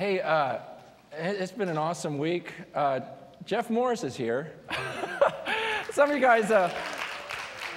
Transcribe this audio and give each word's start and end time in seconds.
Hey, 0.00 0.18
uh, 0.22 0.60
it's 1.12 1.52
been 1.52 1.68
an 1.68 1.76
awesome 1.76 2.16
week. 2.16 2.54
Uh, 2.74 3.00
Jeff 3.44 3.68
Morris 3.68 4.02
is 4.02 4.16
here. 4.16 4.54
Some 5.92 6.08
of 6.08 6.16
you 6.16 6.22
guys, 6.22 6.50
uh, 6.50 6.72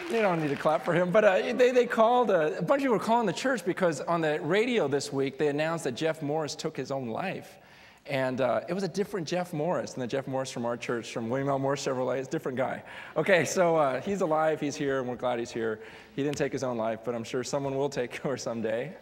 you 0.09 0.21
don't 0.21 0.41
need 0.41 0.47
to 0.47 0.55
clap 0.55 0.85
for 0.85 0.93
him, 0.93 1.11
but 1.11 1.25
uh, 1.25 1.51
they, 1.51 1.71
they 1.71 1.85
called, 1.85 2.31
uh, 2.31 2.51
a 2.57 2.61
bunch 2.61 2.79
of 2.79 2.83
people 2.83 2.93
were 2.93 3.03
calling 3.03 3.25
the 3.25 3.33
church 3.33 3.65
because 3.65 3.99
on 3.99 4.21
the 4.21 4.39
radio 4.39 4.87
this 4.87 5.11
week, 5.11 5.37
they 5.37 5.49
announced 5.49 5.83
that 5.83 5.95
Jeff 5.95 6.21
Morris 6.21 6.55
took 6.55 6.77
his 6.77 6.91
own 6.91 7.09
life. 7.09 7.57
And 8.05 8.39
uh, 8.39 8.61
it 8.69 8.73
was 8.73 8.83
a 8.83 8.87
different 8.87 9.27
Jeff 9.27 9.51
Morris 9.51 9.91
than 9.91 9.99
the 9.99 10.07
Jeff 10.07 10.25
Morris 10.25 10.49
from 10.49 10.63
our 10.63 10.77
church, 10.77 11.11
from 11.11 11.29
William 11.29 11.49
L. 11.49 11.59
Morris 11.59 11.85
Chevrolet. 11.85 12.19
It's 12.19 12.29
a 12.29 12.31
different 12.31 12.57
guy. 12.57 12.83
Okay, 13.17 13.43
so 13.43 13.75
uh, 13.75 13.99
he's 13.99 14.21
alive, 14.21 14.61
he's 14.61 14.77
here, 14.77 14.99
and 14.99 15.09
we're 15.09 15.17
glad 15.17 15.39
he's 15.39 15.51
here. 15.51 15.81
He 16.15 16.23
didn't 16.23 16.37
take 16.37 16.53
his 16.53 16.63
own 16.63 16.77
life, 16.77 16.99
but 17.03 17.15
I'm 17.15 17.25
sure 17.25 17.43
someone 17.43 17.75
will 17.75 17.89
take 17.89 18.17
yours 18.23 18.43
someday. 18.43 18.93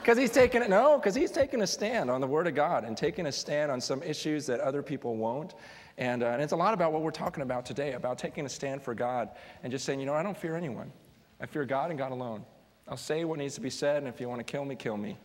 Because 0.00 0.16
he's 0.16 0.30
taking 0.30 0.62
it, 0.62 0.70
no, 0.70 0.98
because 0.98 1.14
he's 1.14 1.30
taking 1.30 1.62
a 1.62 1.66
stand 1.66 2.10
on 2.10 2.20
the 2.20 2.26
Word 2.26 2.46
of 2.46 2.54
God 2.54 2.84
and 2.84 2.96
taking 2.96 3.26
a 3.26 3.32
stand 3.32 3.70
on 3.70 3.80
some 3.80 4.02
issues 4.02 4.46
that 4.46 4.60
other 4.60 4.82
people 4.82 5.16
won't. 5.16 5.54
And, 5.98 6.22
uh, 6.22 6.28
and 6.28 6.40
it's 6.40 6.52
a 6.52 6.56
lot 6.56 6.74
about 6.74 6.92
what 6.92 7.02
we're 7.02 7.10
talking 7.10 7.42
about 7.42 7.66
today, 7.66 7.92
about 7.92 8.18
taking 8.18 8.46
a 8.46 8.48
stand 8.48 8.82
for 8.82 8.94
God 8.94 9.30
and 9.62 9.70
just 9.70 9.84
saying, 9.84 10.00
you 10.00 10.06
know, 10.06 10.14
I 10.14 10.22
don't 10.22 10.36
fear 10.36 10.56
anyone. 10.56 10.92
I 11.40 11.46
fear 11.46 11.64
God 11.64 11.90
and 11.90 11.98
God 11.98 12.12
alone. 12.12 12.44
I'll 12.88 12.96
say 12.96 13.24
what 13.24 13.38
needs 13.38 13.54
to 13.56 13.60
be 13.60 13.70
said, 13.70 13.98
and 13.98 14.08
if 14.08 14.20
you 14.20 14.28
want 14.28 14.38
to 14.38 14.44
kill 14.44 14.64
me, 14.64 14.74
kill 14.74 14.96
me. 14.96 15.18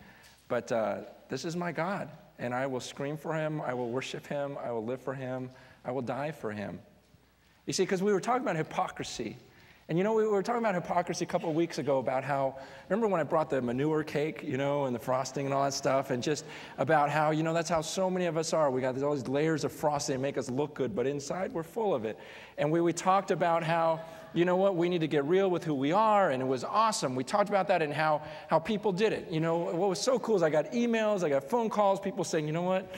But 0.47 0.71
uh, 0.71 0.97
this 1.29 1.45
is 1.45 1.55
my 1.55 1.71
God, 1.71 2.09
and 2.39 2.53
I 2.53 2.67
will 2.67 2.81
scream 2.81 3.15
for 3.15 3.33
him. 3.33 3.61
I 3.61 3.73
will 3.73 3.89
worship 3.89 4.27
him. 4.27 4.57
I 4.61 4.71
will 4.71 4.83
live 4.83 5.01
for 5.01 5.13
him. 5.13 5.49
I 5.85 5.91
will 5.91 6.01
die 6.01 6.31
for 6.31 6.51
him. 6.51 6.79
You 7.65 7.73
see, 7.73 7.83
because 7.83 8.03
we 8.03 8.11
were 8.11 8.19
talking 8.19 8.41
about 8.41 8.57
hypocrisy. 8.57 9.37
And 9.89 9.97
you 9.97 10.03
know, 10.05 10.13
we 10.13 10.25
were 10.25 10.41
talking 10.41 10.61
about 10.61 10.75
hypocrisy 10.75 11.25
a 11.25 11.27
couple 11.27 11.49
of 11.49 11.55
weeks 11.55 11.77
ago 11.77 11.97
about 11.97 12.23
how, 12.23 12.55
remember 12.87 13.07
when 13.07 13.19
I 13.19 13.25
brought 13.25 13.49
the 13.49 13.61
manure 13.61 14.01
cake, 14.01 14.41
you 14.41 14.55
know, 14.55 14.85
and 14.85 14.95
the 14.95 14.99
frosting 14.99 15.45
and 15.45 15.53
all 15.53 15.65
that 15.65 15.73
stuff, 15.73 16.09
and 16.09 16.23
just 16.23 16.45
about 16.77 17.09
how, 17.09 17.31
you 17.31 17.43
know, 17.43 17.53
that's 17.53 17.69
how 17.69 17.81
so 17.81 18.09
many 18.09 18.25
of 18.25 18.37
us 18.37 18.53
are. 18.53 18.71
We 18.71 18.79
got 18.79 19.01
all 19.03 19.13
these 19.13 19.27
layers 19.27 19.65
of 19.65 19.73
frosting 19.73 20.15
that 20.15 20.21
make 20.21 20.37
us 20.37 20.49
look 20.49 20.73
good, 20.73 20.95
but 20.95 21.05
inside 21.05 21.51
we're 21.51 21.63
full 21.63 21.93
of 21.93 22.05
it. 22.05 22.17
And 22.57 22.71
we, 22.71 22.79
we 22.79 22.93
talked 22.93 23.29
about 23.29 23.61
how, 23.61 23.99
you 24.33 24.45
know 24.45 24.55
what, 24.55 24.77
we 24.77 24.87
need 24.87 25.01
to 25.01 25.07
get 25.07 25.25
real 25.25 25.49
with 25.51 25.65
who 25.65 25.73
we 25.73 25.91
are, 25.91 26.31
and 26.31 26.41
it 26.41 26.45
was 26.45 26.63
awesome. 26.63 27.13
We 27.13 27.25
talked 27.25 27.49
about 27.49 27.67
that 27.67 27.81
and 27.81 27.93
how, 27.93 28.21
how 28.47 28.59
people 28.59 28.93
did 28.93 29.11
it. 29.11 29.29
You 29.29 29.41
know, 29.41 29.57
what 29.57 29.89
was 29.89 29.99
so 29.99 30.17
cool 30.17 30.37
is 30.37 30.43
I 30.43 30.49
got 30.49 30.71
emails, 30.71 31.23
I 31.23 31.29
got 31.29 31.43
phone 31.49 31.69
calls, 31.69 31.99
people 31.99 32.23
saying, 32.23 32.47
you 32.47 32.53
know 32.53 32.63
what, 32.63 32.89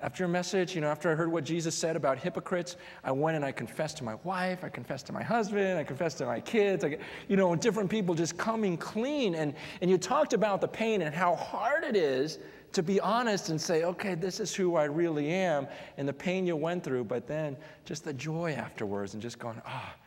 after 0.00 0.22
your 0.22 0.28
message, 0.28 0.76
you 0.76 0.80
know, 0.80 0.88
after 0.88 1.10
I 1.10 1.16
heard 1.16 1.30
what 1.30 1.42
Jesus 1.42 1.74
said 1.74 1.96
about 1.96 2.18
hypocrites, 2.18 2.76
I 3.02 3.10
went 3.10 3.34
and 3.34 3.44
I 3.44 3.50
confessed 3.50 3.96
to 3.96 4.04
my 4.04 4.14
wife, 4.22 4.62
I 4.62 4.68
confessed 4.68 5.06
to 5.06 5.12
my 5.12 5.24
husband, 5.24 5.76
I 5.76 5.82
confessed 5.82 6.18
to 6.18 6.26
my 6.26 6.40
kids, 6.40 6.84
I, 6.84 6.98
you 7.26 7.36
know, 7.36 7.56
different 7.56 7.90
people 7.90 8.14
just 8.14 8.38
coming 8.38 8.76
clean. 8.76 9.34
And, 9.34 9.54
and 9.80 9.90
you 9.90 9.98
talked 9.98 10.34
about 10.34 10.60
the 10.60 10.68
pain 10.68 11.02
and 11.02 11.12
how 11.12 11.34
hard 11.34 11.82
it 11.82 11.96
is 11.96 12.38
to 12.72 12.82
be 12.82 13.00
honest 13.00 13.48
and 13.48 13.60
say, 13.60 13.82
okay, 13.82 14.14
this 14.14 14.38
is 14.38 14.54
who 14.54 14.76
I 14.76 14.84
really 14.84 15.30
am, 15.30 15.66
and 15.96 16.06
the 16.06 16.12
pain 16.12 16.46
you 16.46 16.54
went 16.54 16.84
through, 16.84 17.04
but 17.04 17.26
then 17.26 17.56
just 17.84 18.04
the 18.04 18.12
joy 18.12 18.52
afterwards 18.52 19.14
and 19.14 19.22
just 19.22 19.38
going, 19.38 19.60
ah, 19.66 19.94
oh, 19.96 20.00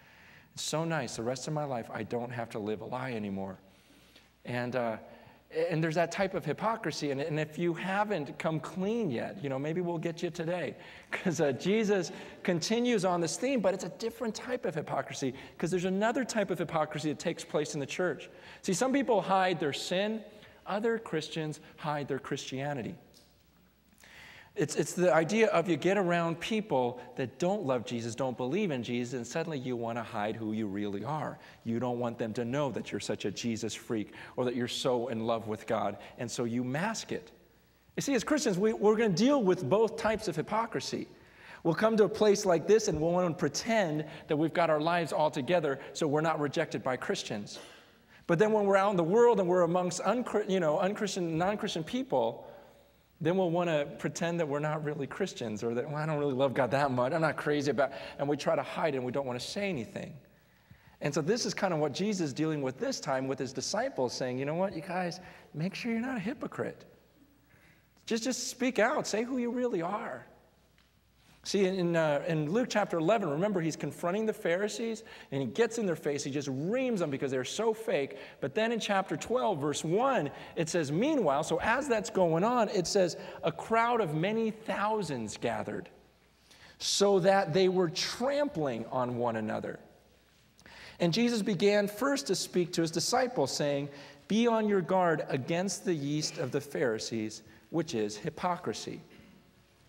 it's 0.53 0.63
so 0.63 0.85
nice. 0.85 1.15
The 1.15 1.23
rest 1.23 1.47
of 1.47 1.53
my 1.53 1.63
life, 1.63 1.89
I 1.91 2.03
don't 2.03 2.31
have 2.31 2.49
to 2.51 2.59
live 2.59 2.81
a 2.81 2.85
lie 2.85 3.13
anymore. 3.13 3.57
And, 4.45 4.75
uh, 4.75 4.97
and 5.69 5.83
there's 5.83 5.95
that 5.95 6.11
type 6.11 6.33
of 6.33 6.45
hypocrisy. 6.45 7.11
And, 7.11 7.19
and, 7.19 7.39
if 7.39 7.57
you 7.57 7.73
haven't 7.73 8.37
come 8.37 8.59
clean 8.59 9.11
yet, 9.11 9.37
you 9.43 9.49
know, 9.49 9.59
maybe 9.59 9.81
we'll 9.81 9.97
get 9.97 10.23
you 10.23 10.29
today. 10.29 10.75
Because 11.11 11.41
uh, 11.41 11.51
Jesus 11.51 12.09
continues 12.41 13.03
on 13.03 13.19
this 13.19 13.35
theme, 13.35 13.59
but 13.59 13.73
it's 13.73 13.83
a 13.83 13.89
different 13.89 14.33
type 14.33 14.65
of 14.65 14.73
hypocrisy. 14.73 15.33
Because 15.57 15.69
there's 15.69 15.83
another 15.83 16.23
type 16.23 16.51
of 16.51 16.57
hypocrisy 16.57 17.09
that 17.09 17.19
takes 17.19 17.43
place 17.43 17.73
in 17.73 17.81
the 17.81 17.85
church. 17.85 18.29
See, 18.61 18.71
some 18.71 18.93
people 18.93 19.21
hide 19.21 19.59
their 19.59 19.73
sin, 19.73 20.21
other 20.65 20.97
Christians 20.97 21.59
hide 21.75 22.07
their 22.07 22.17
Christianity. 22.17 22.95
It's, 24.55 24.75
it's 24.75 24.93
the 24.93 25.13
idea 25.13 25.47
of 25.47 25.69
you 25.69 25.77
get 25.77 25.97
around 25.97 26.39
people 26.39 26.99
that 27.15 27.39
don't 27.39 27.63
love 27.65 27.85
Jesus, 27.85 28.15
don't 28.15 28.35
believe 28.35 28.71
in 28.71 28.83
Jesus, 28.83 29.13
and 29.13 29.25
suddenly 29.25 29.57
you 29.57 29.77
want 29.77 29.97
to 29.97 30.03
hide 30.03 30.35
who 30.35 30.51
you 30.51 30.67
really 30.67 31.05
are. 31.05 31.39
You 31.63 31.79
don't 31.79 31.99
want 31.99 32.17
them 32.17 32.33
to 32.33 32.43
know 32.43 32.69
that 32.71 32.91
you're 32.91 32.99
such 32.99 33.23
a 33.23 33.31
Jesus 33.31 33.73
freak 33.73 34.13
or 34.35 34.43
that 34.43 34.55
you're 34.55 34.67
so 34.67 35.07
in 35.07 35.25
love 35.25 35.47
with 35.47 35.65
God, 35.67 35.97
and 36.17 36.29
so 36.29 36.43
you 36.43 36.65
mask 36.65 37.13
it. 37.13 37.31
You 37.95 38.01
see, 38.01 38.13
as 38.13 38.25
Christians, 38.25 38.57
we, 38.57 38.73
we're 38.73 38.97
going 38.97 39.13
to 39.13 39.23
deal 39.23 39.41
with 39.41 39.69
both 39.69 39.95
types 39.95 40.27
of 40.27 40.35
hypocrisy. 40.35 41.07
We'll 41.63 41.75
come 41.75 41.95
to 41.97 42.05
a 42.05 42.09
place 42.09 42.45
like 42.45 42.67
this 42.67 42.87
and 42.87 42.99
we'll 42.99 43.11
want 43.11 43.29
to 43.29 43.39
pretend 43.39 44.05
that 44.27 44.35
we've 44.35 44.53
got 44.53 44.69
our 44.69 44.81
lives 44.81 45.13
all 45.13 45.29
together 45.29 45.79
so 45.93 46.07
we're 46.07 46.21
not 46.21 46.39
rejected 46.39 46.83
by 46.83 46.97
Christians. 46.97 47.59
But 48.27 48.39
then 48.39 48.51
when 48.51 48.65
we're 48.65 48.77
out 48.77 48.91
in 48.91 48.97
the 48.97 49.03
world 49.03 49.39
and 49.39 49.47
we're 49.47 49.61
amongst 49.61 50.01
you 50.47 50.59
know, 50.59 50.79
unchristian, 50.79 51.37
non-Christian 51.37 51.83
people, 51.83 52.50
then 53.21 53.37
we'll 53.37 53.51
want 53.51 53.69
to 53.69 53.87
pretend 53.99 54.39
that 54.39 54.47
we're 54.47 54.59
not 54.59 54.83
really 54.83 55.05
Christians 55.05 55.63
or 55.63 55.75
that, 55.75 55.87
well, 55.87 55.97
I 55.97 56.07
don't 56.07 56.17
really 56.17 56.33
love 56.33 56.55
God 56.55 56.71
that 56.71 56.89
much. 56.89 57.13
I'm 57.13 57.21
not 57.21 57.37
crazy 57.37 57.69
about 57.69 57.91
And 58.17 58.27
we 58.27 58.35
try 58.35 58.55
to 58.55 58.63
hide 58.63 58.95
it 58.95 58.97
and 58.97 59.05
we 59.05 59.11
don't 59.11 59.27
want 59.27 59.39
to 59.39 59.45
say 59.45 59.69
anything. 59.69 60.13
And 61.01 61.13
so 61.13 61.21
this 61.21 61.45
is 61.45 61.53
kind 61.53 61.73
of 61.73 61.79
what 61.79 61.93
Jesus 61.93 62.27
is 62.27 62.33
dealing 62.33 62.61
with 62.61 62.79
this 62.79 62.99
time 62.99 63.27
with 63.27 63.37
his 63.37 63.53
disciples, 63.53 64.13
saying, 64.13 64.39
you 64.39 64.45
know 64.45 64.55
what, 64.55 64.75
you 64.75 64.81
guys, 64.81 65.19
make 65.53 65.75
sure 65.75 65.91
you're 65.91 66.01
not 66.01 66.17
a 66.17 66.19
hypocrite. 66.19 66.85
Just, 68.07 68.23
just 68.23 68.49
speak 68.49 68.79
out. 68.79 69.05
Say 69.05 69.23
who 69.23 69.37
you 69.37 69.51
really 69.51 69.81
are. 69.81 70.25
See, 71.43 71.65
in, 71.65 71.95
uh, 71.95 72.23
in 72.27 72.51
Luke 72.51 72.67
chapter 72.69 72.99
11, 72.99 73.27
remember, 73.27 73.61
he's 73.61 73.75
confronting 73.75 74.27
the 74.27 74.33
Pharisees 74.33 75.03
and 75.31 75.41
he 75.41 75.47
gets 75.47 75.79
in 75.79 75.87
their 75.87 75.95
face. 75.95 76.23
He 76.23 76.29
just 76.29 76.49
reams 76.51 76.99
them 76.99 77.09
because 77.09 77.31
they're 77.31 77.43
so 77.43 77.73
fake. 77.73 78.17
But 78.41 78.53
then 78.53 78.71
in 78.71 78.79
chapter 78.79 79.17
12, 79.17 79.59
verse 79.59 79.83
1, 79.83 80.29
it 80.55 80.69
says, 80.69 80.91
Meanwhile, 80.91 81.43
so 81.43 81.59
as 81.61 81.87
that's 81.87 82.11
going 82.11 82.43
on, 82.43 82.69
it 82.69 82.85
says, 82.85 83.17
A 83.43 83.51
crowd 83.51 84.01
of 84.01 84.13
many 84.13 84.51
thousands 84.51 85.35
gathered, 85.37 85.89
so 86.77 87.19
that 87.19 87.53
they 87.53 87.69
were 87.69 87.89
trampling 87.89 88.85
on 88.91 89.17
one 89.17 89.35
another. 89.35 89.79
And 90.99 91.11
Jesus 91.11 91.41
began 91.41 91.87
first 91.87 92.27
to 92.27 92.35
speak 92.35 92.71
to 92.73 92.81
his 92.81 92.91
disciples, 92.91 93.51
saying, 93.51 93.89
Be 94.27 94.45
on 94.45 94.69
your 94.69 94.81
guard 94.81 95.25
against 95.27 95.85
the 95.85 95.93
yeast 95.95 96.37
of 96.37 96.51
the 96.51 96.61
Pharisees, 96.61 97.41
which 97.71 97.95
is 97.95 98.15
hypocrisy. 98.15 99.01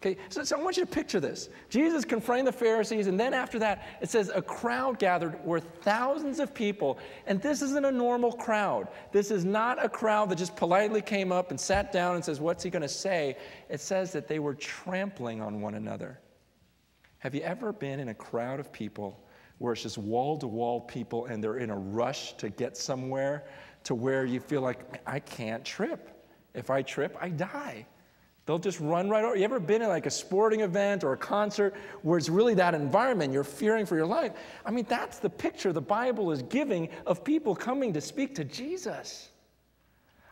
Okay, 0.05 0.17
so, 0.31 0.43
so, 0.43 0.59
I 0.59 0.61
want 0.61 0.77
you 0.77 0.85
to 0.85 0.91
picture 0.91 1.21
this. 1.21 1.49
Jesus 1.69 2.05
confronting 2.05 2.45
the 2.45 2.51
Pharisees, 2.51 3.07
and 3.07 3.21
then 3.21 3.33
after 3.33 3.57
that, 3.61 3.87
it 4.01 4.11
says 4.11 4.33
a 4.35 4.43
crowd 4.43 4.99
gathered 4.99 5.39
were 5.45 5.61
thousands 5.61 6.41
of 6.41 6.53
people, 6.53 6.99
and 7.29 7.41
this 7.41 7.63
isn't 7.63 7.85
a 7.85 7.93
normal 7.93 8.33
crowd. 8.33 8.89
This 9.13 9.31
is 9.31 9.45
not 9.45 9.83
a 9.83 9.89
crowd 9.89 10.29
that 10.31 10.39
just 10.39 10.57
politely 10.57 11.03
came 11.03 11.31
up 11.31 11.53
and 11.53 11.61
sat 11.61 11.93
down 11.93 12.17
and 12.17 12.25
says, 12.25 12.41
What's 12.41 12.65
he 12.65 12.71
going 12.71 12.83
to 12.83 12.89
say? 12.89 13.37
It 13.69 13.81
says 13.81 14.11
that 14.11 14.27
they 14.27 14.41
were 14.41 14.55
trampling 14.55 15.41
on 15.41 15.61
one 15.61 15.77
another. 15.77 16.19
Have 17.19 17.37
you 17.37 17.43
ever 17.43 17.73
been 17.73 18.01
in 18.01 18.09
a 18.09 18.15
crowd 18.15 18.59
of 18.59 18.73
people 18.73 19.25
where 19.59 19.73
it's 19.73 19.85
just 19.85 19.99
wall 19.99 20.37
to 20.39 20.49
wall 20.49 20.81
people 20.81 21.27
and 21.27 21.45
they're 21.45 21.59
in 21.59 21.71
a 21.71 21.79
rush 21.79 22.33
to 22.39 22.51
get 22.51 22.77
somewhere 22.77 23.45
to 23.85 23.95
where 23.95 24.25
you 24.25 24.41
feel 24.41 24.63
like, 24.63 25.01
I 25.07 25.21
can't 25.21 25.65
trip? 25.65 26.27
If 26.55 26.71
I 26.71 26.83
trip, 26.83 27.17
I 27.21 27.29
die. 27.29 27.87
They'll 28.45 28.59
just 28.59 28.81
run 28.81 29.09
right 29.09 29.25
over. 29.25 29.37
You 29.37 29.45
ever 29.45 29.61
been 29.61 29.83
in 29.83 29.89
like 29.89 30.07
a 30.07 30.11
sporting 30.11 30.61
event 30.61 31.05
or 31.05 31.13
a 31.13 31.17
concert 31.17 31.75
where 32.03 32.19
it's 32.19 32.29
really 32.29 32.55
that 32.55 32.75
environment, 32.75 33.33
you're 33.33 33.45
fearing 33.45 33.87
for 33.87 33.97
your 33.97 34.07
life? 34.07 34.33
I 34.67 34.73
mean, 34.73 34.85
that's 34.89 35.21
the 35.21 35.31
picture 35.31 35.73
the 35.73 35.81
Bible 35.81 36.33
is 36.33 36.43
giving 36.43 36.89
of 37.07 37.23
people 37.23 37.55
coming 37.55 37.93
to 37.93 38.01
speak 38.01 38.35
to 38.37 38.45
Jesus. 38.45 39.29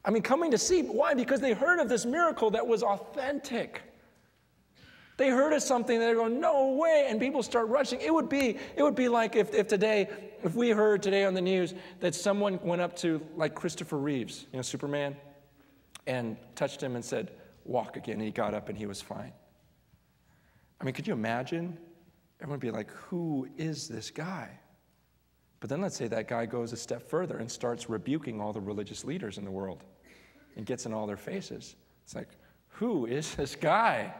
I 0.04 0.10
mean, 0.10 0.22
coming 0.22 0.50
to 0.50 0.58
see. 0.58 0.82
Why? 0.82 1.14
Because 1.14 1.40
they 1.40 1.52
heard 1.52 1.78
of 1.78 1.88
this 1.88 2.04
miracle 2.04 2.50
that 2.50 2.66
was 2.66 2.82
authentic. 2.82 3.82
They 5.16 5.28
heard 5.28 5.52
of 5.52 5.62
something, 5.62 5.98
that 5.98 6.06
they're 6.06 6.14
going, 6.14 6.40
no 6.40 6.72
way, 6.72 7.06
and 7.08 7.20
people 7.20 7.42
start 7.42 7.68
rushing. 7.68 8.00
It 8.00 8.12
would 8.12 8.30
be, 8.30 8.56
it 8.74 8.82
would 8.82 8.94
be 8.94 9.06
like 9.08 9.36
if, 9.36 9.54
if 9.54 9.68
today, 9.68 10.08
if 10.42 10.54
we 10.54 10.70
heard 10.70 11.02
today 11.02 11.26
on 11.26 11.34
the 11.34 11.42
news 11.42 11.74
that 12.00 12.14
someone 12.14 12.58
went 12.62 12.80
up 12.80 12.96
to 12.96 13.20
like 13.36 13.54
Christopher 13.54 13.98
Reeves, 13.98 14.46
you 14.50 14.56
know, 14.56 14.62
Superman, 14.62 15.14
and 16.06 16.38
touched 16.56 16.82
him 16.82 16.96
and 16.96 17.04
said, 17.04 17.30
walk 17.64 17.96
again. 17.96 18.14
And 18.14 18.22
he 18.22 18.30
got 18.30 18.54
up 18.54 18.68
and 18.68 18.76
he 18.76 18.86
was 18.86 19.00
fine. 19.00 19.32
I 20.80 20.84
mean, 20.84 20.94
could 20.94 21.06
you 21.06 21.12
imagine? 21.12 21.76
Everyone 22.40 22.58
would 22.58 22.60
be 22.60 22.70
like, 22.70 22.90
who 22.90 23.48
is 23.58 23.86
this 23.86 24.10
guy? 24.10 24.48
But 25.60 25.68
then 25.68 25.82
let's 25.82 25.96
say 25.96 26.08
that 26.08 26.26
guy 26.26 26.46
goes 26.46 26.72
a 26.72 26.76
step 26.76 27.08
further 27.08 27.36
and 27.36 27.50
starts 27.50 27.90
rebuking 27.90 28.40
all 28.40 28.52
the 28.52 28.60
religious 28.60 29.04
leaders 29.04 29.36
in 29.36 29.44
the 29.44 29.50
world 29.50 29.84
and 30.56 30.64
gets 30.64 30.86
in 30.86 30.94
all 30.94 31.06
their 31.06 31.18
faces. 31.18 31.76
It's 32.04 32.14
like, 32.14 32.28
who 32.68 33.04
is 33.04 33.34
this 33.34 33.54
guy? 33.54 34.14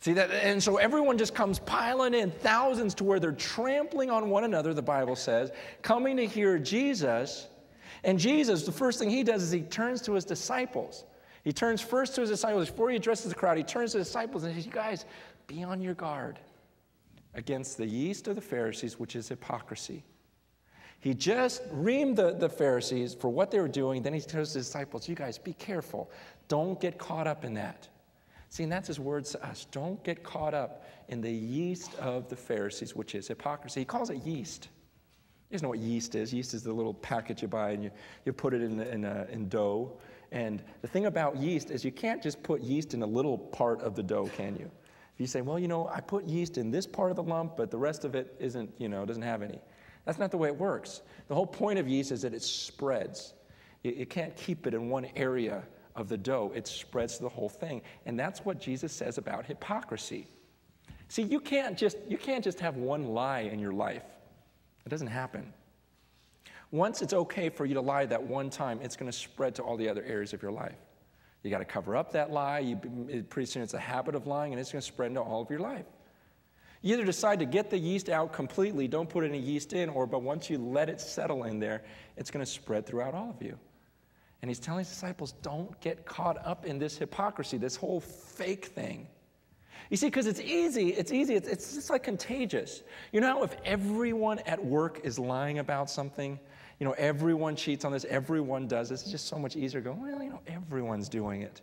See 0.00 0.14
that? 0.14 0.30
And 0.30 0.62
so 0.62 0.78
everyone 0.78 1.18
just 1.18 1.34
comes 1.34 1.58
piling 1.58 2.14
in, 2.14 2.30
thousands 2.30 2.94
to 2.94 3.04
where 3.04 3.20
they're 3.20 3.32
trampling 3.32 4.10
on 4.10 4.30
one 4.30 4.44
another, 4.44 4.72
the 4.72 4.80
Bible 4.80 5.16
says, 5.16 5.50
coming 5.82 6.16
to 6.16 6.26
hear 6.26 6.58
Jesus. 6.58 7.48
And 8.04 8.18
Jesus, 8.18 8.64
the 8.64 8.72
first 8.72 8.98
thing 8.98 9.10
he 9.10 9.24
does 9.24 9.42
is 9.42 9.50
he 9.50 9.62
turns 9.62 10.00
to 10.02 10.14
his 10.14 10.24
disciples 10.24 11.04
he 11.48 11.52
turns 11.54 11.80
first 11.80 12.14
to 12.14 12.20
his 12.20 12.28
disciples. 12.28 12.68
Before 12.68 12.90
he 12.90 12.96
addresses 12.96 13.30
the 13.30 13.34
crowd, 13.34 13.56
he 13.56 13.62
turns 13.62 13.92
to 13.92 13.96
the 13.96 14.04
disciples 14.04 14.44
and 14.44 14.54
says, 14.54 14.66
You 14.66 14.70
guys, 14.70 15.06
be 15.46 15.62
on 15.62 15.80
your 15.80 15.94
guard 15.94 16.38
against 17.32 17.78
the 17.78 17.86
yeast 17.86 18.28
of 18.28 18.34
the 18.34 18.42
Pharisees, 18.42 18.98
which 18.98 19.16
is 19.16 19.30
hypocrisy. 19.30 20.04
He 21.00 21.14
just 21.14 21.66
reamed 21.72 22.16
the, 22.16 22.34
the 22.34 22.50
Pharisees 22.50 23.14
for 23.14 23.30
what 23.30 23.50
they 23.50 23.60
were 23.60 23.66
doing. 23.66 24.02
Then 24.02 24.12
he 24.12 24.20
tells 24.20 24.52
his 24.52 24.66
disciples, 24.66 25.08
You 25.08 25.14
guys, 25.14 25.38
be 25.38 25.54
careful. 25.54 26.10
Don't 26.48 26.78
get 26.78 26.98
caught 26.98 27.26
up 27.26 27.46
in 27.46 27.54
that. 27.54 27.88
See, 28.50 28.64
and 28.64 28.70
that's 28.70 28.88
his 28.88 29.00
words 29.00 29.30
to 29.30 29.42
us. 29.42 29.66
Don't 29.70 30.04
get 30.04 30.22
caught 30.22 30.52
up 30.52 30.84
in 31.08 31.22
the 31.22 31.32
yeast 31.32 31.94
of 31.94 32.28
the 32.28 32.36
Pharisees, 32.36 32.94
which 32.94 33.14
is 33.14 33.26
hypocrisy. 33.26 33.80
He 33.80 33.86
calls 33.86 34.10
it 34.10 34.18
yeast. 34.18 34.68
You 35.48 35.54
guys 35.54 35.62
know 35.62 35.70
what 35.70 35.78
yeast 35.78 36.14
is. 36.14 36.34
Yeast 36.34 36.52
is 36.52 36.62
the 36.62 36.74
little 36.74 36.92
packet 36.92 37.40
you 37.40 37.48
buy 37.48 37.70
and 37.70 37.84
you, 37.84 37.90
you 38.26 38.34
put 38.34 38.52
it 38.52 38.60
in, 38.60 38.80
in, 38.80 39.06
a, 39.06 39.26
in 39.30 39.48
dough. 39.48 39.98
And 40.30 40.62
the 40.82 40.88
thing 40.88 41.06
about 41.06 41.36
yeast 41.36 41.70
is 41.70 41.84
you 41.84 41.92
can't 41.92 42.22
just 42.22 42.42
put 42.42 42.60
yeast 42.60 42.94
in 42.94 43.02
a 43.02 43.06
little 43.06 43.38
part 43.38 43.80
of 43.80 43.94
the 43.94 44.02
dough, 44.02 44.30
can 44.36 44.56
you? 44.56 44.70
If 45.14 45.20
you 45.20 45.26
say, 45.26 45.40
well, 45.40 45.58
you 45.58 45.68
know, 45.68 45.88
I 45.88 46.00
put 46.00 46.24
yeast 46.24 46.58
in 46.58 46.70
this 46.70 46.86
part 46.86 47.10
of 47.10 47.16
the 47.16 47.22
lump, 47.22 47.56
but 47.56 47.70
the 47.70 47.78
rest 47.78 48.04
of 48.04 48.14
it 48.14 48.36
isn't, 48.38 48.70
you 48.78 48.88
know, 48.88 49.04
doesn't 49.04 49.22
have 49.22 49.42
any. 49.42 49.58
That's 50.04 50.18
not 50.18 50.30
the 50.30 50.38
way 50.38 50.48
it 50.48 50.56
works. 50.56 51.02
The 51.28 51.34
whole 51.34 51.46
point 51.46 51.78
of 51.78 51.88
yeast 51.88 52.12
is 52.12 52.22
that 52.22 52.34
it 52.34 52.42
spreads. 52.42 53.34
You, 53.82 53.92
you 53.92 54.06
can't 54.06 54.36
keep 54.36 54.66
it 54.66 54.74
in 54.74 54.88
one 54.88 55.06
area 55.16 55.64
of 55.96 56.08
the 56.08 56.16
dough, 56.16 56.52
it 56.54 56.68
spreads 56.68 57.16
to 57.16 57.24
the 57.24 57.28
whole 57.28 57.48
thing. 57.48 57.82
And 58.06 58.18
that's 58.18 58.44
what 58.44 58.60
Jesus 58.60 58.92
says 58.92 59.18
about 59.18 59.44
hypocrisy. 59.44 60.28
See, 61.08 61.22
you 61.22 61.40
can't 61.40 61.76
just, 61.76 61.96
you 62.06 62.16
can't 62.16 62.44
just 62.44 62.60
have 62.60 62.76
one 62.76 63.08
lie 63.08 63.40
in 63.40 63.58
your 63.58 63.72
life. 63.72 64.04
It 64.86 64.90
doesn't 64.90 65.08
happen. 65.08 65.52
Once 66.70 67.00
it's 67.00 67.14
okay 67.14 67.48
for 67.48 67.64
you 67.64 67.74
to 67.74 67.80
lie 67.80 68.04
that 68.04 68.22
one 68.22 68.50
time, 68.50 68.78
it's 68.82 68.96
going 68.96 69.10
to 69.10 69.16
spread 69.16 69.54
to 69.54 69.62
all 69.62 69.76
the 69.76 69.88
other 69.88 70.02
areas 70.04 70.32
of 70.32 70.42
your 70.42 70.52
life. 70.52 70.76
You 71.42 71.50
got 71.50 71.58
to 71.58 71.64
cover 71.64 71.96
up 71.96 72.12
that 72.12 72.30
lie. 72.30 72.58
You, 72.58 72.76
pretty 73.30 73.46
soon 73.46 73.62
it's 73.62 73.74
a 73.74 73.78
habit 73.78 74.14
of 74.14 74.26
lying, 74.26 74.52
and 74.52 74.60
it's 74.60 74.72
going 74.72 74.80
to 74.80 74.86
spread 74.86 75.08
into 75.08 75.22
all 75.22 75.40
of 75.40 75.50
your 75.50 75.60
life. 75.60 75.86
You 76.82 76.94
either 76.94 77.04
decide 77.04 77.38
to 77.40 77.46
get 77.46 77.70
the 77.70 77.78
yeast 77.78 78.08
out 78.08 78.32
completely, 78.32 78.86
don't 78.86 79.08
put 79.08 79.24
any 79.24 79.38
yeast 79.38 79.72
in, 79.72 79.88
or 79.88 80.06
but 80.06 80.22
once 80.22 80.48
you 80.48 80.58
let 80.58 80.88
it 80.88 81.00
settle 81.00 81.44
in 81.44 81.58
there, 81.58 81.82
it's 82.16 82.30
going 82.30 82.44
to 82.44 82.50
spread 82.50 82.86
throughout 82.86 83.14
all 83.14 83.30
of 83.30 83.42
you. 83.42 83.58
And 84.42 84.48
he's 84.48 84.60
telling 84.60 84.80
his 84.80 84.88
disciples, 84.88 85.32
don't 85.42 85.80
get 85.80 86.06
caught 86.06 86.44
up 86.46 86.66
in 86.66 86.78
this 86.78 86.96
hypocrisy, 86.96 87.58
this 87.58 87.74
whole 87.74 88.00
fake 88.00 88.66
thing. 88.66 89.08
You 89.90 89.96
see, 89.96 90.06
because 90.06 90.26
it's 90.26 90.40
easy, 90.40 90.90
it's 90.90 91.12
easy, 91.12 91.34
it's, 91.34 91.48
it's 91.48 91.74
just 91.74 91.90
like 91.90 92.02
contagious. 92.02 92.82
You 93.12 93.20
know, 93.20 93.42
if 93.42 93.56
everyone 93.64 94.38
at 94.40 94.62
work 94.62 95.00
is 95.04 95.18
lying 95.18 95.58
about 95.60 95.88
something, 95.88 96.38
you 96.78 96.86
know, 96.86 96.92
everyone 96.98 97.56
cheats 97.56 97.84
on 97.84 97.92
this, 97.92 98.04
everyone 98.06 98.68
does 98.68 98.90
this, 98.90 99.02
it's 99.02 99.10
just 99.10 99.28
so 99.28 99.38
much 99.38 99.56
easier 99.56 99.80
to 99.80 99.90
go, 99.90 99.98
well, 99.98 100.22
you 100.22 100.30
know, 100.30 100.40
everyone's 100.46 101.08
doing 101.08 101.42
it. 101.42 101.62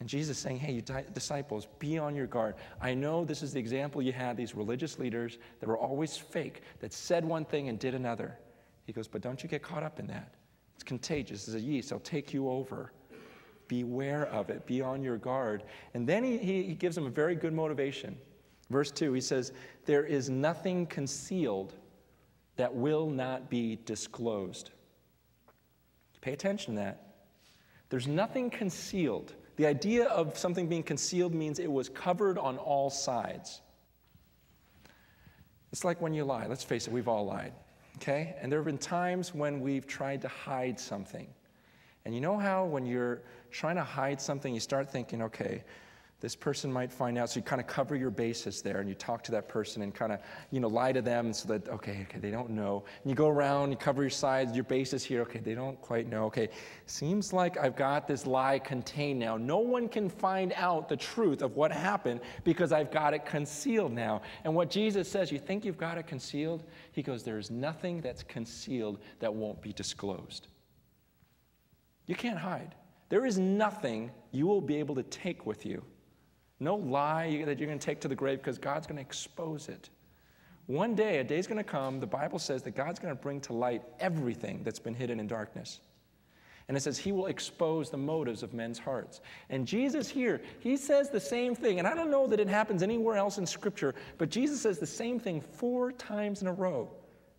And 0.00 0.08
Jesus 0.08 0.38
saying, 0.38 0.58
hey, 0.58 0.72
you 0.72 0.82
disciples, 1.12 1.66
be 1.80 1.98
on 1.98 2.14
your 2.14 2.26
guard. 2.26 2.54
I 2.80 2.94
know 2.94 3.24
this 3.24 3.42
is 3.42 3.52
the 3.52 3.58
example 3.58 4.00
you 4.00 4.12
had, 4.12 4.36
these 4.36 4.54
religious 4.54 4.98
leaders 4.98 5.38
that 5.58 5.68
were 5.68 5.78
always 5.78 6.16
fake, 6.16 6.62
that 6.78 6.92
said 6.92 7.24
one 7.24 7.44
thing 7.44 7.68
and 7.68 7.78
did 7.78 7.94
another. 7.94 8.38
He 8.86 8.92
goes, 8.92 9.08
but 9.08 9.22
don't 9.22 9.42
you 9.42 9.48
get 9.48 9.62
caught 9.62 9.82
up 9.82 9.98
in 9.98 10.06
that. 10.06 10.34
It's 10.74 10.84
contagious. 10.84 11.48
It's 11.48 11.56
a 11.56 11.60
yeast. 11.60 11.90
It'll 11.90 12.00
take 12.00 12.32
you 12.32 12.48
over. 12.48 12.92
Beware 13.68 14.26
of 14.26 14.50
it. 14.50 14.66
Be 14.66 14.80
on 14.80 15.02
your 15.02 15.16
guard. 15.16 15.64
And 15.94 16.06
then 16.06 16.24
he, 16.24 16.38
he, 16.38 16.74
gives 16.74 16.94
them 16.94 17.06
a 17.06 17.10
very 17.10 17.34
good 17.34 17.52
motivation. 17.52 18.16
Verse 18.70 18.90
2, 18.90 19.12
he 19.12 19.20
says, 19.20 19.52
There 19.84 20.04
is 20.04 20.28
nothing 20.28 20.86
concealed 20.86 21.74
that 22.56 22.74
will 22.74 23.08
not 23.08 23.48
be 23.48 23.78
disclosed. 23.84 24.70
Pay 26.20 26.32
attention 26.32 26.74
to 26.74 26.80
that. 26.80 27.04
There's 27.90 28.08
nothing 28.08 28.50
concealed. 28.50 29.34
The 29.56 29.66
idea 29.66 30.06
of 30.06 30.36
something 30.36 30.68
being 30.68 30.82
concealed 30.82 31.34
means 31.34 31.58
it 31.58 31.70
was 31.70 31.88
covered 31.88 32.38
on 32.38 32.58
all 32.58 32.90
sides. 32.90 33.60
It's 35.72 35.84
like 35.84 36.00
when 36.00 36.12
you 36.14 36.24
lie. 36.24 36.46
Let's 36.46 36.64
face 36.64 36.86
it, 36.86 36.92
we've 36.92 37.08
all 37.08 37.26
lied 37.26 37.52
okay? 37.98 38.36
And 38.40 38.50
there 38.50 38.60
have 38.60 38.66
been 38.66 38.78
times 38.78 39.34
when 39.34 39.60
we've 39.60 39.86
tried 39.86 40.22
to 40.22 40.28
hide 40.28 40.78
something. 40.78 41.26
And 42.04 42.14
you 42.14 42.20
know 42.20 42.38
how 42.38 42.64
when 42.64 42.86
you're 42.86 43.22
trying 43.50 43.76
to 43.76 43.84
hide 43.84 44.20
something, 44.20 44.54
you 44.54 44.60
start 44.60 44.90
thinking, 44.90 45.22
okay, 45.22 45.62
this 46.20 46.34
person 46.34 46.72
might 46.72 46.92
find 46.92 47.16
out. 47.16 47.30
So 47.30 47.38
you 47.38 47.44
kind 47.44 47.60
of 47.60 47.68
cover 47.68 47.94
your 47.94 48.10
bases 48.10 48.60
there 48.60 48.80
and 48.80 48.88
you 48.88 48.94
talk 48.96 49.22
to 49.24 49.30
that 49.32 49.48
person 49.48 49.82
and 49.82 49.94
kind 49.94 50.10
of, 50.10 50.18
you 50.50 50.58
know, 50.58 50.66
lie 50.66 50.90
to 50.90 51.00
them 51.00 51.32
so 51.32 51.46
that, 51.48 51.68
okay, 51.68 52.06
okay, 52.08 52.18
they 52.18 52.32
don't 52.32 52.50
know. 52.50 52.84
And 53.02 53.10
you 53.10 53.14
go 53.14 53.28
around, 53.28 53.70
you 53.70 53.76
cover 53.76 54.02
your 54.02 54.10
sides, 54.10 54.52
your 54.52 54.64
bases 54.64 55.04
here. 55.04 55.22
Okay, 55.22 55.38
they 55.38 55.54
don't 55.54 55.80
quite 55.80 56.08
know. 56.08 56.24
Okay, 56.24 56.48
seems 56.86 57.32
like 57.32 57.56
I've 57.56 57.76
got 57.76 58.08
this 58.08 58.26
lie 58.26 58.58
contained 58.58 59.20
now. 59.20 59.36
No 59.36 59.58
one 59.58 59.88
can 59.88 60.08
find 60.08 60.52
out 60.56 60.88
the 60.88 60.96
truth 60.96 61.40
of 61.40 61.54
what 61.54 61.70
happened 61.70 62.20
because 62.42 62.72
I've 62.72 62.90
got 62.90 63.14
it 63.14 63.24
concealed 63.24 63.92
now. 63.92 64.22
And 64.42 64.54
what 64.56 64.70
Jesus 64.70 65.08
says, 65.08 65.30
you 65.30 65.38
think 65.38 65.64
you've 65.64 65.78
got 65.78 65.98
it 65.98 66.08
concealed? 66.08 66.64
He 66.90 67.02
goes, 67.02 67.22
there 67.22 67.38
is 67.38 67.52
nothing 67.52 68.00
that's 68.00 68.24
concealed 68.24 68.98
that 69.20 69.32
won't 69.32 69.62
be 69.62 69.72
disclosed. 69.72 70.48
You 72.08 72.16
can't 72.16 72.38
hide. 72.38 72.74
There 73.08 73.24
is 73.24 73.38
nothing 73.38 74.10
you 74.32 74.48
will 74.48 74.60
be 74.60 74.76
able 74.76 74.96
to 74.96 75.04
take 75.04 75.46
with 75.46 75.64
you 75.64 75.84
no 76.60 76.76
lie 76.76 77.42
that 77.44 77.58
you're 77.58 77.68
going 77.68 77.78
to 77.78 77.86
take 77.86 78.00
to 78.00 78.08
the 78.08 78.14
grave 78.14 78.38
because 78.38 78.58
God's 78.58 78.86
going 78.86 78.96
to 78.96 79.02
expose 79.02 79.68
it. 79.68 79.90
One 80.66 80.94
day, 80.94 81.18
a 81.18 81.24
day's 81.24 81.46
going 81.46 81.58
to 81.58 81.64
come, 81.64 81.98
the 82.00 82.06
Bible 82.06 82.38
says 82.38 82.62
that 82.64 82.72
God's 82.72 82.98
going 82.98 83.14
to 83.14 83.20
bring 83.20 83.40
to 83.42 83.52
light 83.52 83.82
everything 84.00 84.62
that's 84.64 84.78
been 84.78 84.94
hidden 84.94 85.18
in 85.20 85.26
darkness. 85.26 85.80
And 86.66 86.76
it 86.76 86.80
says 86.80 86.98
he 86.98 87.12
will 87.12 87.26
expose 87.26 87.88
the 87.88 87.96
motives 87.96 88.42
of 88.42 88.52
men's 88.52 88.78
hearts. 88.78 89.22
And 89.48 89.66
Jesus 89.66 90.10
here, 90.10 90.42
he 90.60 90.76
says 90.76 91.08
the 91.08 91.20
same 91.20 91.54
thing. 91.54 91.78
And 91.78 91.88
I 91.88 91.94
don't 91.94 92.10
know 92.10 92.26
that 92.26 92.40
it 92.40 92.48
happens 92.48 92.82
anywhere 92.82 93.16
else 93.16 93.38
in 93.38 93.46
Scripture, 93.46 93.94
but 94.18 94.28
Jesus 94.28 94.60
says 94.60 94.78
the 94.78 94.86
same 94.86 95.18
thing 95.18 95.40
four 95.40 95.92
times 95.92 96.42
in 96.42 96.48
a 96.48 96.52
row 96.52 96.90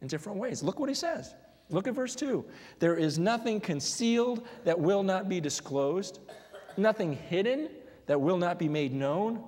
in 0.01 0.07
different 0.07 0.39
ways. 0.39 0.63
Look 0.63 0.79
what 0.79 0.89
he 0.89 0.95
says. 0.95 1.35
Look 1.69 1.87
at 1.87 1.93
verse 1.93 2.15
2. 2.15 2.43
There 2.79 2.95
is 2.95 3.19
nothing 3.19 3.59
concealed 3.59 4.47
that 4.63 4.79
will 4.79 5.03
not 5.03 5.29
be 5.29 5.39
disclosed, 5.39 6.19
nothing 6.77 7.13
hidden 7.13 7.69
that 8.07 8.19
will 8.19 8.37
not 8.37 8.57
be 8.57 8.67
made 8.67 8.93
known. 8.93 9.43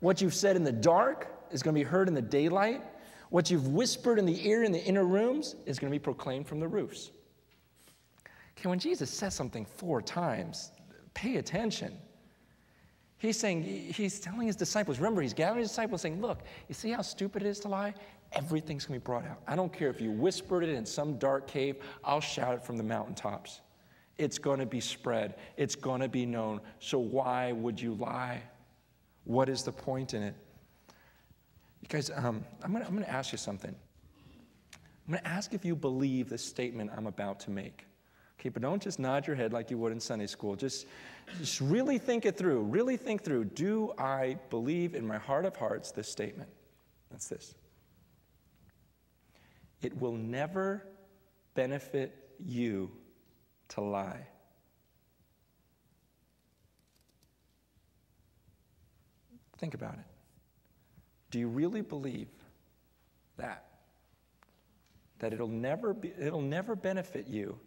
What 0.00 0.20
you've 0.20 0.34
said 0.34 0.56
in 0.56 0.64
the 0.64 0.72
dark 0.72 1.34
is 1.50 1.62
going 1.62 1.74
to 1.74 1.80
be 1.80 1.84
heard 1.84 2.08
in 2.08 2.14
the 2.14 2.22
daylight. 2.22 2.82
What 3.30 3.50
you've 3.50 3.68
whispered 3.68 4.18
in 4.18 4.26
the 4.26 4.48
ear 4.48 4.62
in 4.62 4.70
the 4.70 4.82
inner 4.82 5.04
rooms 5.04 5.56
is 5.66 5.78
going 5.78 5.90
to 5.90 5.94
be 5.94 6.02
proclaimed 6.02 6.46
from 6.46 6.60
the 6.60 6.68
roofs. 6.68 7.10
Okay, 8.56 8.68
when 8.68 8.78
Jesus 8.78 9.10
says 9.10 9.34
something 9.34 9.64
four 9.64 10.00
times, 10.00 10.70
pay 11.14 11.36
attention. 11.36 11.96
He's 13.18 13.38
saying, 13.38 13.62
he's 13.62 14.20
telling 14.20 14.46
his 14.46 14.56
disciples, 14.56 14.98
remember, 14.98 15.22
he's 15.22 15.32
gathering 15.32 15.60
his 15.60 15.70
disciples 15.70 16.02
saying, 16.02 16.20
look, 16.20 16.42
you 16.68 16.74
see 16.74 16.90
how 16.90 17.00
stupid 17.02 17.42
it 17.42 17.48
is 17.48 17.58
to 17.60 17.68
lie? 17.68 17.94
Everything's 18.34 18.84
going 18.84 18.98
to 18.98 19.04
be 19.04 19.04
brought 19.04 19.24
out. 19.26 19.40
I 19.46 19.56
don't 19.56 19.72
care 19.72 19.88
if 19.88 20.00
you 20.00 20.10
whispered 20.10 20.64
it 20.64 20.70
in 20.70 20.84
some 20.84 21.18
dark 21.18 21.46
cave, 21.46 21.76
I'll 22.04 22.20
shout 22.20 22.54
it 22.54 22.64
from 22.64 22.76
the 22.76 22.82
mountaintops. 22.82 23.60
It's 24.18 24.38
going 24.38 24.60
to 24.60 24.66
be 24.66 24.80
spread, 24.80 25.36
it's 25.56 25.74
going 25.74 26.00
to 26.00 26.08
be 26.08 26.26
known. 26.26 26.60
So 26.78 26.98
why 26.98 27.52
would 27.52 27.80
you 27.80 27.94
lie? 27.94 28.42
What 29.24 29.48
is 29.48 29.62
the 29.62 29.72
point 29.72 30.14
in 30.14 30.22
it? 30.22 30.34
You 31.82 31.88
guys, 31.88 32.10
um, 32.14 32.44
I'm 32.62 32.72
going 32.72 33.02
to 33.02 33.10
ask 33.10 33.32
you 33.32 33.38
something. 33.38 33.74
I'm 35.06 35.12
going 35.12 35.22
to 35.22 35.28
ask 35.28 35.52
if 35.52 35.64
you 35.64 35.76
believe 35.76 36.28
the 36.28 36.38
statement 36.38 36.90
I'm 36.96 37.06
about 37.06 37.40
to 37.40 37.50
make. 37.50 37.84
Okay, 38.40 38.48
but 38.48 38.62
don't 38.62 38.82
just 38.82 38.98
nod 38.98 39.26
your 39.26 39.36
head 39.36 39.52
like 39.52 39.70
you 39.70 39.78
would 39.78 39.92
in 39.92 40.00
Sunday 40.00 40.26
school. 40.26 40.56
Just, 40.56 40.86
just 41.38 41.60
really 41.60 41.98
think 41.98 42.26
it 42.26 42.36
through. 42.36 42.62
Really 42.62 42.96
think 42.96 43.22
through. 43.22 43.46
Do 43.46 43.92
I 43.98 44.38
believe 44.50 44.94
in 44.94 45.06
my 45.06 45.18
heart 45.18 45.44
of 45.44 45.56
hearts 45.56 45.92
this 45.92 46.08
statement? 46.08 46.48
That's 47.10 47.28
this. 47.28 47.54
It 49.84 50.00
will 50.00 50.12
never 50.12 50.86
benefit 51.52 52.16
you 52.38 52.90
to 53.68 53.82
lie. 53.82 54.26
Think 59.58 59.74
about 59.74 59.94
it. 59.94 60.06
Do 61.30 61.38
you 61.38 61.48
really 61.48 61.82
believe 61.82 62.28
that? 63.36 63.66
That 65.18 65.34
it'll 65.34 65.48
never, 65.48 65.92
be, 65.92 66.14
it'll 66.18 66.40
never 66.40 66.74
benefit 66.74 67.26
you 67.28 67.58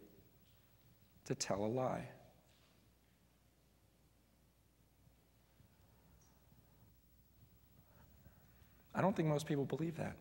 to 1.26 1.36
tell 1.36 1.64
a 1.64 1.66
lie? 1.66 2.08
I 8.92 9.02
don't 9.02 9.14
think 9.14 9.28
most 9.28 9.46
people 9.46 9.64
believe 9.64 9.96
that. 9.98 10.16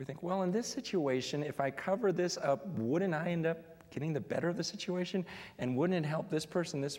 We 0.00 0.06
think, 0.06 0.22
well, 0.22 0.44
in 0.44 0.50
this 0.50 0.66
situation, 0.66 1.42
if 1.42 1.60
I 1.60 1.70
cover 1.70 2.10
this 2.10 2.38
up, 2.38 2.66
wouldn't 2.78 3.12
I 3.12 3.28
end 3.28 3.44
up 3.44 3.58
getting 3.90 4.14
the 4.14 4.20
better 4.20 4.48
of 4.48 4.56
the 4.56 4.64
situation? 4.64 5.26
And 5.58 5.76
wouldn't 5.76 6.06
it 6.06 6.08
help 6.08 6.30
this 6.30 6.46
person? 6.46 6.80
This 6.80 6.98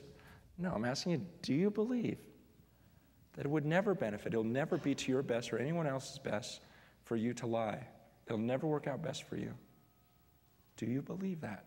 no, 0.60 0.72
I'm 0.72 0.86
asking 0.86 1.14
you, 1.14 1.26
do 1.42 1.56
you 1.56 1.72
believe 1.72 2.20
that 3.34 3.44
it 3.44 3.50
would 3.50 3.66
never 3.66 3.96
benefit? 3.96 4.34
It'll 4.34 4.44
never 4.44 4.78
be 4.78 4.94
to 4.94 5.12
your 5.12 5.24
best 5.24 5.52
or 5.52 5.58
anyone 5.58 5.88
else's 5.88 6.20
best 6.20 6.62
for 7.04 7.16
you 7.16 7.34
to 7.34 7.48
lie. 7.48 7.88
It'll 8.28 8.38
never 8.38 8.68
work 8.68 8.86
out 8.86 9.02
best 9.02 9.24
for 9.24 9.36
you. 9.36 9.52
Do 10.78 10.86
you 10.86 11.02
believe 11.02 11.42
that? 11.42 11.66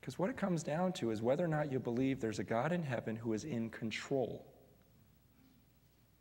Because 0.00 0.20
what 0.20 0.30
it 0.30 0.36
comes 0.36 0.62
down 0.62 0.92
to 0.92 1.10
is 1.10 1.20
whether 1.20 1.44
or 1.44 1.48
not 1.48 1.72
you 1.72 1.80
believe 1.80 2.20
there's 2.20 2.38
a 2.38 2.44
God 2.44 2.70
in 2.70 2.84
heaven 2.84 3.16
who 3.16 3.32
is 3.32 3.42
in 3.42 3.70
control 3.70 4.46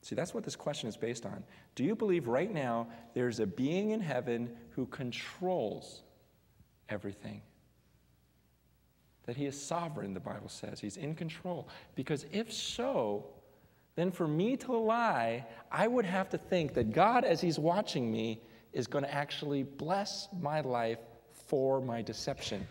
See, 0.05 0.13
that's 0.13 0.35
what 0.35 0.43
this 0.43 0.55
question 0.55 0.87
is 0.87 0.95
based 0.95 1.25
on. 1.25 1.43
Do 1.73 1.83
you 1.83 1.95
believe 1.95 2.27
right 2.27 2.53
now 2.53 2.87
there's 3.15 3.39
a 3.39 3.47
being 3.47 3.89
in 3.89 3.99
heaven 3.99 4.51
who 4.69 4.85
controls 4.85 6.03
everything? 6.89 7.41
That 9.23 9.35
he 9.35 9.47
is 9.47 9.59
sovereign, 9.59 10.13
the 10.13 10.19
Bible 10.19 10.47
says. 10.47 10.79
He's 10.79 10.97
in 10.97 11.15
control. 11.15 11.67
Because 11.95 12.27
if 12.31 12.53
so, 12.53 13.25
then 13.95 14.11
for 14.11 14.27
me 14.27 14.55
to 14.57 14.77
lie, 14.77 15.43
I 15.71 15.87
would 15.87 16.05
have 16.05 16.29
to 16.29 16.37
think 16.37 16.75
that 16.75 16.91
God, 16.91 17.25
as 17.25 17.41
he's 17.41 17.57
watching 17.57 18.11
me, 18.11 18.39
is 18.73 18.85
going 18.85 19.05
to 19.05 19.11
actually 19.11 19.63
bless 19.63 20.27
my 20.39 20.61
life 20.61 20.99
for 21.47 21.81
my 21.81 22.03
deception. 22.03 22.67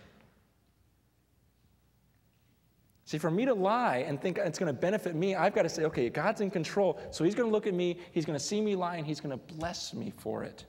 See, 3.07 3.19
for 3.19 3.31
me 3.31 3.45
to 3.45 3.53
lie 3.53 3.99
and 4.07 4.21
think 4.21 4.39
it's 4.39 4.59
going 4.59 4.75
to 4.75 4.79
benefit 4.79 5.15
me, 5.15 5.35
I've 5.35 5.55
got 5.55 5.63
to 5.63 5.69
say, 5.69 5.85
okay, 5.85 6.09
God's 6.09 6.41
in 6.41 6.51
control, 6.51 6.99
so 7.11 7.23
He's 7.23 7.35
going 7.35 7.49
to 7.49 7.53
look 7.53 7.67
at 7.67 7.75
me, 7.75 7.99
He's 8.13 8.25
going 8.25 8.39
to 8.39 8.45
see 8.45 8.61
me 8.63 8.77
lie, 8.77 8.97
and 8.97 9.07
He's 9.07 9.21
going 9.21 9.39
to 9.39 9.55
bless 9.55 9.93
me 9.93 10.13
for 10.17 10.43
it. 10.43 10.65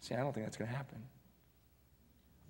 See, 0.00 0.14
I 0.14 0.18
don't 0.18 0.34
think 0.34 0.44
that's 0.44 0.58
going 0.58 0.70
to 0.70 0.76
happen. 0.76 0.98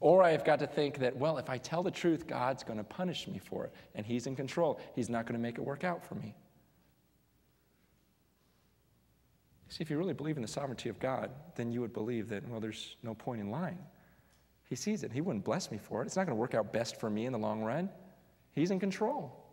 Or 0.01 0.25
I've 0.25 0.45
got 0.45 0.59
to 0.59 0.67
think 0.67 0.99
that, 0.99 1.17
well, 1.17 1.39
if 1.39 1.49
I 1.49 1.57
tell 1.57 1.85
the 1.85 1.91
truth, 1.91 2.27
God's 2.27 2.65
going 2.65 2.79
to 2.79 2.85
punish 2.85 3.29
me 3.29 3.39
for 3.39 3.65
it, 3.65 3.73
and 3.95 4.05
He's 4.05 4.27
in 4.27 4.35
control. 4.35 4.81
He's 4.97 5.09
not 5.09 5.25
going 5.25 5.39
to 5.39 5.43
make 5.43 5.57
it 5.57 5.63
work 5.63 5.85
out 5.85 6.05
for 6.05 6.17
me. 6.17 6.35
See, 9.69 9.83
if 9.83 9.91
you 9.91 9.99
really 9.99 10.15
believe 10.15 10.37
in 10.37 10.43
the 10.43 10.49
sovereignty 10.49 10.89
of 10.89 10.99
God, 10.99 11.31
then 11.55 11.71
you 11.71 11.81
would 11.81 11.93
believe 11.93 12.29
that, 12.29 12.47
well, 12.49 12.61
there's 12.61 12.97
no 13.03 13.15
point 13.15 13.41
in 13.41 13.51
lying. 13.51 13.79
He 14.69 14.75
sees 14.75 15.05
it. 15.05 15.13
He 15.13 15.21
wouldn't 15.21 15.45
bless 15.45 15.71
me 15.71 15.79
for 15.79 16.03
it. 16.03 16.07
It's 16.07 16.17
not 16.17 16.27
going 16.27 16.37
to 16.37 16.41
work 16.41 16.55
out 16.55 16.73
best 16.73 16.99
for 16.99 17.09
me 17.09 17.27
in 17.27 17.33
the 17.33 17.39
long 17.39 17.63
run. 17.63 17.89
He's 18.55 18.71
in 18.71 18.81
control. 18.81 19.45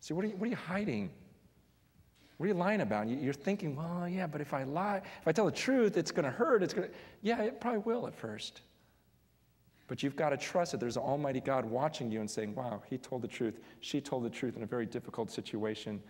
See, 0.00 0.14
what 0.14 0.24
are 0.24 0.28
you, 0.28 0.36
what 0.36 0.46
are 0.46 0.50
you 0.50 0.56
hiding? 0.56 1.10
What 2.36 2.44
are 2.44 2.48
you 2.48 2.54
lying 2.54 2.80
about? 2.80 3.08
You're 3.08 3.32
thinking, 3.32 3.76
well, 3.76 4.08
yeah, 4.08 4.26
but 4.26 4.40
if 4.40 4.52
I 4.52 4.64
lie, 4.64 4.98
if 4.98 5.28
I 5.28 5.32
tell 5.32 5.46
the 5.46 5.52
truth, 5.52 5.96
it's 5.96 6.10
going 6.10 6.24
to 6.24 6.30
hurt. 6.30 6.62
It's 6.62 6.74
going 6.74 6.88
to, 6.88 6.94
yeah, 7.22 7.42
it 7.42 7.60
probably 7.60 7.80
will 7.80 8.06
at 8.06 8.14
first. 8.14 8.62
But 9.86 10.02
you've 10.02 10.16
got 10.16 10.30
to 10.30 10.36
trust 10.36 10.72
that 10.72 10.80
there's 10.80 10.96
an 10.96 11.02
Almighty 11.02 11.40
God 11.40 11.64
watching 11.64 12.10
you 12.10 12.20
and 12.20 12.30
saying, 12.30 12.54
wow, 12.54 12.82
he 12.88 12.98
told 12.98 13.22
the 13.22 13.28
truth. 13.28 13.60
She 13.80 14.00
told 14.00 14.24
the 14.24 14.30
truth 14.30 14.56
in 14.56 14.62
a 14.62 14.66
very 14.66 14.86
difficult 14.86 15.30
situation. 15.30 16.02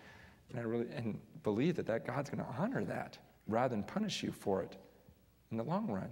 And 0.51 0.59
I 0.59 0.63
really 0.63 0.87
and 0.95 1.19
believe 1.43 1.77
that, 1.77 1.87
that 1.87 2.07
God's 2.07 2.31
going 2.31 2.45
to 2.45 2.51
honor 2.59 2.85
that 2.85 3.19
rather 3.49 3.75
than 3.75 3.83
punish 3.83 4.23
you 4.23 4.33
for 4.33 4.63
it 4.63 4.77
in 5.51 5.57
the 5.57 5.65
long 5.65 5.89
run. 5.89 6.09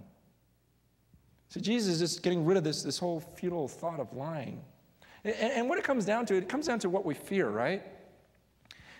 So 1.53 1.59
Jesus 1.59 2.01
is 2.01 2.17
getting 2.17 2.45
rid 2.45 2.57
of 2.57 2.63
this, 2.63 2.81
this 2.81 2.97
whole 2.97 3.19
futile 3.19 3.67
thought 3.67 3.99
of 3.99 4.11
lying. 4.11 4.59
And, 5.23 5.35
and 5.35 5.69
what 5.69 5.77
it 5.77 5.83
comes 5.83 6.03
down 6.03 6.25
to, 6.25 6.35
it 6.35 6.49
comes 6.49 6.65
down 6.65 6.79
to 6.79 6.89
what 6.89 7.05
we 7.05 7.13
fear, 7.13 7.47
right? 7.47 7.83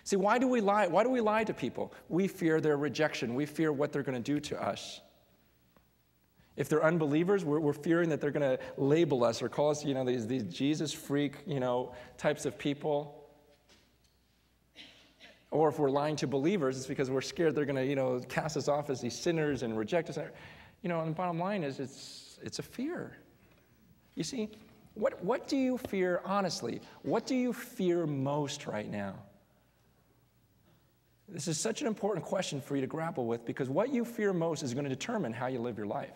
See, 0.04 0.14
why 0.14 0.38
do 0.38 0.46
we 0.46 0.60
lie? 0.60 0.86
Why 0.86 1.02
do 1.02 1.10
we 1.10 1.20
lie 1.20 1.42
to 1.42 1.52
people? 1.52 1.92
We 2.08 2.28
fear 2.28 2.60
their 2.60 2.76
rejection. 2.76 3.34
We 3.34 3.44
fear 3.44 3.72
what 3.72 3.92
they're 3.92 4.04
going 4.04 4.22
to 4.22 4.32
do 4.32 4.38
to 4.38 4.62
us. 4.62 5.00
If 6.56 6.68
they're 6.68 6.84
unbelievers, 6.84 7.44
we're, 7.44 7.58
we're 7.58 7.72
fearing 7.72 8.08
that 8.10 8.20
they're 8.20 8.30
going 8.30 8.56
to 8.56 8.62
label 8.76 9.24
us 9.24 9.42
or 9.42 9.48
call 9.48 9.70
us, 9.70 9.84
you 9.84 9.92
know, 9.92 10.04
these, 10.04 10.24
these 10.24 10.44
Jesus 10.44 10.92
freak, 10.92 11.38
you 11.48 11.58
know, 11.58 11.92
types 12.18 12.46
of 12.46 12.56
people. 12.56 13.26
Or 15.50 15.70
if 15.70 15.80
we're 15.80 15.90
lying 15.90 16.14
to 16.16 16.28
believers, 16.28 16.76
it's 16.76 16.86
because 16.86 17.10
we're 17.10 17.20
scared 17.20 17.56
they're 17.56 17.64
going 17.64 17.74
to, 17.74 17.84
you 17.84 17.96
know, 17.96 18.20
cast 18.28 18.56
us 18.56 18.68
off 18.68 18.90
as 18.90 19.00
these 19.00 19.18
sinners 19.18 19.64
and 19.64 19.76
reject 19.76 20.08
us. 20.08 20.18
You 20.82 20.88
know, 20.88 21.00
and 21.00 21.10
the 21.10 21.16
bottom 21.16 21.40
line 21.40 21.64
is 21.64 21.80
it's 21.80 22.23
it's 22.44 22.58
a 22.58 22.62
fear. 22.62 23.16
You 24.14 24.22
see, 24.22 24.50
what, 24.94 25.24
what 25.24 25.48
do 25.48 25.56
you 25.56 25.78
fear, 25.78 26.20
honestly? 26.24 26.80
What 27.02 27.26
do 27.26 27.34
you 27.34 27.52
fear 27.52 28.06
most 28.06 28.66
right 28.66 28.88
now? 28.88 29.14
This 31.28 31.48
is 31.48 31.58
such 31.58 31.80
an 31.80 31.86
important 31.86 32.24
question 32.24 32.60
for 32.60 32.76
you 32.76 32.82
to 32.82 32.86
grapple 32.86 33.26
with 33.26 33.44
because 33.46 33.68
what 33.68 33.92
you 33.92 34.04
fear 34.04 34.32
most 34.32 34.62
is 34.62 34.74
going 34.74 34.84
to 34.84 34.90
determine 34.90 35.32
how 35.32 35.46
you 35.46 35.58
live 35.58 35.78
your 35.78 35.86
life. 35.86 36.14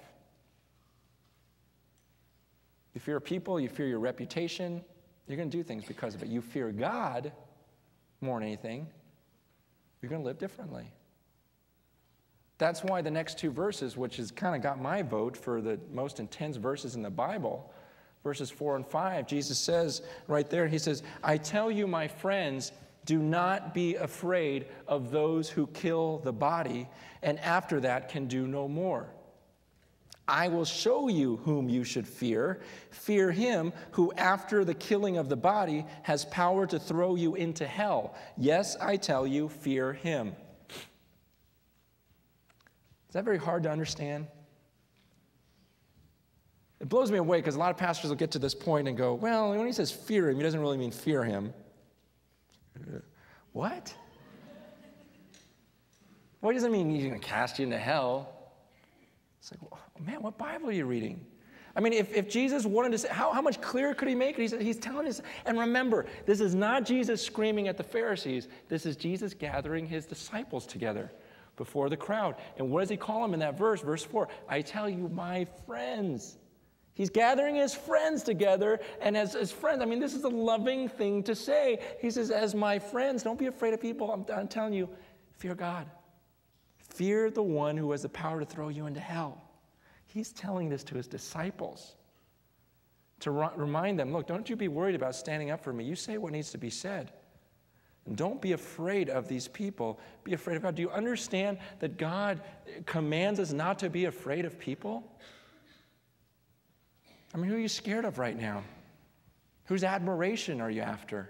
You 2.94 3.00
fear 3.00 3.18
people, 3.18 3.58
you 3.58 3.68
fear 3.68 3.86
your 3.86 4.00
reputation, 4.00 4.84
you're 5.26 5.36
going 5.36 5.50
to 5.50 5.56
do 5.56 5.62
things 5.62 5.84
because 5.84 6.14
of 6.14 6.22
it. 6.22 6.28
You 6.28 6.42
fear 6.42 6.70
God 6.70 7.32
more 8.20 8.38
than 8.38 8.48
anything, 8.48 8.86
you're 10.02 10.10
going 10.10 10.22
to 10.22 10.26
live 10.26 10.38
differently. 10.38 10.92
That's 12.58 12.82
why 12.82 13.02
the 13.02 13.10
next 13.10 13.38
two 13.38 13.50
verses, 13.50 13.96
which 13.96 14.16
has 14.16 14.30
kind 14.30 14.56
of 14.56 14.62
got 14.62 14.80
my 14.80 15.02
vote 15.02 15.36
for 15.36 15.60
the 15.60 15.78
most 15.92 16.18
intense 16.18 16.56
verses 16.56 16.96
in 16.96 17.02
the 17.02 17.10
Bible, 17.10 17.72
verses 18.24 18.50
four 18.50 18.74
and 18.74 18.86
five, 18.86 19.26
Jesus 19.26 19.58
says 19.58 20.02
right 20.26 20.50
there, 20.50 20.66
He 20.66 20.78
says, 20.78 21.04
I 21.22 21.36
tell 21.36 21.70
you, 21.70 21.86
my 21.86 22.08
friends, 22.08 22.72
do 23.04 23.18
not 23.20 23.72
be 23.72 23.94
afraid 23.94 24.66
of 24.86 25.10
those 25.10 25.48
who 25.48 25.68
kill 25.68 26.18
the 26.18 26.32
body, 26.32 26.88
and 27.22 27.38
after 27.40 27.80
that 27.80 28.08
can 28.08 28.26
do 28.26 28.46
no 28.46 28.68
more. 28.68 29.08
I 30.26 30.48
will 30.48 30.66
show 30.66 31.08
you 31.08 31.36
whom 31.38 31.70
you 31.70 31.84
should 31.84 32.06
fear. 32.06 32.60
Fear 32.90 33.32
him 33.32 33.72
who, 33.92 34.12
after 34.12 34.62
the 34.62 34.74
killing 34.74 35.16
of 35.16 35.30
the 35.30 35.36
body, 35.36 35.86
has 36.02 36.26
power 36.26 36.66
to 36.66 36.78
throw 36.78 37.14
you 37.14 37.34
into 37.34 37.66
hell. 37.66 38.14
Yes, 38.36 38.76
I 38.76 38.96
tell 38.96 39.26
you, 39.26 39.48
fear 39.48 39.94
him. 39.94 40.36
Is 43.08 43.14
that 43.14 43.24
very 43.24 43.38
hard 43.38 43.62
to 43.62 43.70
understand? 43.70 44.26
It 46.80 46.88
blows 46.88 47.10
me 47.10 47.18
away 47.18 47.38
because 47.38 47.56
a 47.56 47.58
lot 47.58 47.70
of 47.70 47.76
pastors 47.76 48.10
will 48.10 48.16
get 48.16 48.30
to 48.32 48.38
this 48.38 48.54
point 48.54 48.86
and 48.86 48.96
go, 48.96 49.14
well, 49.14 49.50
when 49.50 49.66
he 49.66 49.72
says 49.72 49.90
fear 49.90 50.28
him, 50.28 50.36
he 50.36 50.42
doesn't 50.42 50.60
really 50.60 50.76
mean 50.76 50.92
fear 50.92 51.24
him. 51.24 51.52
Uh, 52.76 52.98
what? 53.52 53.92
What 56.40 56.52
does 56.52 56.62
it 56.62 56.70
mean 56.70 56.90
he's 56.90 57.04
going 57.04 57.18
to 57.18 57.26
cast 57.26 57.58
you 57.58 57.64
into 57.64 57.78
hell? 57.78 58.52
It's 59.40 59.50
like, 59.50 59.70
well, 59.70 59.80
man, 60.06 60.22
what 60.22 60.38
Bible 60.38 60.68
are 60.68 60.72
you 60.72 60.84
reading? 60.84 61.24
I 61.74 61.80
mean, 61.80 61.92
if, 61.92 62.12
if 62.14 62.28
Jesus 62.28 62.64
wanted 62.64 62.92
to 62.92 62.98
say, 62.98 63.08
how, 63.08 63.32
how 63.32 63.42
much 63.42 63.60
clearer 63.60 63.94
could 63.94 64.08
he 64.08 64.14
make 64.14 64.38
it? 64.38 64.42
He's, 64.42 64.52
he's 64.52 64.78
telling 64.78 65.06
us, 65.08 65.20
and 65.46 65.58
remember, 65.58 66.06
this 66.26 66.40
is 66.40 66.54
not 66.54 66.84
Jesus 66.84 67.24
screaming 67.24 67.68
at 67.68 67.76
the 67.76 67.82
Pharisees. 67.82 68.48
This 68.68 68.86
is 68.86 68.96
Jesus 68.96 69.34
gathering 69.34 69.86
his 69.86 70.06
disciples 70.06 70.66
together 70.66 71.10
before 71.58 71.90
the 71.90 71.96
crowd. 71.96 72.36
And 72.56 72.70
what 72.70 72.80
does 72.80 72.88
he 72.88 72.96
call 72.96 73.20
them 73.20 73.34
in 73.34 73.40
that 73.40 73.58
verse? 73.58 73.82
Verse 73.82 74.02
4 74.02 74.28
I 74.48 74.62
tell 74.62 74.88
you, 74.88 75.08
my 75.08 75.46
friends. 75.66 76.38
He's 76.94 77.10
gathering 77.10 77.54
his 77.54 77.74
friends 77.74 78.24
together, 78.24 78.80
and 79.00 79.16
as 79.16 79.34
his 79.34 79.52
friends, 79.52 79.82
I 79.82 79.84
mean, 79.84 80.00
this 80.00 80.14
is 80.14 80.24
a 80.24 80.28
loving 80.28 80.88
thing 80.88 81.22
to 81.24 81.34
say. 81.34 81.78
He 82.00 82.10
says, 82.10 82.32
As 82.32 82.56
my 82.56 82.78
friends, 82.80 83.22
don't 83.22 83.38
be 83.38 83.46
afraid 83.46 83.72
of 83.72 83.80
people. 83.80 84.10
I'm, 84.10 84.26
I'm 84.34 84.48
telling 84.48 84.72
you, 84.72 84.88
fear 85.36 85.54
God. 85.54 85.86
Fear 86.78 87.30
the 87.30 87.42
one 87.42 87.76
who 87.76 87.92
has 87.92 88.02
the 88.02 88.08
power 88.08 88.40
to 88.40 88.46
throw 88.46 88.68
you 88.68 88.86
into 88.86 88.98
hell. 88.98 89.40
He's 90.06 90.32
telling 90.32 90.68
this 90.68 90.82
to 90.84 90.96
his 90.96 91.06
disciples 91.06 91.94
to 93.20 93.30
remind 93.30 93.98
them 93.98 94.12
look, 94.12 94.26
don't 94.26 94.48
you 94.48 94.56
be 94.56 94.68
worried 94.68 94.94
about 94.94 95.14
standing 95.14 95.50
up 95.50 95.62
for 95.62 95.72
me. 95.72 95.84
You 95.84 95.94
say 95.94 96.18
what 96.18 96.32
needs 96.32 96.50
to 96.50 96.58
be 96.58 96.70
said. 96.70 97.12
Don't 98.14 98.40
be 98.40 98.52
afraid 98.52 99.10
of 99.10 99.28
these 99.28 99.48
people. 99.48 99.98
Be 100.24 100.32
afraid 100.34 100.56
of 100.56 100.62
God. 100.62 100.74
Do 100.74 100.82
you 100.82 100.90
understand 100.90 101.58
that 101.80 101.96
God 101.96 102.40
commands 102.86 103.40
us 103.40 103.52
not 103.52 103.78
to 103.80 103.90
be 103.90 104.06
afraid 104.06 104.44
of 104.44 104.58
people? 104.58 105.04
I 107.34 107.36
mean, 107.36 107.50
who 107.50 107.56
are 107.56 107.60
you 107.60 107.68
scared 107.68 108.04
of 108.04 108.18
right 108.18 108.38
now? 108.38 108.62
Whose 109.66 109.84
admiration 109.84 110.60
are 110.60 110.70
you 110.70 110.80
after? 110.80 111.28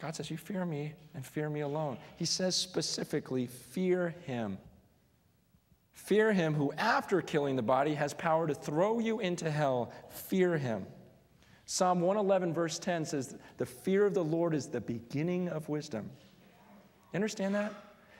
God 0.00 0.14
says, 0.14 0.30
You 0.30 0.36
fear 0.36 0.64
me 0.64 0.94
and 1.14 1.24
fear 1.24 1.48
me 1.48 1.60
alone. 1.60 1.98
He 2.16 2.24
says 2.24 2.56
specifically, 2.56 3.46
Fear 3.46 4.14
him. 4.26 4.58
Fear 5.92 6.32
him 6.32 6.54
who, 6.54 6.72
after 6.78 7.20
killing 7.20 7.56
the 7.56 7.62
body, 7.62 7.94
has 7.94 8.14
power 8.14 8.46
to 8.46 8.54
throw 8.54 8.98
you 8.98 9.20
into 9.20 9.50
hell. 9.50 9.92
Fear 10.08 10.58
him. 10.58 10.86
Psalm 11.70 12.00
111, 12.00 12.54
verse 12.54 12.78
10 12.78 13.04
says, 13.04 13.36
The 13.58 13.66
fear 13.66 14.06
of 14.06 14.14
the 14.14 14.24
Lord 14.24 14.54
is 14.54 14.68
the 14.68 14.80
beginning 14.80 15.50
of 15.50 15.68
wisdom. 15.68 16.08
Understand 17.14 17.54
that? 17.56 17.74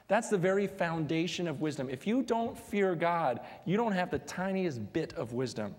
That's 0.07 0.29
the 0.29 0.37
very 0.37 0.67
foundation 0.67 1.49
of 1.49 1.63
wisdom. 1.63 1.89
If 1.89 2.07
you 2.07 2.23
don't 2.23 2.59
fear 2.59 2.95
God, 2.95 3.41
you 3.65 3.79
don't 3.79 3.93
have 3.93 4.11
the 4.11 4.19
tiniest 4.19 4.93
bit 4.93 5.15
of 5.15 5.33
wisdom. 5.33 5.75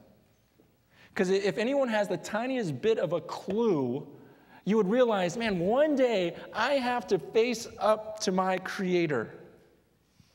Because 1.09 1.29
if 1.29 1.59
anyone 1.59 1.89
has 1.89 2.07
the 2.07 2.17
tiniest 2.17 2.81
bit 2.81 2.97
of 2.97 3.13
a 3.13 3.21
clue, 3.21 4.07
you 4.65 4.75
would 4.75 4.89
realize, 4.89 5.37
man, 5.37 5.59
one 5.59 5.95
day 5.95 6.35
I 6.51 6.73
have 6.73 7.05
to 7.09 7.19
face 7.19 7.67
up 7.77 8.19
to 8.21 8.31
my 8.31 8.57
Creator. 8.57 9.31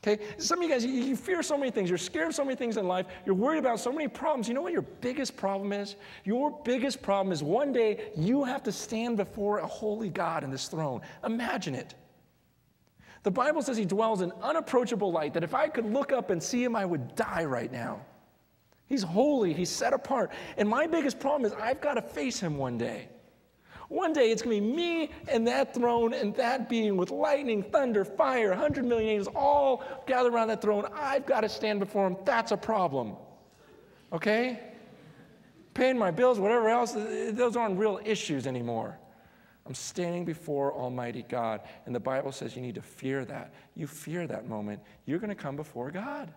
Okay? 0.05 0.23
Some 0.37 0.59
of 0.59 0.63
you 0.63 0.69
guys, 0.69 0.85
you, 0.85 0.91
you, 0.91 1.15
fear 1.15 1.41
so 1.41 1.57
many 1.57 1.71
things. 1.71 1.89
You're 1.89 1.97
scared 1.97 2.27
of 2.27 2.35
so 2.35 2.43
many 2.43 2.55
things 2.55 2.77
in 2.77 2.87
life. 2.87 3.07
You're 3.25 3.35
worried 3.35 3.57
about 3.57 3.79
so 3.79 3.91
many 3.91 4.07
problems. 4.07 4.47
You 4.47 4.53
know 4.53 4.61
what 4.61 4.73
your 4.73 4.83
biggest 4.83 5.35
problem 5.35 5.73
is? 5.73 5.95
Your 6.23 6.51
biggest 6.63 7.01
problem 7.01 7.31
is 7.33 7.41
one 7.41 7.73
day 7.73 8.11
you 8.15 8.43
have 8.43 8.61
to 8.63 8.71
stand 8.71 9.17
before 9.17 9.59
a 9.59 9.65
holy 9.65 10.09
God 10.09 10.43
in 10.43 10.51
this 10.51 10.67
throne. 10.67 11.01
Imagine 11.25 11.73
it. 11.73 11.95
The 13.23 13.31
Bible 13.31 13.63
says 13.63 13.77
he 13.77 13.85
dwells 13.85 14.21
in 14.21 14.31
unapproachable 14.43 15.11
light, 15.11 15.33
that 15.33 15.43
if 15.43 15.55
I 15.55 15.67
could 15.67 15.91
look 15.91 16.11
up 16.11 16.29
and 16.29 16.41
see 16.41 16.63
him, 16.63 16.75
I 16.75 16.85
would 16.85 17.15
die 17.15 17.43
right 17.43 17.71
now. 17.71 18.01
He's 18.85 19.01
holy, 19.01 19.53
he's 19.53 19.71
set 19.71 19.93
apart. 19.93 20.31
And 20.57 20.69
my 20.69 20.85
biggest 20.85 21.19
problem 21.19 21.45
is 21.45 21.53
I've 21.59 21.81
got 21.81 21.95
to 21.95 22.03
face 22.03 22.39
him 22.39 22.57
one 22.57 22.77
day. 22.77 23.09
One 23.89 24.13
day 24.13 24.31
it's 24.31 24.41
going 24.41 24.61
to 24.61 24.67
be 24.67 24.75
me 24.75 25.11
and 25.27 25.47
that 25.47 25.73
throne 25.73 26.13
and 26.13 26.35
that 26.35 26.69
being 26.69 26.97
with 26.97 27.11
lightning, 27.11 27.63
thunder, 27.63 28.03
fire, 28.03 28.49
100 28.49 28.85
million 28.85 29.09
angels 29.09 29.33
all 29.35 29.83
gathered 30.07 30.33
around 30.33 30.47
that 30.47 30.61
throne. 30.61 30.87
I've 30.93 31.25
got 31.25 31.41
to 31.41 31.49
stand 31.49 31.79
before 31.79 32.07
him. 32.07 32.17
That's 32.25 32.51
a 32.51 32.57
problem. 32.57 33.15
Okay? 34.11 34.59
paying 35.75 35.99
my 35.99 36.09
bills, 36.09 36.39
whatever 36.39 36.69
else, 36.69 36.93
those 36.93 37.55
aren't 37.55 37.77
real 37.77 37.99
issues 38.03 38.47
anymore. 38.47 38.97
I'm 39.67 39.75
standing 39.75 40.25
before 40.25 40.73
Almighty 40.73 41.23
God. 41.27 41.61
And 41.85 41.93
the 41.93 41.99
Bible 41.99 42.31
says 42.31 42.55
you 42.55 42.61
need 42.61 42.75
to 42.75 42.81
fear 42.81 43.25
that. 43.25 43.53
You 43.75 43.85
fear 43.85 44.25
that 44.25 44.47
moment, 44.47 44.81
you're 45.05 45.19
going 45.19 45.29
to 45.29 45.35
come 45.35 45.55
before 45.55 45.91
God. 45.91 46.33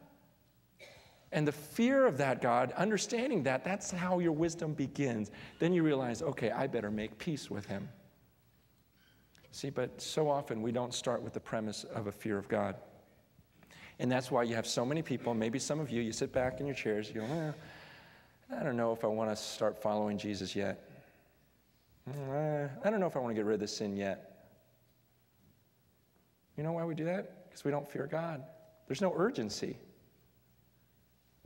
And 1.30 1.46
the 1.46 1.52
fear 1.52 2.06
of 2.06 2.16
that 2.18 2.40
God, 2.40 2.72
understanding 2.72 3.42
that, 3.42 3.64
that's 3.64 3.90
how 3.90 4.18
your 4.18 4.32
wisdom 4.32 4.72
begins. 4.72 5.30
Then 5.58 5.72
you 5.72 5.82
realize, 5.82 6.22
okay, 6.22 6.50
I 6.50 6.66
better 6.66 6.90
make 6.90 7.18
peace 7.18 7.50
with 7.50 7.66
him. 7.66 7.88
See, 9.50 9.70
but 9.70 10.00
so 10.00 10.30
often 10.30 10.62
we 10.62 10.72
don't 10.72 10.94
start 10.94 11.22
with 11.22 11.32
the 11.34 11.40
premise 11.40 11.84
of 11.84 12.06
a 12.06 12.12
fear 12.12 12.38
of 12.38 12.48
God. 12.48 12.76
And 13.98 14.10
that's 14.10 14.30
why 14.30 14.44
you 14.44 14.54
have 14.54 14.66
so 14.66 14.84
many 14.84 15.02
people, 15.02 15.34
maybe 15.34 15.58
some 15.58 15.80
of 15.80 15.90
you, 15.90 16.00
you 16.00 16.12
sit 16.12 16.32
back 16.32 16.60
in 16.60 16.66
your 16.66 16.74
chairs, 16.74 17.08
you 17.08 17.20
go, 17.20 17.54
I 18.56 18.62
don't 18.62 18.76
know 18.76 18.92
if 18.92 19.04
I 19.04 19.08
want 19.08 19.30
to 19.30 19.36
start 19.36 19.80
following 19.82 20.16
Jesus 20.16 20.54
yet. 20.56 20.88
Uh, 22.08 22.68
I 22.82 22.90
don't 22.90 23.00
know 23.00 23.06
if 23.06 23.16
I 23.16 23.18
want 23.18 23.30
to 23.30 23.34
get 23.34 23.44
rid 23.44 23.54
of 23.54 23.60
this 23.60 23.76
sin 23.76 23.96
yet. 23.96 24.48
You 26.56 26.62
know 26.62 26.72
why 26.72 26.84
we 26.84 26.94
do 26.94 27.04
that? 27.04 27.48
Because 27.48 27.64
we 27.64 27.70
don't 27.70 27.90
fear 27.90 28.06
God. 28.06 28.42
There's 28.86 29.00
no 29.00 29.12
urgency. 29.14 29.76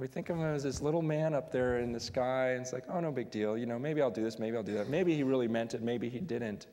We 0.03 0.09
think 0.09 0.31
of 0.31 0.37
him 0.37 0.53
as 0.53 0.65
this 0.65 0.83
little 0.83 1.01
man 1.01 1.33
up 1.33 1.53
there 1.53 1.79
in 1.79 1.93
the 1.93 2.01
sky, 2.01 2.55
and 2.55 2.63
it's 2.63 2.73
like, 2.73 2.83
oh, 2.89 2.99
no 2.99 3.13
big 3.13 3.31
deal. 3.31 3.57
You 3.57 3.67
know, 3.67 3.79
maybe 3.79 4.03
I'll 4.03 4.11
do 4.11 4.25
this, 4.25 4.37
maybe 4.37 4.57
I'll 4.57 4.65
do 4.65 4.75
that. 4.75 4.89
Maybe 4.89 5.15
he 5.15 5.23
really 5.23 5.47
meant 5.47 5.75
it, 5.75 5.81
maybe 5.81 6.09
he 6.09 6.19
didn't. 6.19 6.67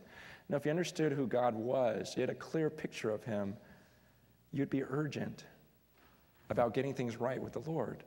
Now, 0.49 0.57
if 0.57 0.65
you 0.65 0.71
understood 0.71 1.11
who 1.11 1.27
God 1.27 1.53
was, 1.53 2.15
you 2.15 2.21
had 2.21 2.31
a 2.31 2.35
clear 2.35 2.71
picture 2.71 3.11
of 3.11 3.23
him, 3.23 3.55
you'd 4.51 4.71
be 4.71 4.83
urgent 4.83 5.43
about 6.49 6.73
getting 6.73 6.95
things 6.95 7.17
right 7.17 7.39
with 7.39 7.53
the 7.53 7.59
Lord. 7.59 8.03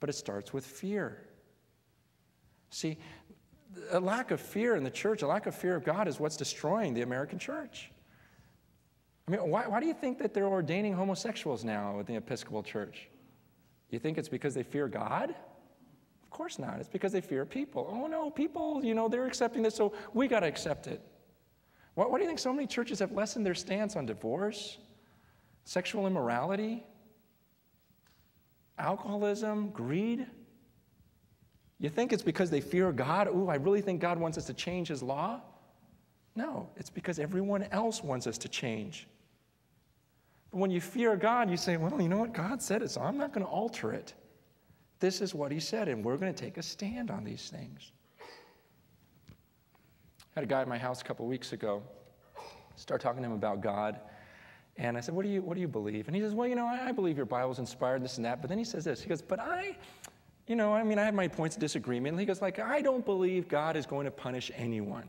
But 0.00 0.08
it 0.08 0.14
starts 0.14 0.54
with 0.54 0.64
fear. 0.64 1.22
See, 2.70 2.96
a 3.90 4.00
lack 4.00 4.30
of 4.30 4.40
fear 4.40 4.74
in 4.74 4.84
the 4.84 4.90
church, 4.90 5.20
a 5.20 5.26
lack 5.26 5.44
of 5.44 5.54
fear 5.54 5.76
of 5.76 5.84
God 5.84 6.08
is 6.08 6.18
what's 6.18 6.38
destroying 6.38 6.94
the 6.94 7.02
American 7.02 7.38
church. 7.38 7.90
I 9.28 9.32
mean, 9.32 9.50
why, 9.50 9.68
why 9.68 9.80
do 9.80 9.86
you 9.86 9.94
think 9.94 10.18
that 10.20 10.32
they're 10.32 10.48
ordaining 10.48 10.94
homosexuals 10.94 11.62
now 11.62 11.98
in 11.98 12.06
the 12.06 12.16
Episcopal 12.16 12.62
Church? 12.62 13.10
You 13.92 13.98
think 13.98 14.16
it's 14.18 14.28
because 14.28 14.54
they 14.54 14.62
fear 14.62 14.88
God? 14.88 15.30
Of 16.22 16.30
course 16.30 16.58
not. 16.58 16.80
It's 16.80 16.88
because 16.88 17.12
they 17.12 17.20
fear 17.20 17.44
people. 17.44 17.86
Oh 17.92 18.06
no, 18.06 18.30
people, 18.30 18.82
you 18.82 18.94
know, 18.94 19.06
they're 19.06 19.26
accepting 19.26 19.62
this, 19.62 19.74
so 19.74 19.92
we 20.14 20.26
got 20.26 20.40
to 20.40 20.46
accept 20.46 20.86
it. 20.86 21.00
Why, 21.94 22.06
why 22.06 22.16
do 22.16 22.24
you 22.24 22.28
think 22.28 22.38
so 22.38 22.54
many 22.54 22.66
churches 22.66 22.98
have 23.00 23.12
lessened 23.12 23.44
their 23.44 23.54
stance 23.54 23.94
on 23.94 24.06
divorce, 24.06 24.78
sexual 25.64 26.06
immorality, 26.06 26.82
alcoholism, 28.78 29.68
greed? 29.70 30.26
You 31.78 31.90
think 31.90 32.14
it's 32.14 32.22
because 32.22 32.48
they 32.48 32.62
fear 32.62 32.92
God? 32.92 33.28
Ooh, 33.28 33.48
I 33.48 33.56
really 33.56 33.82
think 33.82 34.00
God 34.00 34.18
wants 34.18 34.38
us 34.38 34.46
to 34.46 34.54
change 34.54 34.88
his 34.88 35.02
law? 35.02 35.42
No, 36.34 36.70
it's 36.76 36.88
because 36.88 37.18
everyone 37.18 37.64
else 37.64 38.02
wants 38.02 38.26
us 38.26 38.38
to 38.38 38.48
change. 38.48 39.06
But 40.52 40.58
when 40.58 40.70
you 40.70 40.80
fear 40.80 41.16
God, 41.16 41.50
you 41.50 41.56
say, 41.56 41.76
well, 41.76 42.00
you 42.00 42.08
know 42.08 42.18
what? 42.18 42.32
God 42.32 42.62
said 42.62 42.82
it, 42.82 42.90
so 42.92 43.00
I'm 43.00 43.18
not 43.18 43.32
going 43.32 43.44
to 43.44 43.50
alter 43.50 43.92
it. 43.92 44.14
This 45.00 45.20
is 45.20 45.34
what 45.34 45.50
he 45.50 45.58
said, 45.58 45.88
and 45.88 46.04
we're 46.04 46.16
going 46.16 46.32
to 46.32 46.40
take 46.40 46.58
a 46.58 46.62
stand 46.62 47.10
on 47.10 47.24
these 47.24 47.50
things. 47.50 47.90
I 50.36 50.40
had 50.40 50.44
a 50.44 50.46
guy 50.46 50.60
at 50.60 50.68
my 50.68 50.78
house 50.78 51.00
a 51.00 51.04
couple 51.04 51.26
weeks 51.26 51.52
ago 51.52 51.82
start 52.76 53.00
talking 53.00 53.22
to 53.22 53.28
him 53.28 53.34
about 53.34 53.60
God. 53.60 53.98
And 54.76 54.96
I 54.96 55.00
said, 55.00 55.14
what 55.14 55.24
do, 55.24 55.28
you, 55.30 55.42
what 55.42 55.54
do 55.54 55.60
you 55.60 55.68
believe? 55.68 56.06
And 56.06 56.16
he 56.16 56.22
says, 56.22 56.34
Well, 56.34 56.48
you 56.48 56.54
know, 56.54 56.66
I, 56.66 56.88
I 56.88 56.92
believe 56.92 57.16
your 57.16 57.26
Bible's 57.26 57.58
inspired, 57.58 58.02
this 58.02 58.16
and 58.16 58.24
that. 58.24 58.40
But 58.40 58.48
then 58.48 58.58
he 58.58 58.64
says 58.64 58.84
this 58.84 59.02
He 59.02 59.08
goes, 59.08 59.20
But 59.20 59.38
I, 59.38 59.76
you 60.46 60.56
know, 60.56 60.72
I 60.72 60.82
mean, 60.82 60.98
I 60.98 61.04
have 61.04 61.14
my 61.14 61.28
points 61.28 61.56
of 61.56 61.60
disagreement. 61.60 62.14
And 62.14 62.20
he 62.20 62.26
goes, 62.26 62.42
like, 62.42 62.58
I 62.58 62.80
don't 62.80 63.04
believe 63.04 63.48
God 63.48 63.76
is 63.76 63.86
going 63.86 64.06
to 64.06 64.10
punish 64.10 64.50
anyone. 64.56 65.08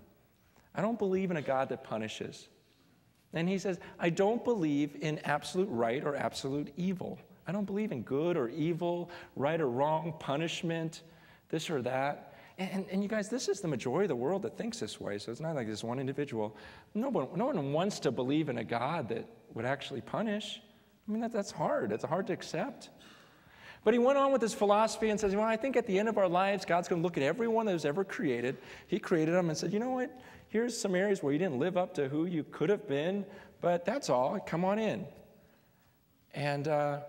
I 0.75 0.81
don't 0.81 0.99
believe 0.99 1.32
in 1.32 1.38
a 1.38 1.41
God 1.41 1.69
that 1.69 1.84
punishes. 1.84 2.49
And 3.34 3.50
he 3.50 3.58
says, 3.58 3.80
I 4.00 4.10
don't 4.10 4.43
believe 4.43 4.98
in 5.02 5.19
absolute 5.19 5.67
right 5.69 6.04
or 6.04 6.15
absolute 6.15 6.72
evil. 6.78 7.17
I 7.48 7.52
don't 7.52 7.65
believe 7.65 7.91
in 7.91 8.04
good 8.04 8.38
or 8.38 8.50
evil, 8.50 9.10
right 9.36 9.60
or 9.60 9.69
wrong, 9.69 10.13
punishment, 10.19 11.02
this 11.50 11.69
or 11.69 11.82
that. 11.82 12.36
And, 12.60 12.86
and, 12.91 13.02
you 13.02 13.10
guys, 13.10 13.30
this 13.30 13.50
is 13.50 13.62
the 13.62 13.67
majority 13.67 14.06
of 14.06 14.10
the 14.10 14.15
world 14.15 14.43
that 14.43 14.56
thinks 14.56 14.80
this 14.80 15.02
way. 15.02 15.17
So 15.17 15.32
it's 15.32 15.41
not 15.41 15.56
like 15.56 15.67
this 15.67 15.84
one 15.84 16.00
individual. 16.00 16.56
No 16.93 17.10
one, 17.10 17.28
no 17.36 17.48
one 17.48 17.74
wants 17.74 18.00
to 18.02 18.12
believe 18.12 18.48
in 18.48 18.60
a 18.60 18.63
God 18.63 19.10
that 19.10 19.26
would 19.56 19.65
actually 19.65 20.02
punish. 20.02 20.62
I 21.08 21.12
mean, 21.12 21.22
that, 21.22 21.32
that's 21.32 21.50
hard. 21.50 21.91
It's 21.91 22.06
hard 22.06 22.28
to 22.28 22.34
accept. 22.34 22.89
But 23.84 23.93
he 23.93 24.00
went 24.00 24.17
on 24.17 24.32
with 24.32 24.41
his 24.41 24.54
philosophy 24.54 25.10
and 25.10 25.19
says, 25.19 25.36
Well, 25.36 25.46
I 25.46 25.58
think 25.58 25.76
at 25.76 25.88
the 25.88 25.98
end 25.98 26.08
of 26.08 26.17
our 26.17 26.30
lives, 26.30 26.63
God's 26.63 26.88
going 26.88 27.02
to 27.02 27.04
look 27.04 27.17
at 27.17 27.24
everyone 27.24 27.65
that 27.65 27.74
was 27.74 27.86
ever 27.86 28.04
created. 28.04 28.58
He 28.88 29.00
created 29.00 29.34
them 29.34 29.50
and 29.50 29.58
said, 29.58 29.74
You 29.74 29.80
know 29.80 29.89
what? 29.89 30.22
Here's 30.53 30.79
some 30.79 30.93
areas 30.93 31.23
where 31.23 31.33
you 31.33 31.39
didn't 31.39 31.57
live 31.57 31.77
up 31.77 31.95
to 31.95 32.07
who 32.07 32.25
you 32.25 32.43
could 32.43 32.69
have 32.69 32.87
been, 32.87 33.25
but 33.59 33.85
that's 33.85 34.07
all. 34.07 34.39
Come 34.39 34.63
on 34.63 34.77
in. 34.77 35.07
And 36.35 36.67
uh, 36.67 36.99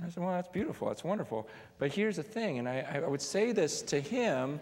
I 0.00 0.08
said, 0.08 0.22
Well, 0.22 0.32
that's 0.32 0.46
beautiful. 0.46 0.86
That's 0.86 1.02
wonderful. 1.02 1.48
But 1.80 1.92
here's 1.92 2.14
the 2.14 2.22
thing, 2.22 2.60
and 2.60 2.68
I, 2.68 3.00
I 3.04 3.08
would 3.08 3.20
say 3.20 3.50
this 3.50 3.82
to 3.82 4.00
him, 4.00 4.60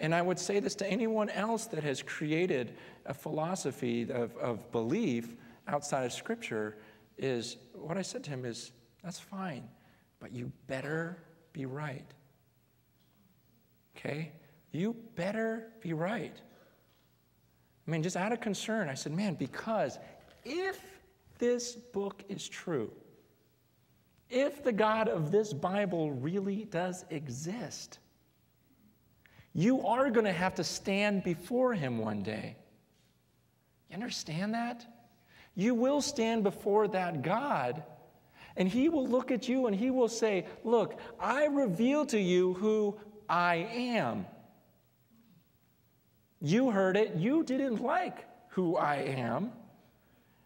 and 0.00 0.12
I 0.12 0.22
would 0.22 0.40
say 0.40 0.58
this 0.58 0.74
to 0.74 0.86
anyone 0.90 1.30
else 1.30 1.66
that 1.66 1.84
has 1.84 2.02
created 2.02 2.74
a 3.06 3.14
philosophy 3.14 4.10
of, 4.10 4.36
of 4.36 4.72
belief 4.72 5.36
outside 5.68 6.06
of 6.06 6.12
Scripture 6.12 6.78
is 7.16 7.58
what 7.74 7.96
I 7.96 8.02
said 8.02 8.24
to 8.24 8.30
him 8.30 8.44
is, 8.44 8.72
That's 9.04 9.20
fine 9.20 9.68
but 10.18 10.32
you 10.32 10.52
better 10.66 11.16
be 11.52 11.64
right. 11.64 12.04
Okay? 13.96 14.32
You 14.72 14.94
better 15.16 15.72
be 15.80 15.92
right. 15.92 16.36
I 17.90 17.92
mean, 17.92 18.04
just 18.04 18.16
out 18.16 18.30
of 18.30 18.40
concern, 18.40 18.88
I 18.88 18.94
said, 18.94 19.10
man, 19.10 19.34
because 19.34 19.98
if 20.44 20.80
this 21.38 21.72
book 21.72 22.22
is 22.28 22.46
true, 22.46 22.92
if 24.28 24.62
the 24.62 24.70
God 24.70 25.08
of 25.08 25.32
this 25.32 25.52
Bible 25.52 26.12
really 26.12 26.66
does 26.66 27.04
exist, 27.10 27.98
you 29.54 29.84
are 29.84 30.08
going 30.08 30.24
to 30.24 30.32
have 30.32 30.54
to 30.54 30.62
stand 30.62 31.24
before 31.24 31.74
him 31.74 31.98
one 31.98 32.22
day. 32.22 32.54
You 33.88 33.96
understand 33.96 34.54
that? 34.54 34.86
You 35.56 35.74
will 35.74 36.00
stand 36.00 36.44
before 36.44 36.86
that 36.86 37.22
God 37.22 37.82
and 38.56 38.68
he 38.68 38.88
will 38.88 39.08
look 39.08 39.32
at 39.32 39.48
you 39.48 39.66
and 39.66 39.74
he 39.74 39.90
will 39.90 40.08
say, 40.08 40.46
Look, 40.62 41.00
I 41.18 41.46
reveal 41.46 42.06
to 42.06 42.20
you 42.20 42.54
who 42.54 42.96
I 43.28 43.68
am. 43.72 44.26
You 46.40 46.70
heard 46.70 46.96
it, 46.96 47.14
you 47.16 47.44
didn't 47.44 47.82
like 47.82 48.26
who 48.48 48.76
I 48.76 48.96
am. 48.96 49.52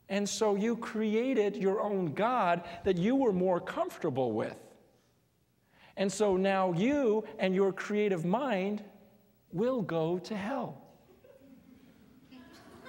And 0.08 0.28
so 0.28 0.54
you 0.54 0.76
created 0.76 1.56
your 1.56 1.80
own 1.80 2.12
God 2.12 2.64
that 2.84 2.98
you 2.98 3.16
were 3.16 3.32
more 3.32 3.60
comfortable 3.60 4.32
with. 4.32 4.56
And 5.96 6.12
so 6.12 6.36
now 6.36 6.72
you 6.72 7.24
and 7.38 7.54
your 7.54 7.72
creative 7.72 8.24
mind 8.24 8.84
will 9.52 9.80
go 9.80 10.18
to 10.18 10.36
hell. 10.36 10.82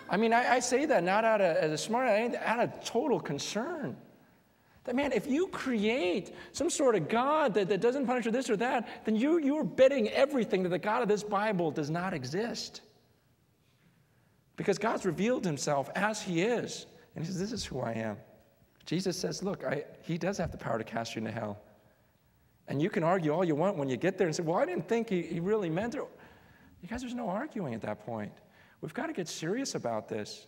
I 0.09 0.17
mean, 0.17 0.33
I, 0.33 0.55
I 0.55 0.59
say 0.59 0.85
that 0.85 1.03
not 1.03 1.23
out 1.23 1.41
of 1.41 1.57
as 1.57 1.71
a 1.71 1.77
smart, 1.77 2.35
out 2.35 2.59
of 2.59 2.83
total 2.83 3.19
concern. 3.19 3.95
That 4.83 4.95
man, 4.95 5.11
if 5.11 5.25
you 5.25 5.47
create 5.47 6.35
some 6.51 6.69
sort 6.69 6.95
of 6.95 7.09
God 7.09 7.55
that, 7.55 7.69
that 7.69 7.81
doesn't 7.81 8.05
punish 8.05 8.27
or 8.27 8.31
this 8.31 8.49
or 8.49 8.57
that, 8.57 8.87
then 9.03 9.15
you, 9.15 9.39
you're 9.39 9.63
betting 9.63 10.09
everything 10.09 10.61
that 10.63 10.69
the 10.69 10.77
God 10.77 11.01
of 11.01 11.07
this 11.07 11.23
Bible 11.23 11.71
does 11.71 11.89
not 11.89 12.13
exist. 12.13 12.81
Because 14.55 14.77
God's 14.77 15.05
revealed 15.05 15.45
himself 15.45 15.89
as 15.95 16.21
he 16.21 16.41
is. 16.41 16.85
And 17.15 17.23
he 17.23 17.31
says, 17.31 17.39
This 17.39 17.51
is 17.51 17.65
who 17.65 17.79
I 17.81 17.93
am. 17.93 18.17
Jesus 18.85 19.17
says, 19.17 19.43
Look, 19.43 19.63
I, 19.63 19.83
he 20.01 20.17
does 20.17 20.37
have 20.37 20.51
the 20.51 20.57
power 20.57 20.77
to 20.77 20.83
cast 20.83 21.15
you 21.15 21.19
into 21.19 21.31
hell. 21.31 21.59
And 22.67 22.81
you 22.81 22.89
can 22.89 23.03
argue 23.03 23.31
all 23.31 23.43
you 23.43 23.55
want 23.55 23.77
when 23.77 23.89
you 23.89 23.97
get 23.97 24.17
there 24.17 24.27
and 24.27 24.35
say, 24.35 24.43
Well, 24.43 24.57
I 24.57 24.65
didn't 24.65 24.87
think 24.87 25.09
he, 25.09 25.21
he 25.21 25.39
really 25.39 25.69
meant 25.69 25.95
it. 25.95 26.01
You 26.81 26.89
guys, 26.89 27.01
there's 27.01 27.15
no 27.15 27.29
arguing 27.29 27.73
at 27.73 27.81
that 27.81 28.05
point. 28.05 28.31
We've 28.81 28.93
got 28.93 29.07
to 29.07 29.13
get 29.13 29.27
serious 29.27 29.75
about 29.75 30.07
this. 30.07 30.47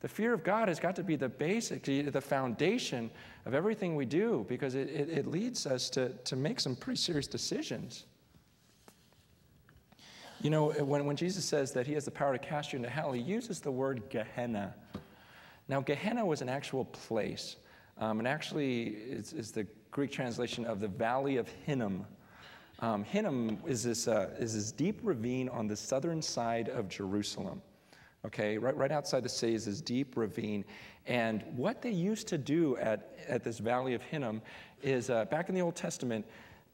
The 0.00 0.08
fear 0.08 0.34
of 0.34 0.44
God 0.44 0.68
has 0.68 0.78
got 0.78 0.96
to 0.96 1.02
be 1.02 1.16
the 1.16 1.28
basic, 1.28 1.82
the 1.84 2.20
foundation 2.20 3.10
of 3.46 3.54
everything 3.54 3.96
we 3.96 4.04
do 4.04 4.44
because 4.48 4.74
it, 4.74 4.88
it, 4.90 5.08
it 5.08 5.26
leads 5.26 5.66
us 5.66 5.88
to, 5.90 6.10
to 6.10 6.36
make 6.36 6.60
some 6.60 6.76
pretty 6.76 6.98
serious 6.98 7.26
decisions. 7.26 8.04
You 10.44 10.50
know, 10.50 10.72
when, 10.72 11.06
when 11.06 11.16
Jesus 11.16 11.42
says 11.42 11.72
that 11.72 11.86
he 11.86 11.94
has 11.94 12.04
the 12.04 12.10
power 12.10 12.34
to 12.34 12.38
cast 12.38 12.74
you 12.74 12.76
into 12.76 12.90
hell, 12.90 13.12
he 13.12 13.22
uses 13.22 13.60
the 13.60 13.70
word 13.70 14.02
Gehenna. 14.10 14.74
Now, 15.68 15.80
Gehenna 15.80 16.22
was 16.22 16.42
an 16.42 16.50
actual 16.50 16.84
place, 16.84 17.56
um, 17.96 18.18
and 18.18 18.28
actually 18.28 18.88
is 18.88 19.52
the 19.52 19.66
Greek 19.90 20.12
translation 20.12 20.66
of 20.66 20.80
the 20.80 20.88
Valley 20.88 21.38
of 21.38 21.48
Hinnom. 21.64 22.04
Um, 22.80 23.04
Hinnom 23.04 23.58
is 23.66 23.84
this, 23.84 24.06
uh, 24.06 24.34
is 24.38 24.52
this 24.52 24.70
deep 24.70 25.00
ravine 25.02 25.48
on 25.48 25.66
the 25.66 25.76
southern 25.76 26.20
side 26.20 26.68
of 26.68 26.90
Jerusalem 26.90 27.62
okay? 28.24 28.58
Right, 28.58 28.76
right 28.76 28.90
outside 28.90 29.22
the 29.22 29.28
city 29.28 29.54
is 29.54 29.66
this 29.66 29.80
deep 29.80 30.16
ravine. 30.16 30.64
And 31.06 31.44
what 31.56 31.82
they 31.82 31.90
used 31.90 32.28
to 32.28 32.38
do 32.38 32.76
at, 32.78 33.14
at 33.28 33.44
this 33.44 33.58
valley 33.58 33.94
of 33.94 34.02
Hinnom 34.02 34.40
is 34.82 35.10
uh, 35.10 35.26
back 35.26 35.48
in 35.48 35.54
the 35.54 35.60
Old 35.60 35.76
Testament, 35.76 36.24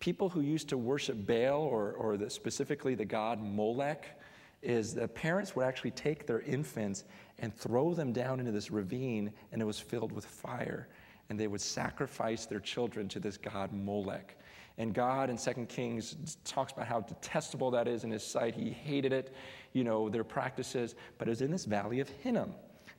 people 0.01 0.31
who 0.31 0.41
used 0.41 0.69
to 0.71 0.79
worship 0.79 1.27
Baal 1.27 1.61
or, 1.61 1.93
or 1.93 2.17
the, 2.17 2.31
specifically 2.31 2.95
the 2.95 3.05
god 3.05 3.41
Molech, 3.41 4.19
is 4.63 4.95
the 4.95 5.09
parents 5.09 5.55
would 5.57 5.65
actually 5.65 5.93
take 5.93 6.27
their 6.27 6.41
infants 6.41 7.05
and 7.39 7.55
throw 7.55 7.95
them 7.95 8.13
down 8.13 8.41
into 8.41 8.53
this 8.53 8.71
ravine, 8.71 9.33
and 9.53 9.63
it 9.63 9.65
was 9.65 9.79
filled 9.79 10.13
with 10.13 10.25
fire. 10.25 10.89
And 11.29 11.39
they 11.39 11.47
would 11.47 11.61
sacrifice 11.61 12.47
their 12.47 12.61
children 12.61 13.09
to 13.09 13.21
this 13.21 13.37
god 13.37 13.73
Molech. 13.73 14.37
And 14.79 14.95
God 14.95 15.31
in 15.31 15.37
2 15.37 15.67
Kings 15.67 16.37
talks 16.45 16.73
about 16.73 16.87
how 16.87 17.01
detestable 17.01 17.71
that 17.73 17.87
is 17.87 18.05
in 18.05 18.11
his 18.11 18.25
sight. 18.25 18.55
He 18.55 18.71
hated 18.71 19.13
it, 19.13 19.35
you 19.73 19.85
know, 19.85 20.09
their 20.09 20.25
practices, 20.25 20.95
but 21.19 21.29
it 21.29 21.31
was 21.31 21.43
in 21.43 21.51
this 21.51 21.67
valley 21.67 22.01
of 22.01 22.09
Hinnom. 22.09 22.55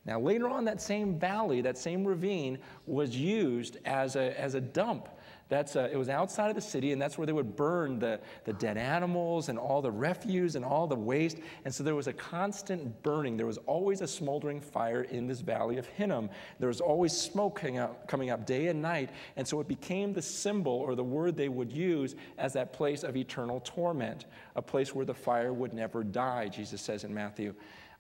Now, 0.06 0.20
later 0.20 0.48
on, 0.48 0.66
that 0.66 0.82
same 0.82 1.20
valley, 1.20 1.62
that 1.62 1.78
same 1.78 2.06
ravine, 2.06 2.58
was 2.86 3.16
used 3.16 3.78
as 3.86 4.16
a, 4.16 4.40
as 4.40 4.56
a 4.56 4.62
dump 4.62 5.10
that's, 5.52 5.76
uh, 5.76 5.90
it 5.92 5.98
was 5.98 6.08
outside 6.08 6.48
of 6.48 6.56
the 6.56 6.62
city, 6.62 6.94
and 6.94 7.02
that's 7.02 7.18
where 7.18 7.28
they 7.28 7.34
would 7.34 7.58
burn 7.58 8.00
the, 8.00 8.22
the 8.46 8.54
dead 8.54 8.78
animals 8.78 9.50
and 9.50 9.60
all 9.60 9.82
the 9.82 9.92
refuse 9.92 10.56
and 10.56 10.64
all 10.64 10.88
the 10.88 10.96
waste. 10.96 11.40
And 11.66 11.76
so 11.76 11.84
there 11.84 11.94
was 11.94 12.08
a 12.08 12.14
constant 12.14 13.04
burning. 13.04 13.36
There 13.36 13.46
was 13.46 13.58
always 13.68 14.00
a 14.00 14.08
smoldering 14.08 14.62
fire 14.62 15.04
in 15.04 15.28
this 15.28 15.42
valley 15.42 15.76
of 15.76 15.86
Hinnom. 15.88 16.30
There 16.60 16.70
was 16.70 16.80
always 16.80 17.12
smoke 17.12 17.66
up, 17.66 18.08
coming 18.08 18.30
up 18.30 18.46
day 18.46 18.68
and 18.68 18.82
night. 18.82 19.10
And 19.36 19.46
so 19.46 19.60
it 19.60 19.68
became 19.68 20.14
the 20.14 20.22
symbol 20.22 20.72
or 20.72 20.96
the 20.96 21.04
word 21.04 21.36
they 21.36 21.50
would 21.50 21.70
use 21.70 22.16
as 22.38 22.54
that 22.54 22.72
place 22.72 23.04
of 23.04 23.18
eternal 23.18 23.60
torment, 23.60 24.28
a 24.56 24.62
place 24.62 24.96
where 24.96 25.06
the 25.06 25.14
fire 25.14 25.52
would 25.52 25.74
never 25.74 26.02
die, 26.02 26.48
Jesus 26.48 26.80
says 26.80 27.04
in 27.04 27.14
Matthew 27.14 27.54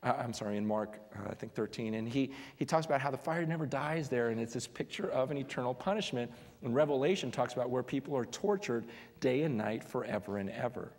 uh, 0.03 0.13
I'm 0.17 0.33
sorry, 0.33 0.57
in 0.57 0.65
Mark, 0.65 0.99
uh, 1.15 1.29
I 1.29 1.35
think 1.35 1.53
13. 1.53 1.93
And 1.93 2.07
he, 2.07 2.31
he 2.55 2.65
talks 2.65 2.85
about 2.85 3.01
how 3.01 3.11
the 3.11 3.17
fire 3.17 3.45
never 3.45 3.65
dies 3.65 4.09
there, 4.09 4.29
and 4.29 4.39
it's 4.39 4.53
this 4.53 4.67
picture 4.67 5.09
of 5.11 5.29
an 5.29 5.37
eternal 5.37 5.73
punishment. 5.73 6.31
And 6.63 6.73
Revelation 6.73 7.29
talks 7.29 7.53
about 7.53 7.69
where 7.69 7.83
people 7.83 8.17
are 8.17 8.25
tortured 8.25 8.85
day 9.19 9.43
and 9.43 9.55
night 9.55 9.83
forever 9.83 10.37
and 10.37 10.49
ever. 10.49 10.91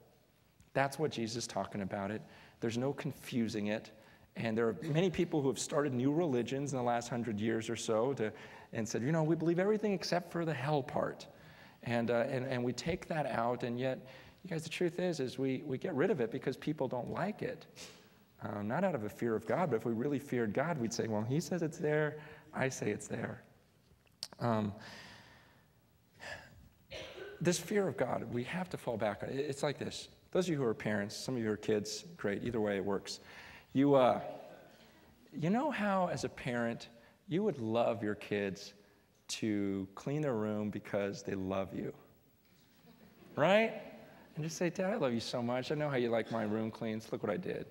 That's 0.73 0.99
what 0.99 1.11
Jesus 1.11 1.37
is 1.37 1.47
talking 1.47 1.83
about 1.83 2.11
it. 2.11 2.23
There's 2.61 2.79
no 2.79 2.93
confusing 2.93 3.67
it. 3.69 3.91
And 4.37 4.57
there 4.57 4.69
are 4.69 4.77
many 4.83 5.11
people 5.11 5.43
who 5.43 5.49
have 5.49 5.59
started 5.59 5.93
new 5.93 6.13
religions 6.13 6.73
in 6.73 6.79
the 6.79 6.85
last 6.85 7.09
hundred 7.09 7.41
years 7.41 7.69
or 7.69 7.77
so 7.77 8.15
to, 8.15 8.33
and 8.73 8.89
said, 8.89 9.03
you 9.03 9.13
know, 9.13 9.25
we 9.25 9.37
believe 9.37 9.59
everything 9.59 9.93
except 9.93 10.33
for 10.33 10.45
the 10.45 10.55
hell 10.55 10.83
part. 10.83 11.27
And, 11.83 12.11
uh, 12.11 12.25
and, 12.29 12.47
and 12.47 12.63
we 12.63 12.73
take 12.73 13.09
that 13.09 13.27
out, 13.27 13.65
and 13.65 13.79
yet, 13.79 14.07
you 14.45 14.51
guys, 14.51 14.63
the 14.63 14.71
truth 14.71 15.01
is, 15.01 15.19
is 15.21 15.39
we, 15.39 15.63
we 15.67 15.77
get 15.77 15.95
rid 15.95 16.11
of 16.11 16.21
it 16.21 16.31
because 16.31 16.57
people 16.57 16.87
don't 16.87 17.11
like 17.11 17.43
it. 17.43 17.67
Um, 18.45 18.67
not 18.67 18.83
out 18.83 18.95
of 18.95 19.05
a 19.05 19.09
fear 19.09 19.37
of 19.37 19.47
God, 19.47 19.71
but 19.71 19.77
if 19.77 19.85
we 19.85 19.93
really 19.93 20.19
feared 20.19 20.53
God, 20.53 20.79
we'd 20.79 20.93
say, 20.93 21.07
well, 21.07 21.23
He 21.23 21.41
says 21.41 21.63
it's 21.63 21.79
there, 21.79 22.19
I 22.53 22.69
say 22.69 22.91
it's 22.91 23.07
there. 23.07 23.43
Um, 24.41 24.73
this 27.41 27.59
fear 27.59 27.89
of 27.89 27.97
God, 27.97 28.33
we 28.33 28.45
have 28.45 28.69
to 28.71 28.77
fall 28.77 28.97
back 28.97 29.23
on. 29.23 29.29
It's 29.31 29.63
like 29.63 29.79
this. 29.79 30.09
Those 30.33 30.47
of 30.47 30.53
you 30.53 30.57
who 30.57 30.65
are 30.65 30.75
parents, 30.75 31.17
some 31.17 31.37
of 31.37 31.43
you 31.43 31.51
are 31.51 31.57
kids, 31.57 32.05
great. 32.17 32.43
Either 32.45 32.61
way, 32.61 32.77
it 32.77 32.85
works. 32.85 33.21
You, 33.73 33.95
uh, 33.95 34.21
you 35.33 35.51
know 35.51 35.71
how, 35.71 36.09
as 36.09 36.25
a 36.25 36.29
parent, 36.29 36.89
you 37.29 37.43
would 37.43 37.59
love 37.59 38.03
your 38.03 38.15
kids 38.15 38.75
to 39.29 39.89
clean 39.95 40.21
their 40.21 40.35
room 40.35 40.71
because 40.71 41.23
they 41.23 41.35
love 41.35 41.75
you, 41.75 41.93
right? 43.37 43.73
And 44.35 44.45
just 44.45 44.57
say, 44.57 44.71
Dad, 44.71 44.93
I 44.93 44.97
love 44.97 45.13
you 45.13 45.21
so 45.21 45.43
much. 45.43 45.71
I 45.71 45.75
know 45.75 45.89
how 45.89 45.97
you 45.97 46.11
like 46.11 46.31
my 46.31 46.43
room 46.43 46.71
cleans. 46.71 47.11
Look 47.13 47.23
what 47.23 47.33
I 47.33 47.37
did. 47.37 47.67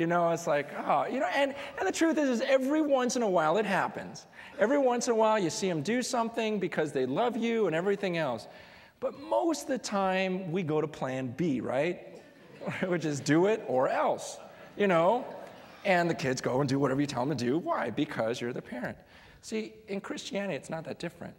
You 0.00 0.06
know, 0.06 0.30
it's 0.30 0.46
like, 0.46 0.70
oh, 0.86 1.04
you 1.04 1.20
know, 1.20 1.28
and, 1.34 1.54
and 1.78 1.86
the 1.86 1.92
truth 1.92 2.16
is, 2.16 2.30
is 2.30 2.40
every 2.40 2.80
once 2.80 3.16
in 3.16 3.22
a 3.22 3.28
while 3.28 3.58
it 3.58 3.66
happens. 3.66 4.24
Every 4.58 4.78
once 4.78 5.08
in 5.08 5.12
a 5.12 5.14
while 5.14 5.38
you 5.38 5.50
see 5.50 5.68
them 5.68 5.82
do 5.82 6.00
something 6.00 6.58
because 6.58 6.90
they 6.90 7.04
love 7.04 7.36
you 7.36 7.66
and 7.66 7.76
everything 7.76 8.16
else. 8.16 8.48
But 8.98 9.20
most 9.20 9.62
of 9.64 9.68
the 9.68 9.78
time 9.78 10.50
we 10.50 10.62
go 10.62 10.80
to 10.80 10.88
plan 10.88 11.34
B, 11.36 11.60
right? 11.60 12.18
Which 12.86 13.04
is 13.04 13.20
do 13.20 13.44
it 13.44 13.62
or 13.68 13.90
else, 13.90 14.38
you 14.74 14.86
know? 14.86 15.26
And 15.84 16.08
the 16.08 16.14
kids 16.14 16.40
go 16.40 16.60
and 16.60 16.68
do 16.68 16.78
whatever 16.78 17.02
you 17.02 17.06
tell 17.06 17.26
them 17.26 17.36
to 17.36 17.44
do. 17.44 17.58
Why? 17.58 17.90
Because 17.90 18.40
you're 18.40 18.54
the 18.54 18.62
parent. 18.62 18.96
See, 19.42 19.74
in 19.88 20.00
Christianity, 20.00 20.54
it's 20.54 20.70
not 20.70 20.84
that 20.84 20.98
different. 20.98 21.34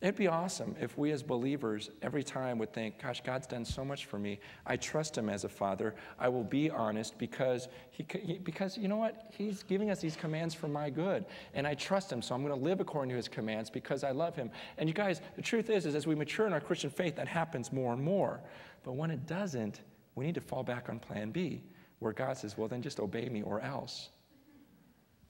It'd 0.00 0.14
be 0.14 0.28
awesome 0.28 0.76
if 0.80 0.96
we 0.96 1.10
as 1.10 1.24
believers 1.24 1.90
every 2.02 2.22
time 2.22 2.58
would 2.58 2.72
think, 2.72 3.02
gosh, 3.02 3.20
God's 3.20 3.48
done 3.48 3.64
so 3.64 3.84
much 3.84 4.04
for 4.04 4.16
me. 4.16 4.38
I 4.64 4.76
trust 4.76 5.18
him 5.18 5.28
as 5.28 5.42
a 5.42 5.48
father. 5.48 5.96
I 6.20 6.28
will 6.28 6.44
be 6.44 6.70
honest 6.70 7.18
because 7.18 7.66
he, 7.90 8.04
because 8.44 8.78
you 8.78 8.86
know 8.86 8.96
what? 8.96 9.32
He's 9.36 9.64
giving 9.64 9.90
us 9.90 10.00
these 10.00 10.14
commands 10.14 10.54
for 10.54 10.68
my 10.68 10.88
good. 10.88 11.24
And 11.52 11.66
I 11.66 11.74
trust 11.74 12.12
him, 12.12 12.22
so 12.22 12.32
I'm 12.32 12.44
going 12.46 12.56
to 12.56 12.64
live 12.64 12.78
according 12.78 13.10
to 13.10 13.16
his 13.16 13.26
commands 13.26 13.70
because 13.70 14.04
I 14.04 14.12
love 14.12 14.36
him. 14.36 14.52
And 14.76 14.88
you 14.88 14.94
guys, 14.94 15.20
the 15.34 15.42
truth 15.42 15.68
is, 15.68 15.84
is 15.84 15.96
as 15.96 16.06
we 16.06 16.14
mature 16.14 16.46
in 16.46 16.52
our 16.52 16.60
Christian 16.60 16.90
faith, 16.90 17.16
that 17.16 17.26
happens 17.26 17.72
more 17.72 17.92
and 17.92 18.00
more. 18.00 18.40
But 18.84 18.92
when 18.92 19.10
it 19.10 19.26
doesn't, 19.26 19.80
we 20.14 20.26
need 20.26 20.36
to 20.36 20.40
fall 20.40 20.62
back 20.62 20.88
on 20.88 21.00
plan 21.00 21.32
B, 21.32 21.64
where 21.98 22.12
God 22.12 22.36
says, 22.36 22.56
well, 22.56 22.68
then 22.68 22.82
just 22.82 23.00
obey 23.00 23.28
me 23.28 23.42
or 23.42 23.60
else. 23.62 24.10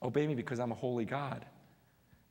Obey 0.03 0.27
me 0.27 0.35
because 0.35 0.59
I'm 0.59 0.71
a 0.71 0.75
holy 0.75 1.05
God. 1.05 1.43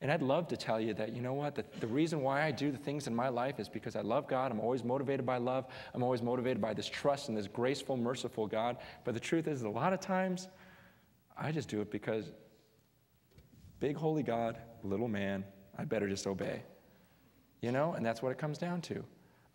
And 0.01 0.11
I'd 0.11 0.21
love 0.21 0.47
to 0.47 0.57
tell 0.57 0.79
you 0.79 0.93
that, 0.93 1.13
you 1.13 1.21
know 1.21 1.33
what, 1.33 1.55
the, 1.55 1.65
the 1.81 1.87
reason 1.87 2.21
why 2.21 2.43
I 2.43 2.51
do 2.51 2.71
the 2.71 2.77
things 2.77 3.07
in 3.07 3.13
my 3.13 3.27
life 3.27 3.59
is 3.59 3.67
because 3.67 3.97
I 3.97 4.01
love 4.01 4.27
God. 4.27 4.49
I'm 4.49 4.59
always 4.61 4.83
motivated 4.83 5.25
by 5.25 5.37
love. 5.37 5.65
I'm 5.93 6.03
always 6.03 6.21
motivated 6.21 6.61
by 6.61 6.73
this 6.73 6.87
trust 6.87 7.27
in 7.27 7.35
this 7.35 7.47
graceful, 7.47 7.97
merciful 7.97 8.47
God. 8.47 8.77
But 9.03 9.13
the 9.13 9.19
truth 9.19 9.47
is, 9.47 9.63
a 9.63 9.69
lot 9.69 9.91
of 9.91 9.99
times, 9.99 10.47
I 11.37 11.51
just 11.51 11.67
do 11.67 11.81
it 11.81 11.91
because 11.91 12.31
big, 13.81 13.97
holy 13.97 14.23
God, 14.23 14.57
little 14.83 15.09
man, 15.09 15.43
I 15.77 15.83
better 15.83 16.07
just 16.07 16.27
obey. 16.27 16.63
You 17.61 17.73
know, 17.73 17.93
and 17.93 18.05
that's 18.05 18.21
what 18.21 18.31
it 18.31 18.37
comes 18.37 18.57
down 18.57 18.79
to 18.83 19.03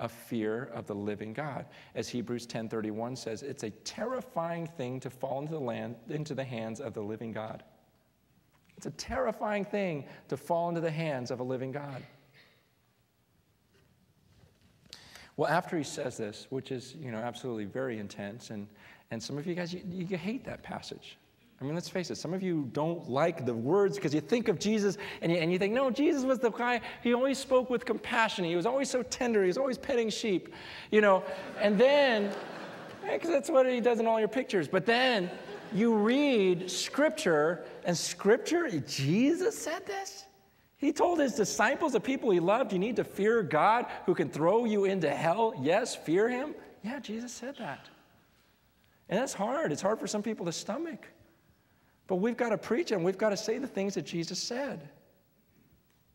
a 0.01 0.09
fear 0.09 0.71
of 0.75 0.87
the 0.87 0.95
living 0.95 1.33
God. 1.33 1.67
As 1.95 2.09
Hebrews 2.09 2.47
10:31 2.47 3.17
says, 3.17 3.43
it's 3.43 3.63
a 3.63 3.71
terrifying 3.71 4.67
thing 4.67 5.01
to 5.01 5.09
fall 5.09 5.41
into 5.41 5.53
the 5.53 5.61
land 5.61 5.97
into 6.11 6.35
the 6.35 6.45
hands 6.45 6.81
of 6.81 6.93
the 6.93 7.01
living 7.01 7.33
God. 7.33 7.63
It's 8.77 8.87
a 8.87 8.91
terrifying 8.93 9.65
thing 9.65 10.05
to 10.29 10.37
fall 10.37 10.69
into 10.69 10.81
the 10.81 10.91
hands 10.91 11.31
of 11.31 11.41
a 11.41 11.45
living 11.45 11.73
God. 11.73 12.03
Well, 15.37 15.51
after 15.51 15.77
he 15.77 15.85
says 15.85 16.17
this, 16.17 16.47
which 16.51 16.71
is, 16.71 16.95
you 17.01 17.11
know, 17.11 17.19
absolutely 17.19 17.65
very 17.65 17.99
intense, 17.99 18.51
and, 18.51 18.69
and 19.11 19.23
some 19.23 19.37
of 19.37 19.47
you 19.47 19.55
guys, 19.55 19.75
you, 19.75 19.83
you 19.89 20.17
hate 20.17 20.45
that 20.45 20.63
passage. 20.63 21.17
I 21.61 21.65
mean, 21.65 21.75
let's 21.75 21.89
face 21.89 22.11
it, 22.11 22.17
some 22.17 22.35
of 22.35 22.43
you 22.43 22.69
don't 22.73 23.09
like 23.09 23.47
the 23.47 23.55
words 23.55 23.97
because 23.97 24.13
you 24.15 24.21
think 24.21 24.49
of 24.49 24.59
Jesus 24.59 24.99
and 25.23 25.31
you, 25.31 25.39
and 25.39 25.53
you 25.53 25.59
think, 25.59 25.73
no, 25.73 25.91
Jesus 25.91 26.25
was 26.25 26.39
the 26.39 26.51
guy, 26.51 26.81
he 27.03 27.15
always 27.15 27.39
spoke 27.39 27.71
with 27.71 27.85
compassion. 27.85 28.45
He 28.45 28.57
was 28.57 28.67
always 28.67 28.91
so 28.91 29.03
tender. 29.03 29.43
He 29.43 29.47
was 29.47 29.59
always 29.59 29.79
petting 29.79 30.11
sheep, 30.11 30.53
you 30.91 31.01
know. 31.01 31.25
And 31.61 31.79
then, 31.79 32.33
because 33.03 33.31
that's 33.31 33.51
what 33.51 33.67
he 33.67 33.81
does 33.81 34.01
in 34.01 34.07
all 34.07 34.19
your 34.19 34.29
pictures. 34.29 34.69
But 34.69 34.85
then 34.85 35.31
you 35.73 35.95
read 35.95 36.71
scripture, 36.71 37.65
and 37.85 37.97
scripture, 37.97 38.69
Jesus 38.81 39.57
said 39.57 39.87
this. 39.87 40.25
He 40.77 40.93
told 40.93 41.19
his 41.19 41.35
disciples, 41.35 41.93
the 41.93 42.01
people 42.01 42.31
he 42.31 42.41
loved, 42.41 42.73
you 42.73 42.79
need 42.79 42.97
to 42.97 43.05
fear 43.05 43.43
God 43.43 43.87
who 44.07 44.15
can 44.15 44.29
throw 44.29 44.65
you 44.65 44.85
into 44.85 45.11
hell. 45.11 45.55
Yes, 45.61 45.95
fear 45.95 46.29
him. 46.29 46.55
Yeah, 46.83 47.01
Jesus 47.01 47.33
said 47.33 47.57
that. 47.59 47.89
And 49.09 49.21
that's 49.21 49.33
hard. 49.33 49.73
It's 49.73 49.83
hard 49.83 49.99
for 49.99 50.07
some 50.07 50.23
people 50.23 50.45
to 50.47 50.53
stomach. 50.53 51.07
But 52.07 52.17
we've 52.17 52.37
got 52.37 52.51
to 52.51 52.59
preach 52.59 52.91
and 52.91 53.05
we've 53.05 53.17
got 53.17 53.31
to 53.31 53.37
say 53.37 53.59
the 53.59 53.67
things 53.67 53.95
that 53.95 54.05
Jesus 54.05 54.39
said. 54.39 54.89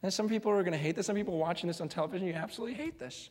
And 0.04 0.14
some 0.14 0.30
people 0.30 0.52
are 0.52 0.62
going 0.62 0.74
to 0.74 0.78
hate 0.78 0.96
this. 0.96 1.08
Some 1.08 1.16
people 1.16 1.38
watching 1.38 1.68
this 1.68 1.82
on 1.82 1.90
television, 1.90 2.28
you 2.28 2.34
absolutely 2.34 2.76
hate 2.76 3.00
this. 3.00 3.30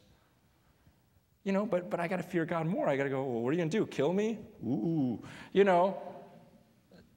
You 1.49 1.55
know, 1.55 1.65
but, 1.65 1.89
but 1.89 1.99
I 1.99 2.09
got 2.09 2.19
to 2.19 2.23
fear 2.23 2.45
God 2.45 2.67
more. 2.67 2.91
I 2.91 2.97
got 2.99 3.05
to 3.05 3.09
go, 3.09 3.23
well, 3.25 3.41
what 3.41 3.49
are 3.49 3.53
you 3.53 3.57
going 3.57 3.71
to 3.71 3.79
do? 3.79 3.87
Kill 3.87 4.13
me? 4.13 4.39
Ooh. 4.63 5.19
You 5.55 5.65
know, 5.65 5.97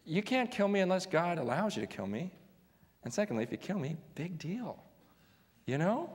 you 0.05 0.21
can't 0.21 0.49
kill 0.49 0.69
me 0.69 0.79
unless 0.79 1.05
God 1.05 1.37
allows 1.37 1.75
you 1.75 1.81
to 1.81 1.87
kill 1.87 2.07
me. 2.07 2.31
And 3.03 3.13
secondly, 3.13 3.43
if 3.43 3.51
you 3.51 3.57
kill 3.57 3.77
me, 3.77 3.97
big 4.15 4.39
deal. 4.39 4.81
You 5.65 5.77
know? 5.79 6.13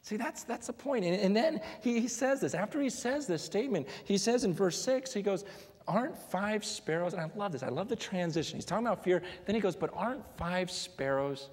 See, 0.00 0.16
that's, 0.16 0.44
that's 0.44 0.68
the 0.68 0.72
point. 0.72 1.04
And, 1.04 1.20
and 1.20 1.36
then 1.36 1.60
he, 1.82 2.00
he 2.00 2.08
says 2.08 2.40
this. 2.40 2.54
After 2.54 2.80
he 2.80 2.88
says 2.88 3.26
this 3.26 3.42
statement, 3.42 3.86
he 4.04 4.16
says 4.16 4.44
in 4.44 4.54
verse 4.54 4.80
6, 4.80 5.12
he 5.12 5.20
goes, 5.20 5.44
Aren't 5.86 6.16
five 6.16 6.64
sparrows, 6.64 7.12
and 7.12 7.20
I 7.20 7.28
love 7.36 7.52
this, 7.52 7.62
I 7.62 7.68
love 7.68 7.90
the 7.90 7.96
transition. 7.96 8.56
He's 8.56 8.64
talking 8.64 8.86
about 8.86 9.04
fear. 9.04 9.22
Then 9.44 9.54
he 9.54 9.60
goes, 9.60 9.76
But 9.76 9.90
aren't 9.92 10.24
five 10.38 10.70
sparrows 10.70 11.50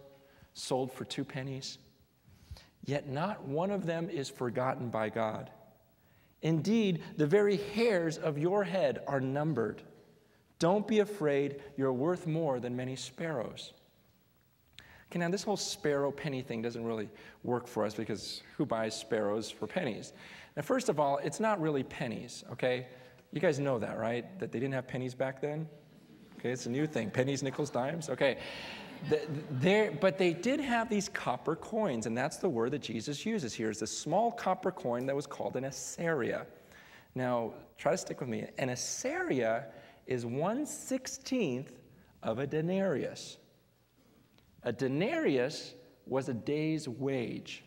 sold 0.53 0.93
for 0.93 1.03
two 1.03 1.25
pennies? 1.25 1.77
Yet 2.85 3.09
not 3.09 3.43
one 3.43 3.69
of 3.69 3.85
them 3.85 4.09
is 4.09 4.29
forgotten 4.29 4.87
by 4.87 5.09
God. 5.09 5.51
Indeed, 6.45 7.01
the 7.17 7.25
very 7.25 7.57
hairs 7.57 8.19
of 8.19 8.37
your 8.37 8.63
head 8.63 9.01
are 9.07 9.19
numbered. 9.19 9.81
Don't 10.59 10.87
be 10.87 10.99
afraid, 10.99 11.59
you're 11.75 11.91
worth 11.91 12.27
more 12.27 12.59
than 12.59 12.75
many 12.75 12.95
sparrows. 12.95 13.73
Okay, 15.09 15.17
now 15.17 15.29
this 15.29 15.41
whole 15.41 15.57
sparrow 15.57 16.11
penny 16.11 16.43
thing 16.43 16.61
doesn't 16.61 16.85
really 16.85 17.09
work 17.43 17.67
for 17.67 17.83
us 17.83 17.95
because 17.95 18.43
who 18.57 18.65
buys 18.65 18.95
sparrows 18.95 19.49
for 19.49 19.65
pennies? 19.65 20.13
Now, 20.55 20.61
first 20.61 20.87
of 20.87 20.99
all, 20.99 21.17
it's 21.17 21.39
not 21.39 21.59
really 21.59 21.81
pennies, 21.81 22.43
okay? 22.51 22.85
You 23.31 23.41
guys 23.41 23.57
know 23.57 23.79
that, 23.79 23.97
right? 23.97 24.39
That 24.39 24.51
they 24.51 24.59
didn't 24.59 24.75
have 24.75 24.87
pennies 24.87 25.15
back 25.15 25.41
then? 25.41 25.67
Okay, 26.37 26.51
it's 26.51 26.67
a 26.67 26.69
new 26.69 26.85
thing 26.85 27.09
pennies, 27.09 27.41
nickels, 27.41 27.71
dimes. 27.71 28.07
Okay. 28.07 28.37
The, 29.09 29.95
but 30.01 30.17
they 30.17 30.33
did 30.33 30.59
have 30.59 30.89
these 30.89 31.09
copper 31.09 31.55
coins, 31.55 32.07
and 32.07 32.17
that's 32.17 32.37
the 32.37 32.49
word 32.49 32.71
that 32.71 32.81
Jesus 32.81 33.25
uses 33.25 33.53
here 33.53 33.69
is 33.69 33.81
a 33.81 33.87
small 33.87 34.31
copper 34.31 34.71
coin 34.71 35.05
that 35.05 35.15
was 35.15 35.27
called 35.27 35.55
an 35.55 35.65
assaria. 35.65 36.47
Now, 37.13 37.53
try 37.77 37.91
to 37.91 37.97
stick 37.97 38.19
with 38.19 38.29
me. 38.29 38.47
An 38.57 38.69
assaria 38.69 39.65
is 40.07 40.25
one 40.25 40.65
sixteenth 40.65 41.73
of 42.23 42.39
a 42.39 42.47
denarius. 42.47 43.37
A 44.63 44.73
denarius 44.73 45.75
was 46.07 46.29
a 46.29 46.33
day's 46.33 46.87
wage. 46.87 47.63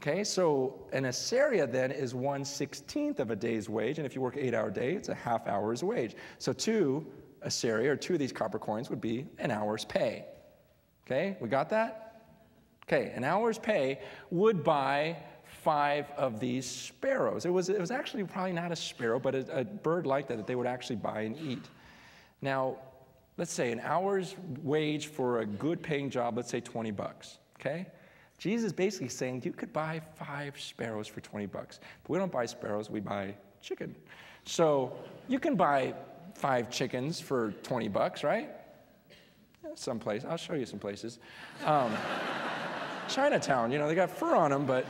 Okay, 0.00 0.22
so 0.22 0.86
an 0.92 1.06
assaria 1.06 1.66
then 1.66 1.90
is 1.90 2.14
one 2.14 2.44
sixteenth 2.44 3.18
of 3.18 3.30
a 3.30 3.36
day's 3.36 3.68
wage, 3.68 3.98
and 3.98 4.06
if 4.06 4.14
you 4.14 4.20
work 4.20 4.36
eight 4.36 4.54
hour 4.54 4.70
day, 4.70 4.92
it's 4.92 5.08
a 5.08 5.14
half 5.14 5.46
hour's 5.48 5.82
wage. 5.82 6.14
So 6.38 6.52
two 6.52 7.06
assaria, 7.46 7.92
or 7.92 7.96
two 7.96 8.14
of 8.14 8.18
these 8.18 8.32
copper 8.32 8.58
coins, 8.58 8.90
would 8.90 9.00
be 9.00 9.24
an 9.38 9.50
hour's 9.50 9.84
pay. 9.84 10.26
Okay, 11.06 11.36
we 11.40 11.48
got 11.48 11.70
that? 11.70 12.24
Okay, 12.84 13.12
an 13.14 13.24
hour's 13.24 13.58
pay 13.58 14.00
would 14.30 14.62
buy 14.62 15.16
five 15.44 16.10
of 16.16 16.40
these 16.40 16.66
sparrows. 16.66 17.46
It 17.46 17.50
was, 17.50 17.68
it 17.68 17.80
was 17.80 17.90
actually 17.90 18.24
probably 18.24 18.52
not 18.52 18.72
a 18.72 18.76
sparrow, 18.76 19.18
but 19.18 19.34
a, 19.34 19.60
a 19.60 19.64
bird 19.64 20.06
like 20.06 20.28
that 20.28 20.36
that 20.36 20.46
they 20.46 20.56
would 20.56 20.66
actually 20.66 20.96
buy 20.96 21.22
and 21.22 21.36
eat. 21.38 21.64
Now, 22.42 22.76
let's 23.36 23.52
say 23.52 23.72
an 23.72 23.80
hour's 23.80 24.34
wage 24.62 25.06
for 25.06 25.40
a 25.40 25.46
good 25.46 25.82
paying 25.82 26.10
job, 26.10 26.36
let's 26.36 26.50
say 26.50 26.60
20 26.60 26.90
bucks, 26.90 27.38
okay? 27.58 27.86
Jesus 28.38 28.66
is 28.66 28.72
basically 28.72 29.08
saying 29.08 29.42
you 29.44 29.52
could 29.52 29.72
buy 29.72 30.00
five 30.16 30.60
sparrows 30.60 31.06
for 31.06 31.20
20 31.20 31.46
bucks. 31.46 31.80
But 32.02 32.10
we 32.10 32.18
don't 32.18 32.30
buy 32.30 32.46
sparrows, 32.46 32.90
we 32.90 33.00
buy 33.00 33.34
chicken. 33.62 33.94
So 34.44 34.92
you 35.28 35.38
can 35.38 35.56
buy 35.56 35.94
five 36.36 36.70
chickens 36.70 37.20
for 37.20 37.52
20 37.62 37.88
bucks, 37.88 38.22
right? 38.22 38.50
Some 39.74 39.98
place. 39.98 40.24
I'll 40.28 40.36
show 40.36 40.54
you 40.54 40.66
some 40.66 40.78
places. 40.78 41.18
Um, 41.64 41.92
Chinatown, 43.08 43.72
you 43.72 43.78
know, 43.78 43.88
they 43.88 43.94
got 43.94 44.10
fur 44.10 44.34
on 44.34 44.50
them, 44.50 44.66
but, 44.66 44.86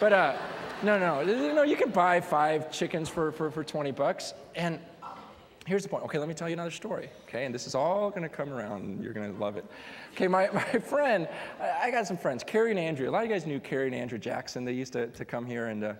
but 0.00 0.12
uh, 0.12 0.36
no, 0.82 0.98
no, 0.98 1.22
no, 1.52 1.62
you 1.62 1.76
can 1.76 1.90
buy 1.90 2.20
five 2.20 2.70
chickens 2.70 3.08
for, 3.08 3.32
for, 3.32 3.50
for 3.50 3.64
20 3.64 3.90
bucks. 3.92 4.34
And 4.54 4.80
here's 5.66 5.82
the 5.82 5.88
point. 5.88 6.04
Okay, 6.04 6.18
let 6.18 6.28
me 6.28 6.34
tell 6.34 6.48
you 6.48 6.54
another 6.54 6.70
story. 6.70 7.08
Okay, 7.28 7.44
and 7.44 7.54
this 7.54 7.66
is 7.66 7.74
all 7.74 8.10
to 8.28 8.28
come 8.28 8.52
around 8.52 8.82
and 8.82 9.02
you're 9.02 9.12
to 9.32 9.38
love 9.38 9.56
it. 9.56 9.64
Okay, 10.12 10.28
my, 10.28 10.48
my 10.52 10.62
friend, 10.62 11.28
I 11.60 11.90
got 11.90 12.06
some 12.06 12.16
friends, 12.16 12.44
Carrie 12.44 12.70
and 12.70 12.78
Andrew. 12.78 13.08
A 13.08 13.10
lot 13.10 13.24
of 13.24 13.28
you 13.28 13.34
guys 13.34 13.46
knew 13.46 13.60
Carrie 13.60 13.86
and 13.86 13.94
Andrew 13.94 14.18
Jackson. 14.18 14.64
They 14.64 14.72
used 14.72 14.92
to, 14.92 15.08
to 15.08 15.24
come 15.24 15.46
here 15.46 15.66
and 15.66 15.84
uh, 15.84 15.94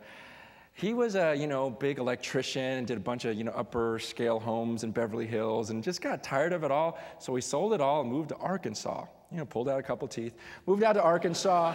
he 0.74 0.92
was 0.92 1.14
a 1.14 1.34
you 1.34 1.46
know 1.46 1.70
big 1.70 1.98
electrician 1.98 2.62
and 2.62 2.87
did 2.87 2.96
a 2.96 3.00
bunch 3.00 3.24
of 3.24 3.37
you 3.37 3.44
know 3.44 3.52
upper 3.52 3.98
scale 3.98 4.38
homes 4.38 4.84
in 4.84 4.90
Beverly 4.90 5.26
Hills 5.26 5.70
and 5.70 5.82
just 5.82 6.02
got 6.02 6.22
tired 6.22 6.52
of 6.52 6.64
it 6.64 6.70
all. 6.70 6.98
So 7.18 7.34
he 7.34 7.40
sold 7.40 7.72
it 7.72 7.80
all 7.80 8.02
and 8.02 8.10
moved 8.10 8.30
to 8.30 8.37
Arkansas. 8.37 9.06
You 9.30 9.38
know, 9.38 9.46
pulled 9.46 9.68
out 9.68 9.80
a 9.80 9.82
couple 9.82 10.06
teeth, 10.06 10.34
moved 10.66 10.82
out 10.82 10.92
to 10.94 11.02
Arkansas, 11.02 11.74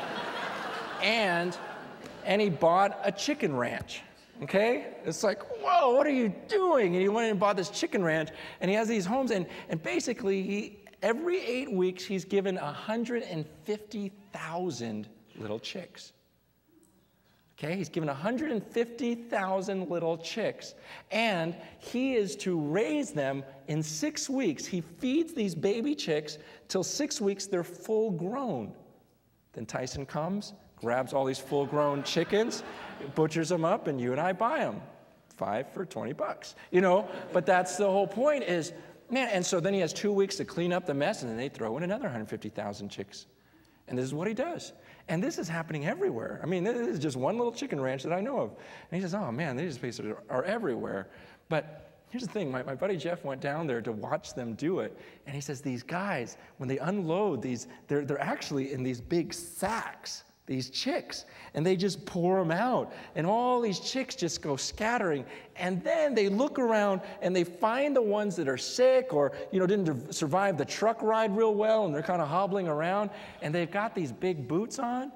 and 1.02 1.58
and 2.26 2.42
he 2.42 2.50
bought 2.50 3.00
a 3.04 3.12
chicken 3.12 3.56
ranch. 3.56 4.02
Okay? 4.44 4.94
It's 5.04 5.24
like, 5.24 5.42
whoa, 5.62 5.96
what 5.96 6.06
are 6.08 6.12
you 6.12 6.34
doing? 6.48 6.94
And 6.94 7.02
he 7.02 7.10
went 7.10 7.30
and 7.30 7.38
bought 7.40 7.58
this 7.58 7.70
chicken 7.70 8.04
ranch, 8.04 8.30
and 8.62 8.70
he 8.70 8.76
has 8.76 8.88
these 8.88 9.06
homes, 9.06 9.32
and, 9.32 9.46
and 9.68 9.84
basically, 9.84 10.42
he, 10.44 10.80
every 11.02 11.42
eight 11.42 11.70
weeks, 11.72 12.06
he's 12.06 12.24
given 12.24 12.56
150,000 12.56 15.08
little 15.38 15.60
chicks. 15.60 16.14
Okay, 17.62 17.76
he's 17.76 17.90
given 17.90 18.08
150,000 18.08 19.90
little 19.90 20.18
chicks, 20.18 20.76
and 21.12 21.54
he 21.80 22.16
is 22.16 22.38
to 22.38 22.58
raise 22.58 23.12
them 23.12 23.44
in 23.68 23.84
six 23.84 24.30
weeks. 24.30 24.66
He 24.66 24.80
feeds 24.80 25.34
these 25.34 25.56
baby 25.56 25.94
chicks 25.94 26.38
till 26.70 26.86
six 26.86 27.20
weeks 27.20 27.48
they're 27.48 27.66
full 27.66 28.12
grown. 28.12 28.72
Then 29.52 29.66
Tyson 29.66 30.06
comes, 30.06 30.54
grabs 30.78 31.12
all 31.12 31.26
these 31.26 31.38
full 31.38 31.66
grown 31.66 32.02
chickens, 32.04 32.64
butchers 33.14 33.50
them 33.50 33.66
up, 33.66 33.88
and 33.88 34.00
you 34.00 34.14
and 34.14 34.22
I 34.22 34.32
buy 34.32 34.60
them. 34.60 34.82
Five 35.36 35.70
for 35.74 35.84
20 35.84 36.14
bucks, 36.14 36.56
you 36.72 36.80
know? 36.80 37.10
But 37.34 37.46
that's 37.46 37.76
the 37.76 37.92
whole 37.92 38.08
point 38.08 38.46
is, 38.46 38.72
man, 39.10 39.28
and 39.34 39.46
so 39.46 39.60
then 39.60 39.74
he 39.74 39.82
has 39.82 39.92
two 39.92 40.14
weeks 40.14 40.38
to 40.38 40.46
clean 40.46 40.72
up 40.72 40.86
the 40.86 40.94
mess, 40.94 41.24
and 41.24 41.30
then 41.30 41.38
they 41.38 41.50
throw 41.50 41.76
in 41.76 41.84
another 41.84 42.04
150,000 42.04 42.88
chicks. 42.88 43.26
And 43.90 43.98
this 43.98 44.06
is 44.06 44.14
what 44.14 44.30
he 44.30 44.34
does. 44.34 44.72
And 45.10 45.24
this 45.24 45.40
is 45.40 45.50
happening 45.50 45.88
everywhere. 45.88 46.40
I 46.42 46.46
mean, 46.46 46.64
this 46.64 46.78
is 46.88 47.00
just 47.00 47.18
one 47.18 47.36
little 47.38 47.52
chicken 47.52 47.82
ranch 47.82 48.04
that 48.04 48.14
I 48.14 48.22
know 48.22 48.40
of. 48.40 48.50
And 48.52 48.92
he 48.92 49.02
says, 49.02 49.16
oh 49.16 49.32
man, 49.32 49.58
these 49.58 49.78
places 49.78 50.06
are, 50.06 50.24
are 50.30 50.44
everywhere. 50.44 51.10
But 51.50 52.00
here's 52.12 52.24
the 52.24 52.30
thing 52.30 52.52
my, 52.52 52.62
my 52.62 52.76
buddy 52.76 52.96
Jeff 52.96 53.26
went 53.26 53.42
down 53.42 53.66
there 53.66 53.82
to 53.82 53.92
watch 53.92 54.36
them 54.36 54.54
do 54.54 54.80
it. 54.80 54.96
And 55.26 55.34
he 55.34 55.42
says, 55.42 55.62
these 55.62 55.82
guys, 55.82 56.38
when 56.58 56.70
they 56.70 56.78
unload 56.78 57.42
these, 57.42 57.68
they're, 57.88 58.06
they're 58.06 58.22
actually 58.22 58.72
in 58.72 58.84
these 58.84 59.02
big 59.02 59.34
sacks 59.34 60.26
these 60.50 60.70
chicks 60.72 61.26
and 61.54 61.64
they 61.64 61.76
just 61.76 62.04
pour 62.08 62.40
them 62.40 62.50
out 62.50 62.92
and 63.14 63.28
all 63.28 63.62
these 63.62 63.80
chicks 63.80 64.16
just 64.16 64.42
go 64.42 64.56
scattering 64.56 65.24
and 65.56 65.84
then 65.84 66.16
they 66.16 66.28
look 66.28 66.58
around 66.58 67.02
and 67.22 67.36
they 67.36 67.44
find 67.44 67.96
the 67.96 68.02
ones 68.02 68.36
that 68.36 68.50
are 68.50 68.58
sick 68.58 69.14
or 69.14 69.32
you 69.52 69.60
know 69.60 69.68
didn't 69.68 70.12
survive 70.12 70.58
the 70.58 70.66
truck 70.66 71.04
ride 71.04 71.38
real 71.38 71.54
well 71.54 71.86
and 71.86 71.94
they're 71.94 72.02
kind 72.02 72.20
of 72.20 72.28
hobbling 72.28 72.68
around 72.68 73.12
and 73.44 73.54
they've 73.54 73.70
got 73.70 73.94
these 73.94 74.12
big 74.12 74.48
boots 74.48 74.80
on. 74.80 75.12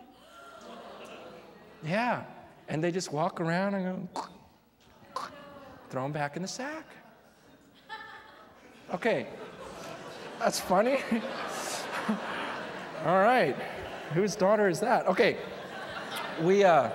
Yeah 1.84 2.22
and 2.70 2.84
they 2.84 2.92
just 2.92 3.12
walk 3.12 3.42
around 3.42 3.74
and 3.74 4.08
go 4.14 4.28
throw 5.90 6.04
them 6.04 6.12
back 6.12 6.36
in 6.36 6.44
the 6.44 6.48
sack. 6.48 6.86
Okay 8.94 9.26
that's 10.38 10.60
funny. 10.60 11.00
All 13.06 13.20
right 13.20 13.56
Whose 14.14 14.36
daughter 14.36 14.68
is 14.68 14.80
that? 14.80 15.08
Okay. 15.08 15.38
We, 16.42 16.64
uh, 16.64 16.90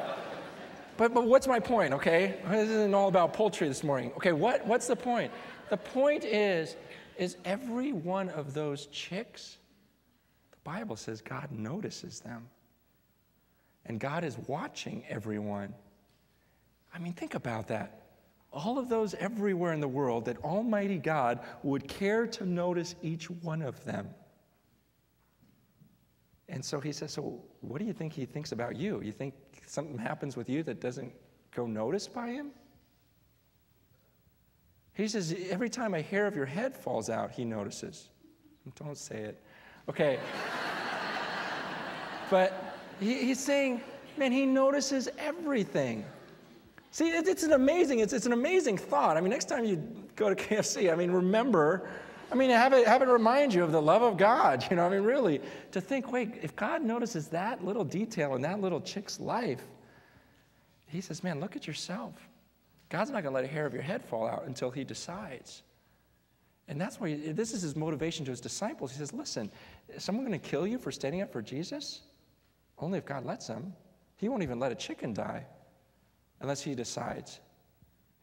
but, 0.97 1.15
but 1.15 1.27
what's 1.27 1.47
my 1.47 1.61
point, 1.61 1.95
okay? 1.95 2.41
This 2.49 2.69
isn't 2.69 2.95
all 2.95 3.09
about 3.09 3.33
poultry 3.33 3.69
this 3.69 3.85
morning. 3.85 4.11
Okay, 4.17 4.33
what, 4.33 4.67
what's 4.67 4.87
the 4.87 4.97
point? 4.97 5.31
The 5.71 5.77
point 5.77 6.25
is, 6.25 6.77
is 7.17 7.37
every 7.45 7.93
one 7.93 8.29
of 8.31 8.55
those 8.55 8.87
chicks, 8.87 9.59
the 10.51 10.57
Bible 10.65 10.97
says 10.97 11.21
God 11.21 11.51
notices 11.53 12.21
them. 12.21 12.49
And 13.87 13.99
God 13.99 14.23
is 14.25 14.37
watching 14.47 15.05
everyone. 15.09 15.73
I 16.95 16.99
mean, 16.99 17.13
think 17.13 17.35
about 17.35 17.69
that. 17.69 18.03
All 18.53 18.79
of 18.79 18.89
those 18.89 19.15
everywhere 19.15 19.73
in 19.73 19.81
the 19.81 19.89
world, 19.89 20.25
that 20.25 20.39
Almighty 20.39 20.99
God 20.99 21.41
would 21.63 21.87
care 21.87 22.27
to 22.27 22.47
notice 22.47 22.95
each 23.03 23.31
one 23.31 23.63
of 23.63 23.85
them. 23.85 24.09
And 26.49 26.65
so 26.65 26.81
he 26.81 26.93
says, 26.93 27.13
So 27.13 27.41
what 27.61 27.79
do 27.79 27.85
you 27.85 27.93
think 27.93 28.13
he 28.13 28.25
thinks 28.25 28.53
about 28.53 28.77
you? 28.77 29.01
You 29.03 29.13
think 29.13 29.35
something 29.67 29.99
happens 29.99 30.37
with 30.37 30.49
you 30.49 30.63
that 30.65 30.81
doesn't 30.81 31.13
go 31.55 31.67
noticed 31.67 32.13
by 32.15 32.29
him? 32.29 32.51
He 34.95 35.09
says, 35.09 35.35
Every 35.51 35.69
time 35.69 35.95
a 35.95 36.03
hair 36.03 36.27
of 36.27 36.35
your 36.35 36.47
head 36.47 36.77
falls 36.77 37.11
out, 37.11 37.31
he 37.31 37.45
notices. 37.45 38.09
Don't 38.77 38.97
say 38.97 39.21
it. 39.21 39.43
Okay. 39.89 40.19
but 42.31 42.77
he, 43.01 43.25
he's 43.27 43.41
saying, 43.41 43.81
Man, 44.17 44.33
he 44.33 44.47
notices 44.47 45.09
everything. 45.19 46.05
See, 46.91 47.11
it, 47.11 47.29
it's 47.29 47.43
an 47.43 47.53
amazing, 47.53 48.01
it's, 48.01 48.13
it's 48.13 48.27
an 48.27 48.33
amazing 48.33 48.79
thought. 48.79 49.17
I 49.17 49.21
mean, 49.21 49.31
next 49.31 49.45
time 49.45 49.65
you 49.65 49.77
go 50.17 50.33
to 50.33 50.35
KFC, 50.35 50.93
I 50.93 50.97
mean, 50.97 51.11
remember 51.11 51.89
I 52.31 52.35
mean, 52.35 52.51
have 52.51 52.73
it, 52.73 52.87
have 52.87 53.03
it 53.03 53.09
remind 53.09 53.55
you 53.55 53.65
of 53.65 53.73
the 53.73 53.81
love 53.81 54.03
of 54.03 54.17
God. 54.17 54.65
You 54.71 54.77
know, 54.77 54.85
I 54.85 54.91
mean, 54.91 55.03
really, 55.03 55.41
to 55.73 55.81
think, 55.81 56.13
wait, 56.13 56.35
if 56.43 56.55
God 56.55 56.83
notices 56.83 57.29
that 57.29 57.65
little 57.65 57.85
detail 57.85 58.35
in 58.35 58.43
that 58.43 58.61
little 58.61 58.81
chick's 58.81 59.19
life, 59.19 59.63
he 60.87 61.01
says, 61.01 61.23
man, 61.23 61.41
look 61.41 61.57
at 61.57 61.67
yourself. 61.67 62.15
God's 62.89 63.11
not 63.11 63.23
going 63.23 63.33
to 63.33 63.41
let 63.41 63.45
a 63.45 63.53
hair 63.53 63.67
of 63.67 63.75
your 63.75 63.83
head 63.83 64.05
fall 64.05 64.27
out 64.27 64.45
until 64.47 64.71
he 64.71 64.85
decides. 64.85 65.63
And 66.69 66.81
that's 66.81 67.01
why 67.01 67.09
he, 67.11 67.33
this 67.33 67.53
is 67.53 67.63
his 67.63 67.77
motivation 67.77 68.25
to 68.27 68.31
his 68.31 68.41
disciples. 68.41 68.93
He 68.93 68.99
says, 68.99 69.13
listen, 69.13 69.51
is 69.89 70.05
someone 70.05 70.27
going 70.27 70.39
to 70.39 70.49
kill 70.49 70.67
you 70.67 70.79
for 70.79 70.93
standing 70.93 71.23
up 71.23 71.33
for 71.33 71.43
Jesus? 71.43 72.03
Only 72.79 72.99
if 72.99 73.07
God 73.07 73.25
lets 73.25 73.47
him. 73.47 73.73
He 74.17 74.29
won't 74.29 74.43
even 74.43 74.59
let 74.59 74.73
a 74.73 74.75
chicken 74.75 75.15
die 75.15 75.47
unless 76.41 76.63
he 76.63 76.75
decides. 76.75 77.41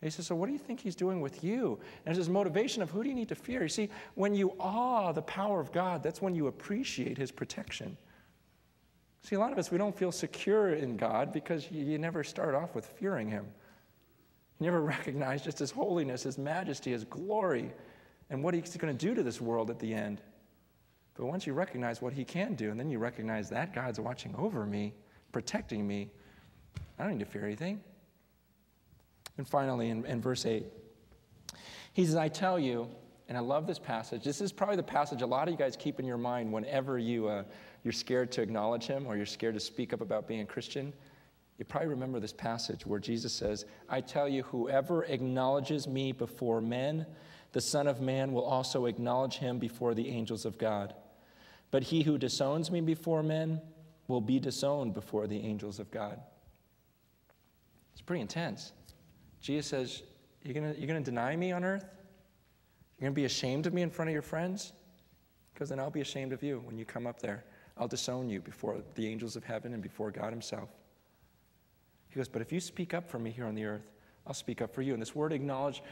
He 0.01 0.09
says, 0.09 0.27
So 0.27 0.35
what 0.35 0.47
do 0.47 0.53
you 0.53 0.59
think 0.59 0.79
he's 0.79 0.95
doing 0.95 1.21
with 1.21 1.43
you? 1.43 1.79
And 2.05 2.11
it's 2.11 2.17
his 2.17 2.29
motivation 2.29 2.81
of 2.81 2.91
who 2.91 3.03
do 3.03 3.09
you 3.09 3.15
need 3.15 3.29
to 3.29 3.35
fear? 3.35 3.63
You 3.63 3.69
see, 3.69 3.89
when 4.15 4.35
you 4.35 4.53
awe 4.59 5.11
the 5.11 5.21
power 5.21 5.59
of 5.59 5.71
God, 5.71 6.03
that's 6.03 6.21
when 6.21 6.35
you 6.35 6.47
appreciate 6.47 7.17
his 7.17 7.31
protection. 7.31 7.97
See, 9.23 9.35
a 9.35 9.39
lot 9.39 9.51
of 9.51 9.57
us, 9.57 9.71
we 9.71 9.79
don't 9.79 9.97
feel 9.97 10.11
secure 10.11 10.75
in 10.75 10.97
God 10.97 11.33
because 11.33 11.71
you, 11.71 11.83
you 11.83 11.97
never 11.97 12.23
start 12.23 12.53
off 12.53 12.75
with 12.75 12.85
fearing 12.85 13.27
him. 13.27 13.47
You 14.59 14.65
never 14.65 14.81
recognize 14.83 15.41
just 15.43 15.59
his 15.59 15.71
holiness, 15.71 16.23
his 16.23 16.37
majesty, 16.37 16.91
his 16.91 17.05
glory, 17.05 17.71
and 18.29 18.43
what 18.43 18.53
he's 18.53 18.77
going 18.77 18.95
to 18.95 19.05
do 19.05 19.15
to 19.15 19.23
this 19.23 19.41
world 19.41 19.69
at 19.69 19.79
the 19.79 19.93
end. 19.93 20.21
But 21.15 21.25
once 21.25 21.47
you 21.47 21.53
recognize 21.53 22.01
what 22.01 22.13
he 22.13 22.25
can 22.25 22.55
do, 22.55 22.69
and 22.71 22.79
then 22.79 22.89
you 22.89 22.99
recognize 22.99 23.49
that 23.49 23.73
God's 23.73 23.99
watching 23.99 24.35
over 24.37 24.65
me, 24.65 24.93
protecting 25.31 25.87
me, 25.87 26.11
I 26.99 27.03
don't 27.03 27.13
need 27.13 27.25
to 27.25 27.25
fear 27.25 27.45
anything. 27.45 27.81
And 29.37 29.47
finally, 29.47 29.89
in, 29.89 30.05
in 30.05 30.21
verse 30.21 30.45
8, 30.45 30.65
he 31.93 32.05
says, 32.05 32.15
I 32.15 32.27
tell 32.27 32.59
you, 32.59 32.89
And 33.27 33.37
I 33.37 33.41
love 33.41 33.67
this 33.67 33.79
passage. 33.79 34.23
This 34.23 34.39
is 34.39 34.51
probably 34.51 34.75
the 34.75 34.83
passage 34.83 35.21
a 35.21 35.25
lot 35.25 35.47
of 35.47 35.51
you 35.51 35.57
guys 35.57 35.75
keep 35.75 35.99
in 35.99 36.05
your 36.05 36.17
mind 36.17 36.51
whenever 36.51 36.99
you, 36.99 37.27
uh, 37.27 37.43
you're 37.83 37.93
scared 37.93 38.31
to 38.33 38.41
acknowledge 38.41 38.85
Him 38.85 39.07
or 39.07 39.15
you're 39.15 39.25
scared 39.25 39.55
to 39.55 39.59
speak 39.59 39.93
up 39.93 40.01
about 40.01 40.27
being 40.27 40.41
a 40.41 40.45
Christian. 40.45 40.93
You 41.57 41.65
probably 41.65 41.87
remember 41.89 42.19
this 42.19 42.33
passage 42.33 42.85
where 42.85 42.99
Jesus 42.99 43.33
says, 43.33 43.65
I 43.87 44.01
tell 44.01 44.27
you, 44.27 44.43
whoever 44.43 45.05
acknowledges 45.05 45.87
me 45.87 46.11
before 46.11 46.59
men, 46.59 47.05
the 47.53 47.61
Son 47.61 47.87
of 47.87 48.01
Man 48.01 48.33
will 48.33 48.43
also 48.43 48.85
acknowledge 48.85 49.37
him 49.37 49.59
before 49.59 49.93
the 49.93 50.09
angels 50.09 50.45
of 50.45 50.57
God. 50.57 50.93
But 51.71 51.83
he 51.83 52.03
who 52.03 52.17
disowns 52.17 52.69
me 52.69 52.81
before 52.81 53.23
men 53.23 53.61
will 54.07 54.21
be 54.21 54.39
disowned 54.39 54.93
before 54.93 55.27
the 55.27 55.39
angels 55.39 55.79
of 55.79 55.89
God. 55.91 56.19
It's 57.93 58.01
pretty 58.01 58.21
intense. 58.21 58.73
Jesus 59.45 59.67
says, 59.67 60.01
You're 60.43 60.55
going 60.55 60.75
you're 60.75 60.87
going 60.87 61.03
to 61.03 61.11
deny 61.11 61.35
me 61.35 61.51
on 61.51 61.63
earth? 61.63 61.85
You're 62.97 63.05
going 63.05 63.13
to 63.13 63.15
be 63.15 63.25
ashamed 63.25 63.67
of 63.67 63.75
me 63.75 63.83
in 63.83 63.91
front 63.91 64.09
of 64.09 64.13
your 64.13 64.23
friends? 64.23 64.73
Because 65.53 65.69
then 65.69 65.79
I'll 65.79 65.91
be 65.91 66.01
ashamed 66.01 66.33
of 66.33 66.41
you 66.41 66.63
when 66.65 66.79
you 66.79 66.83
come 66.83 67.05
up 67.05 67.21
there. 67.21 67.45
I'll 67.77 67.87
disown 67.87 68.27
you 68.27 68.41
before 68.41 68.81
the 68.95 69.07
angels 69.07 69.35
of 69.35 69.43
heaven 69.43 69.73
and 69.73 69.83
before 69.83 70.09
God 70.09 70.31
Himself. 70.31 70.69
He 72.09 72.15
goes, 72.15 72.27
But 72.27 72.41
if 72.41 72.51
you 72.51 72.59
speak 72.59 72.95
up 72.95 73.07
for 73.07 73.19
me 73.19 73.29
here 73.29 73.45
on 73.45 73.53
the 73.53 73.65
earth, 73.65 73.91
I'll 74.25 74.33
speak 74.33 74.63
up 74.63 74.73
for 74.73 74.81
you. 74.81 74.93
And 74.93 75.01
this 75.01 75.13
word 75.13 75.31
acknowledge, 75.31 75.83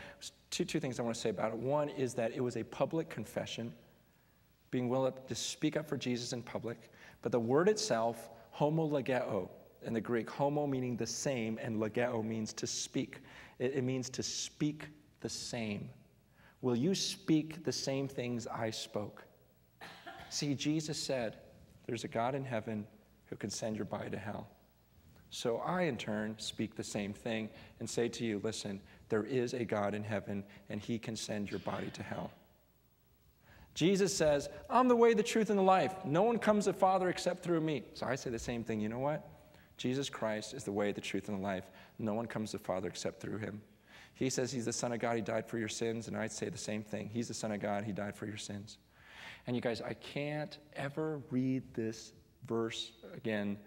two, 0.49 0.65
two 0.65 0.79
things 0.79 0.99
I 0.99 1.03
want 1.03 1.13
to 1.13 1.21
say 1.21 1.29
about 1.29 1.51
it. 1.51 1.57
One 1.59 1.89
is 1.89 2.15
that 2.15 2.31
it 2.31 2.41
was 2.41 2.57
a 2.57 2.63
public 2.63 3.07
confession, 3.07 3.71
being 4.71 4.89
willing 4.89 5.13
to 5.27 5.35
speak 5.35 5.77
up 5.77 5.87
for 5.87 5.95
Jesus 5.95 6.33
in 6.33 6.41
public. 6.41 6.89
But 7.21 7.31
the 7.31 7.39
word 7.39 7.69
itself, 7.69 8.31
homologeo, 8.57 9.47
in 9.85 9.93
the 9.93 10.01
Greek, 10.01 10.29
homo 10.29 10.67
meaning 10.67 10.97
the 10.97 11.07
same, 11.07 11.59
and 11.61 11.81
legeo 11.81 12.23
means 12.23 12.53
to 12.53 12.67
speak. 12.67 13.21
It, 13.59 13.73
it 13.75 13.83
means 13.83 14.09
to 14.11 14.23
speak 14.23 14.87
the 15.21 15.29
same. 15.29 15.89
Will 16.61 16.75
you 16.75 16.95
speak 16.95 17.63
the 17.63 17.71
same 17.71 18.07
things 18.07 18.47
I 18.47 18.69
spoke? 18.69 19.23
See, 20.29 20.55
Jesus 20.55 20.97
said, 20.97 21.37
There's 21.85 22.03
a 22.03 22.07
God 22.07 22.35
in 22.35 22.45
heaven 22.45 22.87
who 23.25 23.35
can 23.35 23.49
send 23.49 23.75
your 23.75 23.85
body 23.85 24.09
to 24.09 24.17
hell. 24.17 24.47
So 25.33 25.57
I, 25.57 25.83
in 25.83 25.97
turn, 25.97 26.35
speak 26.37 26.75
the 26.75 26.83
same 26.83 27.11
thing 27.11 27.49
and 27.79 27.89
say 27.89 28.07
to 28.07 28.23
you, 28.23 28.39
listen, 28.43 28.79
there 29.09 29.23
is 29.23 29.55
a 29.55 29.65
God 29.65 29.95
in 29.95 30.03
heaven, 30.03 30.43
and 30.69 30.79
he 30.79 30.99
can 30.99 31.15
send 31.15 31.49
your 31.49 31.59
body 31.61 31.89
to 31.93 32.03
hell. 32.03 32.29
Jesus 33.73 34.15
says, 34.15 34.47
I'm 34.69 34.87
the 34.87 34.95
way, 34.95 35.15
the 35.15 35.23
truth, 35.23 35.49
and 35.49 35.57
the 35.57 35.63
life. 35.63 35.95
No 36.05 36.21
one 36.21 36.37
comes 36.37 36.65
to 36.65 36.73
Father 36.73 37.09
except 37.09 37.41
through 37.41 37.61
me. 37.61 37.81
So 37.95 38.05
I 38.05 38.13
say 38.13 38.29
the 38.29 38.37
same 38.37 38.63
thing. 38.63 38.79
You 38.79 38.89
know 38.89 38.99
what? 38.99 39.27
Jesus 39.77 40.09
Christ 40.09 40.53
is 40.53 40.63
the 40.63 40.71
way, 40.71 40.91
the 40.91 41.01
truth, 41.01 41.29
and 41.29 41.37
the 41.37 41.41
life. 41.41 41.69
No 41.99 42.13
one 42.13 42.27
comes 42.27 42.51
to 42.51 42.57
the 42.57 42.63
Father 42.63 42.87
except 42.87 43.19
through 43.19 43.39
him. 43.39 43.61
He 44.13 44.29
says 44.29 44.51
he's 44.51 44.65
the 44.65 44.73
Son 44.73 44.93
of 44.93 44.99
God, 44.99 45.15
he 45.15 45.21
died 45.21 45.47
for 45.47 45.57
your 45.57 45.67
sins, 45.67 46.07
and 46.07 46.15
I'd 46.15 46.31
say 46.31 46.49
the 46.49 46.57
same 46.57 46.83
thing. 46.83 47.09
He's 47.11 47.27
the 47.27 47.33
Son 47.33 47.51
of 47.51 47.59
God, 47.59 47.83
he 47.83 47.91
died 47.91 48.15
for 48.15 48.25
your 48.25 48.37
sins. 48.37 48.77
And 49.47 49.55
you 49.55 49.61
guys, 49.61 49.81
I 49.81 49.93
can't 49.93 50.57
ever 50.75 51.21
read 51.29 51.63
this 51.73 52.13
verse 52.47 52.91
again 53.15 53.57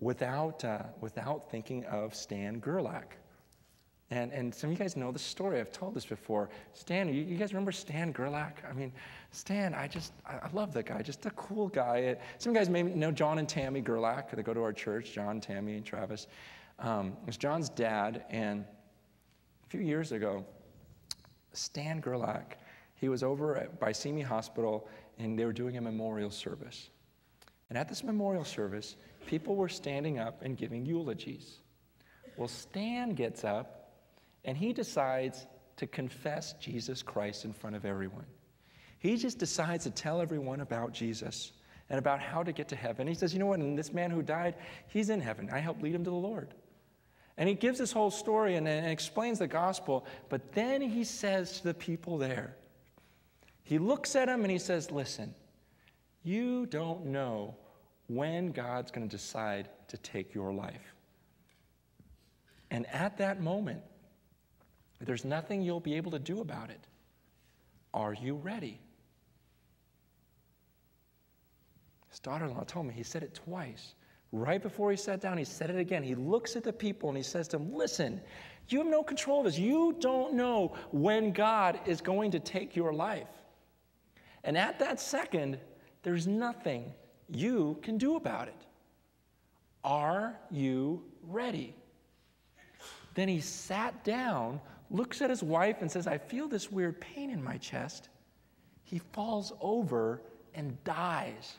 without, 0.00 0.64
uh, 0.64 0.82
without 1.00 1.50
thinking 1.50 1.84
of 1.84 2.14
Stan 2.14 2.58
Gerlach. 2.60 3.16
And, 4.10 4.32
and 4.32 4.54
some 4.54 4.70
of 4.70 4.78
you 4.78 4.82
guys 4.82 4.96
know 4.96 5.12
the 5.12 5.18
story. 5.18 5.60
I've 5.60 5.70
told 5.70 5.94
this 5.94 6.06
before. 6.06 6.48
Stan, 6.72 7.12
you, 7.12 7.22
you 7.22 7.36
guys 7.36 7.52
remember 7.52 7.72
Stan 7.72 8.10
Gerlach? 8.10 8.62
I 8.68 8.72
mean, 8.72 8.90
Stan, 9.32 9.74
I 9.74 9.86
just, 9.86 10.14
I, 10.26 10.36
I 10.36 10.50
love 10.54 10.72
that 10.74 10.86
guy. 10.86 11.02
Just 11.02 11.26
a 11.26 11.30
cool 11.32 11.68
guy. 11.68 12.16
Some 12.38 12.54
guys 12.54 12.70
may 12.70 12.82
know 12.82 13.10
John 13.10 13.38
and 13.38 13.46
Tammy 13.46 13.82
Gerlach. 13.82 14.30
They 14.30 14.42
go 14.42 14.54
to 14.54 14.62
our 14.62 14.72
church, 14.72 15.12
John, 15.12 15.42
Tammy, 15.42 15.74
and 15.74 15.84
Travis. 15.84 16.26
Um, 16.78 17.08
it 17.20 17.26
was 17.26 17.36
John's 17.36 17.68
dad. 17.68 18.24
And 18.30 18.64
a 19.66 19.68
few 19.68 19.80
years 19.80 20.12
ago, 20.12 20.42
Stan 21.52 22.00
Gerlach, 22.00 22.56
he 22.94 23.10
was 23.10 23.22
over 23.22 23.56
at, 23.56 23.96
Simi 23.96 24.22
Hospital, 24.22 24.88
and 25.18 25.38
they 25.38 25.44
were 25.44 25.52
doing 25.52 25.76
a 25.76 25.82
memorial 25.82 26.30
service. 26.30 26.88
And 27.68 27.76
at 27.76 27.90
this 27.90 28.02
memorial 28.02 28.44
service, 28.44 28.96
people 29.26 29.54
were 29.54 29.68
standing 29.68 30.18
up 30.18 30.40
and 30.40 30.56
giving 30.56 30.86
eulogies. 30.86 31.58
Well, 32.38 32.48
Stan 32.48 33.10
gets 33.10 33.44
up 33.44 33.77
and 34.48 34.56
he 34.56 34.72
decides 34.72 35.46
to 35.76 35.86
confess 35.86 36.54
Jesus 36.54 37.02
Christ 37.02 37.44
in 37.44 37.52
front 37.52 37.76
of 37.76 37.84
everyone. 37.84 38.24
He 38.98 39.18
just 39.18 39.38
decides 39.38 39.84
to 39.84 39.90
tell 39.90 40.22
everyone 40.22 40.62
about 40.62 40.94
Jesus 40.94 41.52
and 41.90 41.98
about 41.98 42.18
how 42.18 42.42
to 42.42 42.50
get 42.50 42.66
to 42.68 42.76
heaven. 42.76 43.06
He 43.06 43.12
says, 43.12 43.34
You 43.34 43.40
know 43.40 43.46
what? 43.46 43.60
And 43.60 43.78
this 43.78 43.92
man 43.92 44.10
who 44.10 44.22
died, 44.22 44.54
he's 44.86 45.10
in 45.10 45.20
heaven. 45.20 45.50
I 45.52 45.58
helped 45.58 45.82
lead 45.82 45.94
him 45.94 46.02
to 46.02 46.08
the 46.08 46.16
Lord. 46.16 46.54
And 47.36 47.46
he 47.46 47.54
gives 47.54 47.78
this 47.78 47.92
whole 47.92 48.10
story 48.10 48.56
and, 48.56 48.66
and 48.66 48.86
explains 48.86 49.38
the 49.38 49.46
gospel, 49.46 50.06
but 50.30 50.52
then 50.52 50.80
he 50.80 51.04
says 51.04 51.58
to 51.58 51.64
the 51.64 51.74
people 51.74 52.16
there, 52.16 52.56
he 53.64 53.78
looks 53.78 54.16
at 54.16 54.28
them 54.28 54.44
and 54.44 54.50
he 54.50 54.58
says, 54.58 54.90
Listen, 54.90 55.34
you 56.22 56.64
don't 56.64 57.04
know 57.04 57.54
when 58.06 58.52
God's 58.52 58.92
going 58.92 59.06
to 59.06 59.14
decide 59.14 59.68
to 59.88 59.98
take 59.98 60.32
your 60.34 60.54
life. 60.54 60.94
And 62.70 62.86
at 62.86 63.18
that 63.18 63.42
moment, 63.42 63.82
there's 65.06 65.24
nothing 65.24 65.62
you'll 65.62 65.80
be 65.80 65.94
able 65.94 66.10
to 66.10 66.18
do 66.18 66.40
about 66.40 66.70
it. 66.70 66.86
Are 67.94 68.12
you 68.12 68.34
ready? 68.34 68.80
His 72.10 72.18
daughter 72.18 72.46
in 72.46 72.54
law 72.54 72.64
told 72.64 72.86
me 72.86 72.94
he 72.94 73.02
said 73.02 73.22
it 73.22 73.34
twice. 73.34 73.94
Right 74.32 74.62
before 74.62 74.90
he 74.90 74.96
sat 74.96 75.20
down, 75.20 75.38
he 75.38 75.44
said 75.44 75.70
it 75.70 75.78
again. 75.78 76.02
He 76.02 76.14
looks 76.14 76.56
at 76.56 76.64
the 76.64 76.72
people 76.72 77.08
and 77.08 77.16
he 77.16 77.22
says 77.22 77.48
to 77.48 77.58
them, 77.58 77.72
Listen, 77.72 78.20
you 78.68 78.78
have 78.78 78.86
no 78.86 79.02
control 79.02 79.38
of 79.40 79.46
this. 79.46 79.58
You 79.58 79.96
don't 80.00 80.34
know 80.34 80.74
when 80.90 81.32
God 81.32 81.80
is 81.86 82.00
going 82.00 82.30
to 82.32 82.40
take 82.40 82.76
your 82.76 82.92
life. 82.92 83.28
And 84.44 84.56
at 84.56 84.78
that 84.80 85.00
second, 85.00 85.58
there's 86.02 86.26
nothing 86.26 86.92
you 87.30 87.78
can 87.82 87.98
do 87.98 88.16
about 88.16 88.48
it. 88.48 88.66
Are 89.84 90.38
you 90.50 91.02
ready? 91.22 91.74
Then 93.14 93.28
he 93.28 93.40
sat 93.40 94.04
down, 94.04 94.60
looks 94.90 95.20
at 95.22 95.30
his 95.30 95.42
wife, 95.42 95.76
and 95.80 95.90
says, 95.90 96.06
I 96.06 96.18
feel 96.18 96.48
this 96.48 96.70
weird 96.70 97.00
pain 97.00 97.30
in 97.30 97.42
my 97.42 97.56
chest. 97.58 98.08
He 98.84 99.00
falls 99.12 99.52
over 99.60 100.22
and 100.54 100.82
dies. 100.84 101.58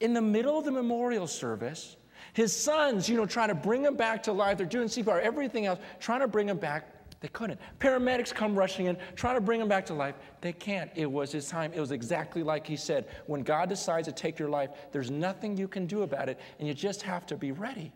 In 0.00 0.14
the 0.14 0.22
middle 0.22 0.58
of 0.58 0.64
the 0.64 0.72
memorial 0.72 1.26
service, 1.26 1.96
his 2.32 2.54
sons, 2.54 3.08
you 3.08 3.16
know, 3.16 3.26
trying 3.26 3.48
to 3.48 3.54
bring 3.54 3.84
him 3.84 3.96
back 3.96 4.22
to 4.24 4.32
life. 4.32 4.56
They're 4.56 4.66
doing 4.66 4.88
CPR, 4.88 5.20
everything 5.20 5.66
else, 5.66 5.78
trying 5.98 6.20
to 6.20 6.28
bring 6.28 6.48
him 6.48 6.58
back. 6.58 6.96
They 7.20 7.28
couldn't. 7.28 7.60
Paramedics 7.78 8.34
come 8.34 8.58
rushing 8.58 8.86
in, 8.86 8.96
trying 9.14 9.34
to 9.34 9.42
bring 9.42 9.60
him 9.60 9.68
back 9.68 9.84
to 9.86 9.94
life. 9.94 10.14
They 10.40 10.54
can't. 10.54 10.90
It 10.94 11.10
was 11.10 11.30
his 11.32 11.48
time. 11.48 11.72
It 11.74 11.80
was 11.80 11.92
exactly 11.92 12.42
like 12.42 12.66
he 12.66 12.76
said. 12.76 13.08
When 13.26 13.42
God 13.42 13.68
decides 13.68 14.08
to 14.08 14.12
take 14.12 14.38
your 14.38 14.48
life, 14.48 14.70
there's 14.90 15.10
nothing 15.10 15.56
you 15.56 15.68
can 15.68 15.86
do 15.86 16.02
about 16.02 16.30
it, 16.30 16.40
and 16.58 16.66
you 16.66 16.72
just 16.72 17.02
have 17.02 17.26
to 17.26 17.36
be 17.36 17.52
ready. 17.52 17.92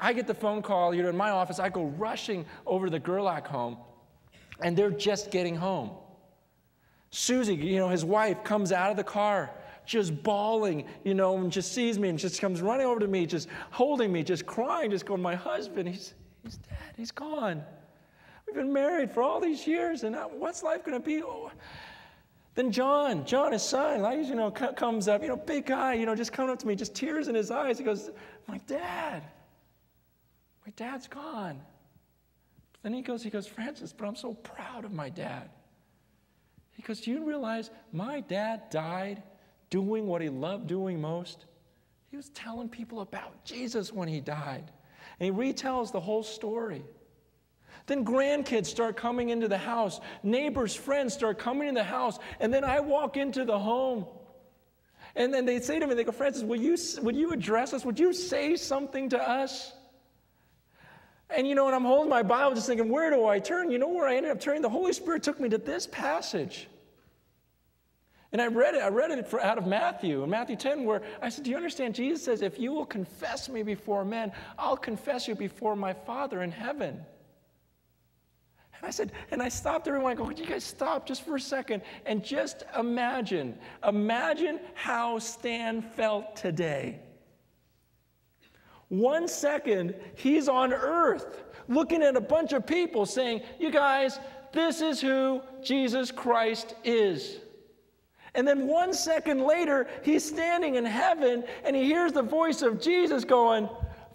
I 0.00 0.12
get 0.12 0.26
the 0.26 0.34
phone 0.34 0.62
call, 0.62 0.94
you 0.94 1.02
know, 1.02 1.08
in 1.08 1.16
my 1.16 1.30
office, 1.30 1.58
I 1.58 1.68
go 1.68 1.84
rushing 1.84 2.46
over 2.66 2.86
to 2.86 2.90
the 2.90 3.00
Gerlach 3.00 3.46
home, 3.46 3.78
and 4.62 4.76
they're 4.76 4.90
just 4.90 5.30
getting 5.30 5.56
home. 5.56 5.90
Susie, 7.10 7.54
you 7.54 7.78
know, 7.78 7.88
his 7.88 8.04
wife, 8.04 8.44
comes 8.44 8.70
out 8.72 8.90
of 8.90 8.96
the 8.96 9.04
car 9.04 9.50
just 9.86 10.22
bawling, 10.22 10.84
you 11.02 11.14
know, 11.14 11.38
and 11.38 11.50
just 11.50 11.72
sees 11.72 11.98
me 11.98 12.10
and 12.10 12.18
just 12.18 12.42
comes 12.42 12.60
running 12.60 12.86
over 12.86 13.00
to 13.00 13.08
me, 13.08 13.24
just 13.24 13.48
holding 13.70 14.12
me, 14.12 14.22
just 14.22 14.44
crying, 14.44 14.90
just 14.90 15.06
going, 15.06 15.22
My 15.22 15.34
husband, 15.34 15.88
he's, 15.88 16.12
He's 16.44 16.56
dead. 16.56 16.94
He's 16.96 17.10
gone. 17.10 17.62
We've 18.46 18.56
been 18.56 18.72
married 18.72 19.10
for 19.10 19.22
all 19.22 19.40
these 19.40 19.66
years, 19.66 20.04
and 20.04 20.16
what's 20.38 20.62
life 20.62 20.84
going 20.84 20.98
to 20.98 21.04
be? 21.04 21.22
Oh. 21.22 21.50
Then 22.54 22.72
John, 22.72 23.24
John, 23.24 23.52
his 23.52 23.62
son, 23.62 24.00
like, 24.00 24.26
you 24.26 24.34
know, 24.34 24.50
comes 24.50 25.08
up, 25.08 25.22
you 25.22 25.28
know, 25.28 25.36
big 25.36 25.66
guy, 25.66 25.94
you 25.94 26.06
know, 26.06 26.14
just 26.14 26.32
coming 26.32 26.50
up 26.50 26.58
to 26.60 26.66
me, 26.66 26.74
just 26.74 26.94
tears 26.94 27.28
in 27.28 27.34
his 27.34 27.50
eyes. 27.50 27.78
He 27.78 27.84
goes, 27.84 28.10
My 28.46 28.58
dad, 28.66 29.22
my 30.68 30.72
dad's 30.76 31.08
gone. 31.08 31.62
Then 32.82 32.92
he 32.92 33.00
goes, 33.00 33.22
he 33.22 33.30
goes, 33.30 33.46
Francis, 33.46 33.94
but 33.94 34.06
I'm 34.06 34.14
so 34.14 34.34
proud 34.34 34.84
of 34.84 34.92
my 34.92 35.08
dad. 35.08 35.48
He 36.72 36.82
goes, 36.82 37.00
Do 37.00 37.10
you 37.10 37.24
realize 37.24 37.70
my 37.90 38.20
dad 38.20 38.68
died 38.68 39.22
doing 39.70 40.06
what 40.06 40.20
he 40.20 40.28
loved 40.28 40.66
doing 40.66 41.00
most? 41.00 41.46
He 42.10 42.18
was 42.18 42.28
telling 42.30 42.68
people 42.68 43.00
about 43.00 43.46
Jesus 43.46 43.94
when 43.94 44.08
he 44.08 44.20
died. 44.20 44.70
And 45.18 45.34
he 45.34 45.52
retells 45.52 45.90
the 45.90 46.00
whole 46.00 46.22
story. 46.22 46.84
Then 47.86 48.04
grandkids 48.04 48.66
start 48.66 48.94
coming 48.94 49.30
into 49.30 49.48
the 49.48 49.56
house, 49.56 50.00
neighbors, 50.22 50.74
friends 50.74 51.14
start 51.14 51.38
coming 51.38 51.68
in 51.68 51.74
the 51.74 51.82
house, 51.82 52.18
and 52.40 52.52
then 52.52 52.62
I 52.62 52.80
walk 52.80 53.16
into 53.16 53.46
the 53.46 53.58
home. 53.58 54.04
And 55.16 55.32
then 55.32 55.46
they 55.46 55.60
say 55.60 55.78
to 55.78 55.86
me, 55.86 55.94
they 55.94 56.04
go, 56.04 56.12
Francis, 56.12 56.42
will 56.42 56.60
you, 56.60 56.76
would 57.00 57.16
you 57.16 57.32
address 57.32 57.72
us? 57.72 57.86
Would 57.86 57.98
you 57.98 58.12
say 58.12 58.54
something 58.54 59.08
to 59.08 59.18
us? 59.18 59.72
And 61.30 61.46
you 61.46 61.54
know, 61.54 61.66
and 61.66 61.74
I'm 61.74 61.84
holding 61.84 62.08
my 62.08 62.22
Bible 62.22 62.54
just 62.54 62.66
thinking, 62.66 62.88
where 62.88 63.10
do 63.10 63.26
I 63.26 63.38
turn? 63.38 63.70
You 63.70 63.78
know 63.78 63.88
where 63.88 64.08
I 64.08 64.16
ended 64.16 64.32
up 64.32 64.40
turning? 64.40 64.62
The 64.62 64.68
Holy 64.68 64.92
Spirit 64.92 65.22
took 65.22 65.38
me 65.38 65.48
to 65.50 65.58
this 65.58 65.86
passage. 65.86 66.68
And 68.32 68.42
I 68.42 68.46
read 68.46 68.74
it, 68.74 68.82
I 68.82 68.88
read 68.88 69.10
it 69.10 69.26
for, 69.26 69.40
out 69.40 69.56
of 69.56 69.66
Matthew, 69.66 70.22
in 70.22 70.30
Matthew 70.30 70.56
10, 70.56 70.84
where 70.84 71.02
I 71.22 71.30
said, 71.30 71.44
Do 71.44 71.50
you 71.50 71.56
understand? 71.56 71.94
Jesus 71.94 72.22
says, 72.22 72.42
If 72.42 72.58
you 72.58 72.72
will 72.72 72.84
confess 72.84 73.48
me 73.48 73.62
before 73.62 74.04
men, 74.04 74.32
I'll 74.58 74.76
confess 74.76 75.26
you 75.26 75.34
before 75.34 75.76
my 75.76 75.94
Father 75.94 76.42
in 76.42 76.50
heaven. 76.50 77.00
And 78.76 78.86
I 78.86 78.90
said, 78.90 79.12
and 79.30 79.42
I 79.42 79.48
stopped 79.48 79.88
everyone. 79.88 80.12
I 80.12 80.14
go, 80.14 80.24
Would 80.24 80.38
you 80.38 80.46
guys 80.46 80.64
stop 80.64 81.06
just 81.06 81.24
for 81.24 81.36
a 81.36 81.40
second 81.40 81.82
and 82.04 82.22
just 82.22 82.64
imagine, 82.78 83.58
imagine 83.86 84.60
how 84.74 85.18
Stan 85.18 85.80
felt 85.80 86.36
today. 86.36 87.00
One 88.88 89.28
second, 89.28 89.94
he's 90.14 90.48
on 90.48 90.72
earth 90.72 91.42
looking 91.68 92.02
at 92.02 92.16
a 92.16 92.20
bunch 92.20 92.52
of 92.52 92.66
people 92.66 93.04
saying, 93.06 93.42
You 93.58 93.70
guys, 93.70 94.18
this 94.52 94.80
is 94.80 95.00
who 95.00 95.42
Jesus 95.62 96.10
Christ 96.10 96.74
is. 96.84 97.38
And 98.34 98.46
then 98.46 98.66
one 98.66 98.92
second 98.92 99.42
later, 99.42 99.88
he's 100.02 100.24
standing 100.24 100.76
in 100.76 100.84
heaven 100.84 101.44
and 101.64 101.74
he 101.74 101.84
hears 101.84 102.12
the 102.12 102.22
voice 102.22 102.62
of 102.62 102.80
Jesus 102.80 103.24
going, 103.24 103.68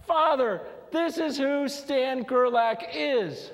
Father, 0.07 0.61
this 0.91 1.17
is 1.17 1.38
who 1.38 1.67
Stan 1.67 2.24
Gerlach 2.24 2.84
is. 2.93 3.51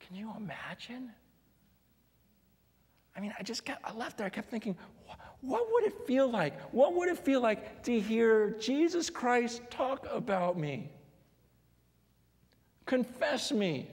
Can 0.00 0.16
you 0.16 0.32
imagine? 0.36 1.10
I 3.16 3.20
mean, 3.20 3.32
I 3.38 3.42
just 3.42 3.64
got, 3.64 3.78
I 3.84 3.92
left 3.92 4.18
there, 4.18 4.26
I 4.26 4.30
kept 4.30 4.50
thinking, 4.50 4.76
what 5.46 5.66
would 5.72 5.84
it 5.84 6.06
feel 6.06 6.28
like? 6.28 6.60
What 6.72 6.94
would 6.94 7.08
it 7.08 7.18
feel 7.18 7.40
like 7.40 7.84
to 7.84 8.00
hear 8.00 8.50
Jesus 8.60 9.08
Christ 9.08 9.62
talk 9.70 10.06
about 10.12 10.58
me? 10.58 10.90
Confess 12.84 13.52
me. 13.52 13.88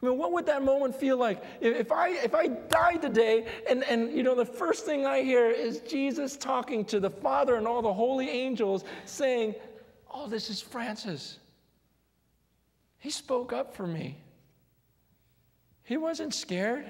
I 0.00 0.06
mean, 0.06 0.18
what 0.18 0.30
would 0.32 0.46
that 0.46 0.62
moment 0.62 0.94
feel 0.94 1.16
like? 1.16 1.42
If 1.60 1.90
I, 1.90 2.10
if 2.10 2.34
I 2.34 2.48
died 2.48 3.02
today 3.02 3.46
and, 3.68 3.82
and, 3.84 4.12
you 4.12 4.22
know, 4.22 4.34
the 4.34 4.44
first 4.44 4.84
thing 4.84 5.06
I 5.06 5.22
hear 5.22 5.50
is 5.50 5.80
Jesus 5.80 6.36
talking 6.36 6.84
to 6.86 7.00
the 7.00 7.10
Father 7.10 7.56
and 7.56 7.66
all 7.66 7.82
the 7.82 7.92
holy 7.92 8.28
angels 8.28 8.84
saying, 9.06 9.54
oh, 10.12 10.28
this 10.28 10.50
is 10.50 10.60
Francis. 10.60 11.38
He 12.98 13.10
spoke 13.10 13.52
up 13.52 13.74
for 13.74 13.86
me. 13.86 14.18
He 15.82 15.96
wasn't 15.96 16.34
scared. 16.34 16.88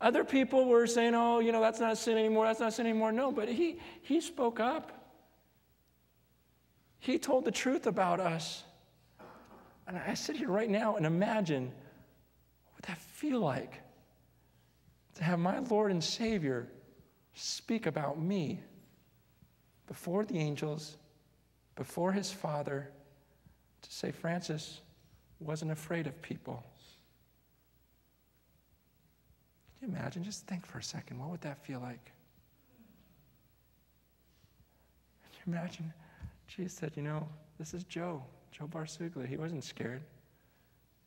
Other 0.00 0.24
people 0.24 0.66
were 0.66 0.86
saying, 0.86 1.14
oh, 1.14 1.38
you 1.38 1.52
know, 1.52 1.60
that's 1.60 1.80
not 1.80 1.92
a 1.92 1.96
sin 1.96 2.18
anymore, 2.18 2.46
that's 2.46 2.60
not 2.60 2.74
sin 2.74 2.86
anymore. 2.86 3.12
No, 3.12 3.32
but 3.32 3.48
he, 3.48 3.78
he 4.02 4.20
spoke 4.20 4.60
up. 4.60 4.92
He 6.98 7.18
told 7.18 7.44
the 7.44 7.52
truth 7.52 7.86
about 7.86 8.20
us. 8.20 8.64
And 9.86 9.96
I 9.96 10.14
sit 10.14 10.36
here 10.36 10.48
right 10.48 10.68
now 10.68 10.96
and 10.96 11.06
imagine 11.06 11.64
what 11.64 12.74
would 12.76 12.84
that 12.86 12.98
feel 12.98 13.40
like 13.40 13.80
to 15.14 15.24
have 15.24 15.38
my 15.38 15.60
Lord 15.60 15.90
and 15.92 16.02
Savior 16.02 16.68
speak 17.34 17.86
about 17.86 18.18
me 18.18 18.60
before 19.86 20.24
the 20.24 20.38
angels, 20.38 20.96
before 21.74 22.12
his 22.12 22.30
Father, 22.30 22.90
to 23.82 23.92
say, 23.92 24.10
Francis 24.10 24.80
wasn't 25.38 25.70
afraid 25.70 26.06
of 26.06 26.20
people. 26.22 26.64
Can 29.75 29.75
you 29.75 29.75
imagine? 29.88 30.24
Just 30.24 30.46
think 30.46 30.66
for 30.66 30.78
a 30.78 30.82
second. 30.82 31.18
What 31.18 31.30
would 31.30 31.40
that 31.42 31.64
feel 31.64 31.80
like? 31.80 32.04
Can 35.32 35.52
you 35.52 35.52
imagine? 35.52 35.92
Jesus 36.48 36.72
said, 36.74 36.92
You 36.96 37.02
know, 37.02 37.28
this 37.58 37.74
is 37.74 37.84
Joe. 37.84 38.22
Joe 38.50 38.66
Barsuglia, 38.66 39.26
he 39.26 39.36
wasn't 39.36 39.64
scared. 39.64 40.02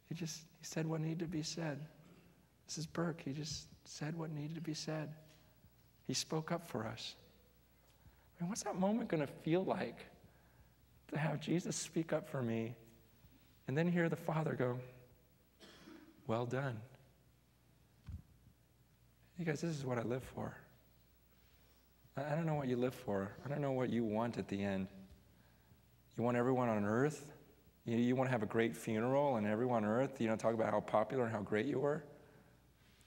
He 0.07 0.15
just 0.15 0.41
he 0.59 0.65
said 0.65 0.86
what 0.86 1.01
needed 1.01 1.19
to 1.19 1.25
be 1.25 1.43
said. 1.43 1.80
This 2.67 2.77
is 2.77 2.86
Burke. 2.86 3.21
He 3.23 3.32
just 3.32 3.67
said 3.86 4.17
what 4.17 4.32
needed 4.32 4.55
to 4.55 4.61
be 4.61 4.73
said. 4.73 5.09
He 6.05 6.13
spoke 6.13 6.51
up 6.51 6.67
for 6.67 6.86
us. 6.86 7.15
I 8.39 8.43
mean, 8.43 8.49
what's 8.49 8.63
that 8.63 8.80
moment 8.80 9.09
going 9.09 9.25
to 9.25 9.32
feel 9.43 9.63
like 9.63 10.05
to 11.11 11.17
have 11.17 11.39
Jesus 11.39 11.75
speak 11.75 12.13
up 12.13 12.30
for 12.30 12.41
me 12.41 12.75
and 13.67 13.77
then 13.77 13.88
hear 13.88 14.09
the 14.09 14.15
Father 14.15 14.53
go, 14.53 14.80
Well 16.27 16.45
done. 16.45 16.80
You 19.39 19.45
guys, 19.45 19.61
this 19.61 19.75
is 19.75 19.85
what 19.85 19.97
I 19.97 20.03
live 20.03 20.23
for. 20.35 20.55
I 22.15 22.35
don't 22.35 22.45
know 22.45 22.55
what 22.55 22.67
you 22.67 22.75
live 22.75 22.93
for. 22.93 23.31
I 23.43 23.49
don't 23.49 23.61
know 23.61 23.71
what 23.71 23.89
you 23.89 24.03
want 24.03 24.37
at 24.37 24.47
the 24.47 24.61
end. 24.61 24.87
You 26.15 26.23
want 26.23 26.37
everyone 26.37 26.69
on 26.69 26.85
earth 26.85 27.31
you, 27.89 27.97
you 27.97 28.15
want 28.15 28.27
to 28.27 28.31
have 28.31 28.43
a 28.43 28.47
great 28.47 28.75
funeral 28.75 29.37
and 29.37 29.47
everyone 29.47 29.83
on 29.83 29.89
earth, 29.89 30.21
you 30.21 30.27
know, 30.27 30.35
talk 30.35 30.53
about 30.53 30.71
how 30.71 30.79
popular 30.79 31.23
and 31.23 31.33
how 31.33 31.41
great 31.41 31.65
you 31.65 31.79
were? 31.79 32.03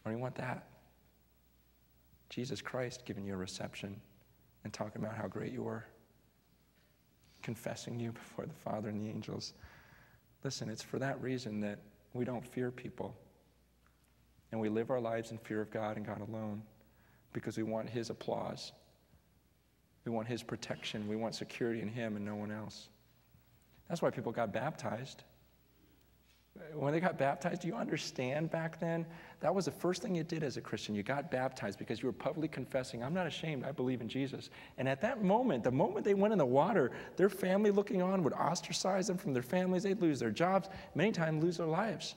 Or 0.05 0.13
you 0.13 0.19
want 0.19 0.35
that? 0.37 0.67
Jesus 2.31 2.61
Christ 2.61 3.05
giving 3.05 3.25
you 3.25 3.35
a 3.35 3.37
reception 3.37 4.01
and 4.65 4.73
talking 4.73 5.03
about 5.03 5.17
how 5.17 5.29
great 5.29 5.53
you 5.53 5.63
were, 5.63 5.85
confessing 7.43 8.01
you 8.01 8.13
before 8.13 8.47
the 8.47 8.55
Father 8.55 8.89
and 8.89 9.01
the 9.01 9.09
angels. 9.09 9.55
Listen, 10.43 10.69
it's 10.69 10.83
for 10.83 10.99
that 10.99 11.21
reason 11.23 11.61
that 11.61 11.79
we 12.15 12.25
don't 12.25 12.45
fear 12.45 12.71
people. 12.71 13.15
And 14.53 14.61
we 14.61 14.69
live 14.69 14.91
our 14.91 15.01
lives 15.01 15.31
in 15.31 15.39
fear 15.39 15.61
of 15.61 15.71
God 15.71 15.97
and 15.97 16.07
God 16.07 16.21
alone 16.21 16.63
because 17.33 17.57
we 17.57 17.63
want 17.63 17.89
His 17.89 18.11
applause. 18.11 18.73
We 20.05 20.13
want 20.13 20.29
His 20.29 20.43
protection. 20.43 21.09
We 21.09 21.17
want 21.17 21.35
security 21.35 21.81
in 21.81 21.89
Him 21.89 22.17
and 22.17 22.25
no 22.25 22.35
one 22.35 22.53
else. 22.53 22.89
That's 23.89 24.03
why 24.03 24.11
people 24.11 24.31
got 24.31 24.53
baptized. 24.53 25.25
When 26.75 26.93
they 26.93 27.01
got 27.01 27.17
baptized, 27.17 27.63
do 27.63 27.69
you 27.69 27.75
understand 27.75 28.51
back 28.51 28.79
then? 28.79 29.07
That 29.41 29.55
was 29.55 29.65
the 29.65 29.71
first 29.71 30.03
thing 30.03 30.15
you 30.15 30.23
did 30.23 30.43
as 30.43 30.59
a 30.59 30.61
Christian. 30.61 30.95
You 30.95 31.03
got 31.03 31.31
baptized 31.31 31.79
because 31.79 32.03
you 32.03 32.07
were 32.07 32.13
publicly 32.13 32.49
confessing, 32.49 33.03
I'm 33.03 33.15
not 33.15 33.27
ashamed, 33.27 33.65
I 33.65 33.73
believe 33.73 34.03
in 34.03 34.09
Jesus. 34.09 34.51
And 34.77 34.87
at 34.87 35.01
that 35.01 35.25
moment, 35.25 35.65
the 35.65 35.71
moment 35.71 36.05
they 36.05 36.13
went 36.13 36.33
in 36.33 36.39
the 36.39 36.45
water, 36.45 36.91
their 37.17 37.31
family 37.31 37.71
looking 37.71 38.03
on 38.03 38.23
would 38.23 38.35
ostracize 38.35 39.07
them 39.07 39.17
from 39.17 39.33
their 39.33 39.43
families. 39.43 39.83
They'd 39.83 40.03
lose 40.03 40.21
their 40.21 40.31
jobs, 40.31 40.69
many 40.95 41.11
times 41.11 41.43
lose 41.43 41.57
their 41.57 41.67
lives. 41.67 42.17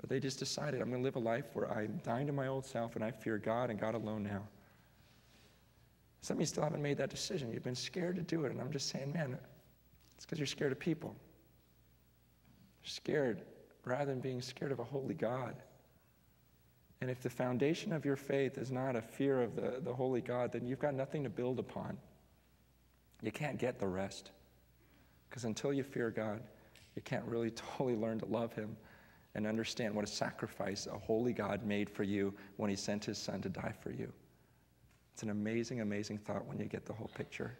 But 0.00 0.08
they 0.08 0.18
just 0.18 0.38
decided, 0.38 0.80
I'm 0.80 0.88
going 0.88 1.02
to 1.02 1.04
live 1.04 1.16
a 1.16 1.20
life 1.20 1.44
where 1.52 1.70
I'm 1.70 2.00
dying 2.02 2.26
to 2.26 2.32
my 2.32 2.46
old 2.46 2.64
self 2.64 2.96
and 2.96 3.04
I 3.04 3.10
fear 3.10 3.36
God 3.36 3.70
and 3.70 3.78
God 3.78 3.94
alone 3.94 4.22
now. 4.22 4.42
Some 6.22 6.36
of 6.36 6.40
you 6.40 6.46
still 6.46 6.62
haven't 6.62 6.82
made 6.82 6.96
that 6.98 7.10
decision. 7.10 7.52
You've 7.52 7.64
been 7.64 7.74
scared 7.74 8.16
to 8.16 8.22
do 8.22 8.44
it. 8.44 8.52
And 8.52 8.60
I'm 8.60 8.72
just 8.72 8.88
saying, 8.88 9.12
man, 9.12 9.38
it's 10.16 10.24
because 10.24 10.38
you're 10.38 10.46
scared 10.46 10.72
of 10.72 10.78
people. 10.78 11.14
You're 12.82 12.90
scared 12.90 13.42
rather 13.84 14.06
than 14.06 14.20
being 14.20 14.40
scared 14.40 14.72
of 14.72 14.78
a 14.78 14.84
holy 14.84 15.14
God. 15.14 15.56
And 17.02 17.10
if 17.10 17.22
the 17.22 17.30
foundation 17.30 17.92
of 17.92 18.04
your 18.04 18.16
faith 18.16 18.58
is 18.58 18.70
not 18.70 18.96
a 18.96 19.02
fear 19.02 19.42
of 19.42 19.56
the, 19.56 19.80
the 19.82 19.92
holy 19.92 20.20
God, 20.20 20.52
then 20.52 20.66
you've 20.66 20.78
got 20.78 20.94
nothing 20.94 21.24
to 21.24 21.30
build 21.30 21.58
upon. 21.58 21.96
You 23.22 23.32
can't 23.32 23.58
get 23.58 23.78
the 23.78 23.86
rest. 23.86 24.30
Because 25.28 25.44
until 25.44 25.72
you 25.72 25.82
fear 25.82 26.10
God, 26.10 26.40
you 26.96 27.02
can't 27.02 27.24
really 27.24 27.50
totally 27.78 27.96
learn 27.96 28.18
to 28.18 28.26
love 28.26 28.54
Him 28.54 28.76
and 29.34 29.46
understand 29.46 29.94
what 29.94 30.04
a 30.04 30.08
sacrifice 30.08 30.86
a 30.86 30.98
holy 30.98 31.32
God 31.32 31.64
made 31.64 31.88
for 31.88 32.02
you 32.02 32.34
when 32.56 32.70
He 32.70 32.76
sent 32.76 33.04
His 33.04 33.18
Son 33.18 33.40
to 33.42 33.48
die 33.48 33.74
for 33.80 33.90
you. 33.90 34.12
It's 35.14 35.22
an 35.22 35.30
amazing, 35.30 35.80
amazing 35.80 36.18
thought 36.18 36.46
when 36.46 36.58
you 36.58 36.64
get 36.64 36.86
the 36.86 36.92
whole 36.92 37.10
picture. 37.14 37.58